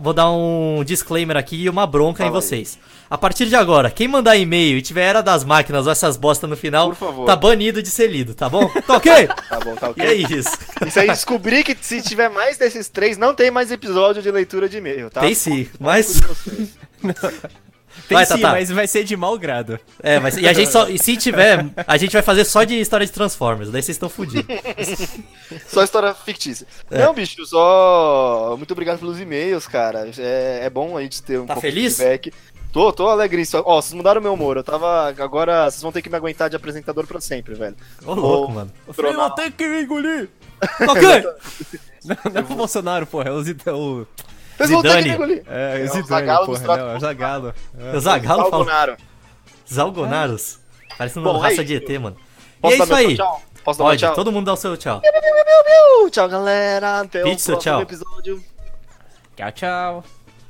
Vou 0.00 0.12
dar 0.12 0.30
um 0.30 0.84
disclaimer 0.84 1.36
aqui 1.36 1.56
e 1.56 1.68
uma 1.68 1.86
bronca 1.86 2.22
em 2.22 2.26
Fala 2.26 2.38
aí. 2.38 2.42
vocês. 2.42 2.78
A 3.08 3.18
partir 3.18 3.46
de 3.46 3.56
agora, 3.56 3.90
quem 3.90 4.06
mandar 4.06 4.36
e-mail 4.36 4.78
e 4.78 4.82
tiver 4.82 5.02
era 5.02 5.20
das 5.20 5.42
máquinas 5.44 5.86
ou 5.86 5.92
essas 5.92 6.16
bosta 6.16 6.46
no 6.46 6.56
final, 6.56 6.94
tá 7.26 7.34
banido 7.34 7.82
de 7.82 7.90
ser 7.90 8.06
lido, 8.06 8.34
tá 8.34 8.48
bom? 8.48 8.68
Tá 8.86 8.96
ok? 8.96 9.28
Tá 9.50 9.58
bom, 9.58 9.74
tá 9.74 9.88
e 9.88 9.90
ok. 9.90 10.04
é 10.06 10.14
isso. 10.14 10.56
Isso 10.86 11.00
aí, 11.00 11.08
descobri 11.08 11.64
que 11.64 11.76
se 11.80 12.00
tiver 12.02 12.28
mais 12.28 12.56
desses 12.56 12.88
três, 12.88 13.18
não 13.18 13.34
tem 13.34 13.50
mais 13.50 13.72
episódio 13.72 14.22
de 14.22 14.30
leitura 14.30 14.68
de 14.68 14.76
e-mail, 14.78 15.10
tá? 15.10 15.20
Tem 15.22 15.34
sim, 15.34 15.68
mas. 15.78 16.20
Tem 18.08 18.16
Vai, 18.16 18.24
sim, 18.26 18.34
Tatá. 18.34 18.50
mas 18.52 18.70
vai 18.70 18.86
ser 18.86 19.04
de 19.04 19.16
mau 19.16 19.38
grado. 19.38 19.78
É, 20.02 20.18
mas. 20.20 20.36
E 20.36 20.46
a 20.48 20.52
gente 20.52 20.70
só. 20.70 20.88
E 20.88 20.98
se 20.98 21.16
tiver, 21.18 21.66
a 21.86 21.96
gente 21.96 22.12
vai 22.12 22.22
fazer 22.22 22.44
só 22.44 22.62
de 22.64 22.78
história 22.80 23.04
de 23.06 23.12
Transformers, 23.12 23.70
daí 23.70 23.82
vocês 23.82 23.96
estão 23.96 24.08
fodidos. 24.08 24.46
Só 25.66 25.82
história 25.82 26.14
fictícia. 26.14 26.66
É. 26.90 26.98
Não, 27.04 27.12
bicho, 27.12 27.44
só. 27.44 28.54
Muito 28.56 28.70
obrigado 28.72 28.98
pelos 29.00 29.20
e-mails, 29.20 29.66
cara. 29.66 30.08
É, 30.18 30.60
é 30.64 30.70
bom 30.70 30.96
a 30.96 31.02
gente 31.02 31.22
ter 31.22 31.38
um 31.40 31.46
Tá 31.46 31.54
pouco 31.54 31.68
feliz? 31.68 31.96
de 31.96 32.02
feedback. 32.02 32.32
Tô, 32.72 32.92
tô 32.92 33.08
alegríssimo. 33.08 33.62
Ó, 33.66 33.80
vocês 33.82 33.92
mudaram 33.94 34.20
meu 34.20 34.32
humor. 34.34 34.56
Eu 34.56 34.62
tava. 34.64 35.08
Agora 35.18 35.68
vocês 35.68 35.82
vão 35.82 35.90
ter 35.90 36.02
que 36.02 36.08
me 36.08 36.16
aguentar 36.16 36.48
de 36.48 36.54
apresentador 36.54 37.04
pra 37.06 37.20
sempre, 37.20 37.54
velho. 37.54 37.74
Ô, 38.06 38.14
louco, 38.14 38.52
Ô, 38.52 38.54
mano. 38.54 38.72
O 38.86 38.92
Freio 38.92 39.14
Tronar. 39.14 39.34
tem 39.34 39.50
que 39.50 39.66
me 39.68 39.82
engolir. 39.82 40.28
Tá 40.60 40.92
ok? 40.92 41.24
Não, 42.04 42.16
não 42.32 42.40
é 42.40 42.44
o 42.44 42.56
Bolsonaro, 42.56 43.06
porra. 43.06 43.30
É 43.30 43.32
o. 43.32 43.42
O... 43.74 44.06
Vocês 44.66 44.70
vão 44.70 44.82
ter 44.82 45.02
que 45.02 45.08
engolir. 45.10 45.42
É, 45.48 45.78
É 45.78 45.80
o 45.80 45.84
o 45.84 45.86
Zidane, 45.88 46.06
Zagallo 46.08 46.46
porra. 46.46 46.60
Não, 46.60 46.74
é 46.74 46.90
o 46.90 46.92
com- 46.94 47.00
Zagalo. 47.00 47.54
É. 47.78 47.96
O 47.96 48.00
Zagalo 48.00 48.38
fala. 48.50 48.50
Bolsonaro. 48.64 48.96
Zalgonaros. 49.72 50.58
Parece 50.98 51.18
uma 51.18 51.32
Bom, 51.32 51.38
raça 51.38 51.60
é 51.60 51.64
de. 51.64 51.74
ET, 51.76 51.88
mano. 52.00 52.16
Posso 52.60 52.74
e 52.74 52.78
é 52.78 52.82
isso 52.82 52.86
meu 52.88 52.96
aí. 52.96 53.16
tchau? 53.16 53.42
Posso 53.64 53.78
dar 53.78 53.84
meu 53.84 53.90
Pode, 53.92 54.00
tchau? 54.00 54.14
todo 54.14 54.32
mundo 54.32 54.46
dá 54.46 54.52
o 54.52 54.56
seu 54.56 54.76
tchau. 54.76 55.00
Uh, 56.04 56.10
Tchau, 56.10 56.28
galera. 56.28 57.00
Até 57.00 57.22
Pete, 57.22 57.42
o 57.42 57.44
próximo 57.46 57.56
tchau. 57.58 57.80
episódio. 57.82 58.44
Tchau, 59.36 59.52
tchau. 59.52 60.04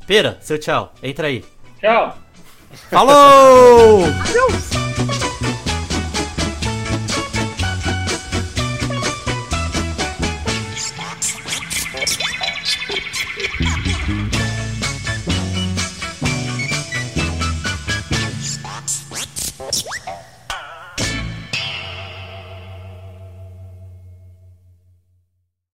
Pera, 0.06 0.38
seu 0.40 0.58
tchau. 0.58 0.92
Entra 1.02 1.26
aí. 1.28 1.44
Tchau. 1.80 2.16
Falou! 2.90 4.04